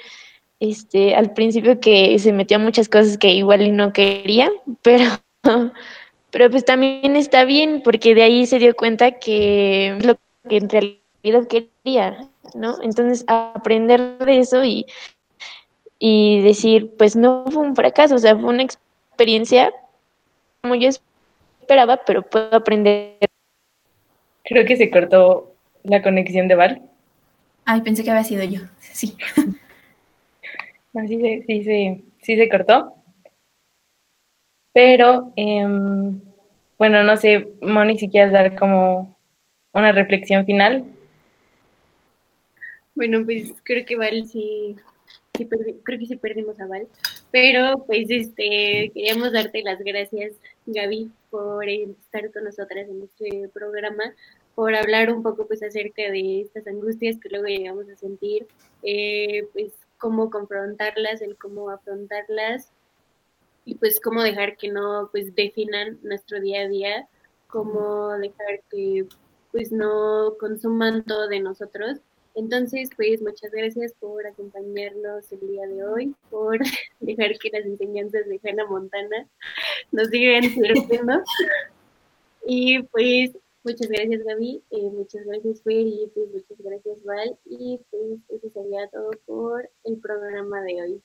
este, 0.59 1.15
al 1.15 1.33
principio 1.33 1.79
que 1.79 2.17
se 2.19 2.33
metió 2.33 2.57
a 2.57 2.59
muchas 2.59 2.89
cosas 2.89 3.17
que 3.17 3.29
igual 3.29 3.75
no 3.75 3.93
quería, 3.93 4.51
pero, 4.81 5.05
pero 6.31 6.49
pues 6.51 6.65
también 6.65 7.15
está 7.15 7.45
bien, 7.45 7.81
porque 7.83 8.13
de 8.13 8.23
ahí 8.23 8.45
se 8.45 8.59
dio 8.59 8.75
cuenta 8.75 9.11
que 9.19 9.97
lo 10.01 10.15
que 10.47 10.57
en 10.57 10.69
realidad 10.69 10.99
vida 11.23 11.45
quería, 11.47 12.29
¿no? 12.55 12.81
Entonces, 12.81 13.23
aprender 13.27 14.17
de 14.19 14.39
eso 14.39 14.63
y, 14.63 14.85
y 15.99 16.41
decir, 16.41 16.95
pues 16.97 17.15
no 17.15 17.45
fue 17.51 17.63
un 17.63 17.75
fracaso, 17.75 18.15
o 18.15 18.19
sea, 18.19 18.35
fue 18.37 18.49
una 18.49 18.63
experiencia 18.63 19.73
como 20.61 20.75
yo 20.75 20.89
esperaba, 20.89 21.97
pero 22.05 22.21
puedo 22.23 22.55
aprender. 22.55 23.17
Creo 24.43 24.65
que 24.65 24.77
se 24.77 24.89
cortó 24.89 25.53
la 25.83 26.01
conexión 26.01 26.47
de 26.47 26.55
Val. 26.55 26.81
Ay, 27.65 27.81
pensé 27.81 28.03
que 28.03 28.11
había 28.11 28.23
sido 28.23 28.43
yo, 28.43 28.61
sí. 28.79 29.15
sí, 31.07 31.19
se, 31.19 31.43
sí, 31.45 31.63
sí, 31.63 32.05
sí 32.21 32.35
se 32.35 32.49
cortó. 32.49 32.95
Pero, 34.73 35.33
em, 35.35 36.21
bueno, 36.77 37.03
no 37.03 37.17
sé, 37.17 37.49
Moni, 37.61 37.97
si 37.97 38.09
quieres 38.09 38.31
dar 38.31 38.57
como 38.57 39.17
una 39.73 39.91
reflexión 39.91 40.45
final. 40.45 40.85
Bueno, 42.99 43.23
pues 43.23 43.53
creo 43.63 43.85
que 43.85 43.95
Val 43.95 44.27
sí, 44.27 44.75
creo 45.31 45.99
que 45.99 46.05
sí 46.05 46.17
perdimos 46.17 46.59
a 46.59 46.67
Val. 46.67 46.85
Pero 47.31 47.85
pues 47.87 48.07
este 48.09 48.91
queríamos 48.93 49.31
darte 49.31 49.63
las 49.63 49.79
gracias, 49.79 50.33
Gaby, 50.65 51.09
por 51.29 51.63
estar 51.69 52.29
con 52.33 52.43
nosotras 52.43 52.89
en 52.89 53.03
este 53.03 53.47
programa, 53.53 54.03
por 54.53 54.75
hablar 54.75 55.13
un 55.13 55.23
poco 55.23 55.47
pues 55.47 55.63
acerca 55.63 56.11
de 56.11 56.41
estas 56.41 56.67
angustias 56.67 57.17
que 57.21 57.29
luego 57.29 57.45
llegamos 57.45 57.87
a 57.87 57.95
sentir, 57.95 58.47
eh, 58.83 59.47
pues 59.53 59.71
cómo 59.97 60.29
confrontarlas, 60.29 61.21
el 61.21 61.37
cómo 61.37 61.69
afrontarlas 61.69 62.73
y 63.63 63.75
pues 63.75 64.01
cómo 64.01 64.23
dejar 64.23 64.57
que 64.57 64.67
no 64.67 65.07
pues 65.13 65.33
definan 65.35 65.99
nuestro 66.03 66.41
día 66.41 66.63
a 66.63 66.67
día, 66.67 67.07
cómo 67.47 68.09
dejar 68.17 68.59
que 68.69 69.05
pues 69.53 69.71
no 69.71 70.35
consuman 70.37 71.05
todo 71.05 71.29
de 71.29 71.39
nosotros. 71.39 72.01
Entonces, 72.35 72.89
pues 72.95 73.21
muchas 73.21 73.51
gracias 73.51 73.93
por 73.99 74.25
acompañarnos 74.25 75.31
el 75.31 75.39
día 75.47 75.67
de 75.67 75.83
hoy, 75.83 76.15
por 76.29 76.59
dejar 76.99 77.37
que 77.39 77.49
las 77.51 77.65
enseñanzas 77.65 78.27
de 78.27 78.39
Hannah 78.43 78.65
Montana 78.67 79.27
nos 79.91 80.07
sigan 80.09 80.43
sirviendo. 80.53 81.23
y 82.45 82.83
pues 82.83 83.31
muchas 83.63 83.87
gracias 83.89 84.23
Gaby, 84.23 84.63
eh, 84.71 84.89
muchas 84.91 85.25
gracias 85.25 85.61
Fer 85.63 85.87
y 85.87 86.09
pues 86.13 86.29
muchas 86.31 86.57
gracias 86.59 87.03
Val. 87.03 87.37
Y 87.45 87.79
pues 87.89 88.19
eso 88.29 88.49
sería 88.53 88.87
todo 88.87 89.11
por 89.25 89.69
el 89.83 89.97
programa 89.99 90.61
de 90.61 90.81
hoy. 90.81 91.01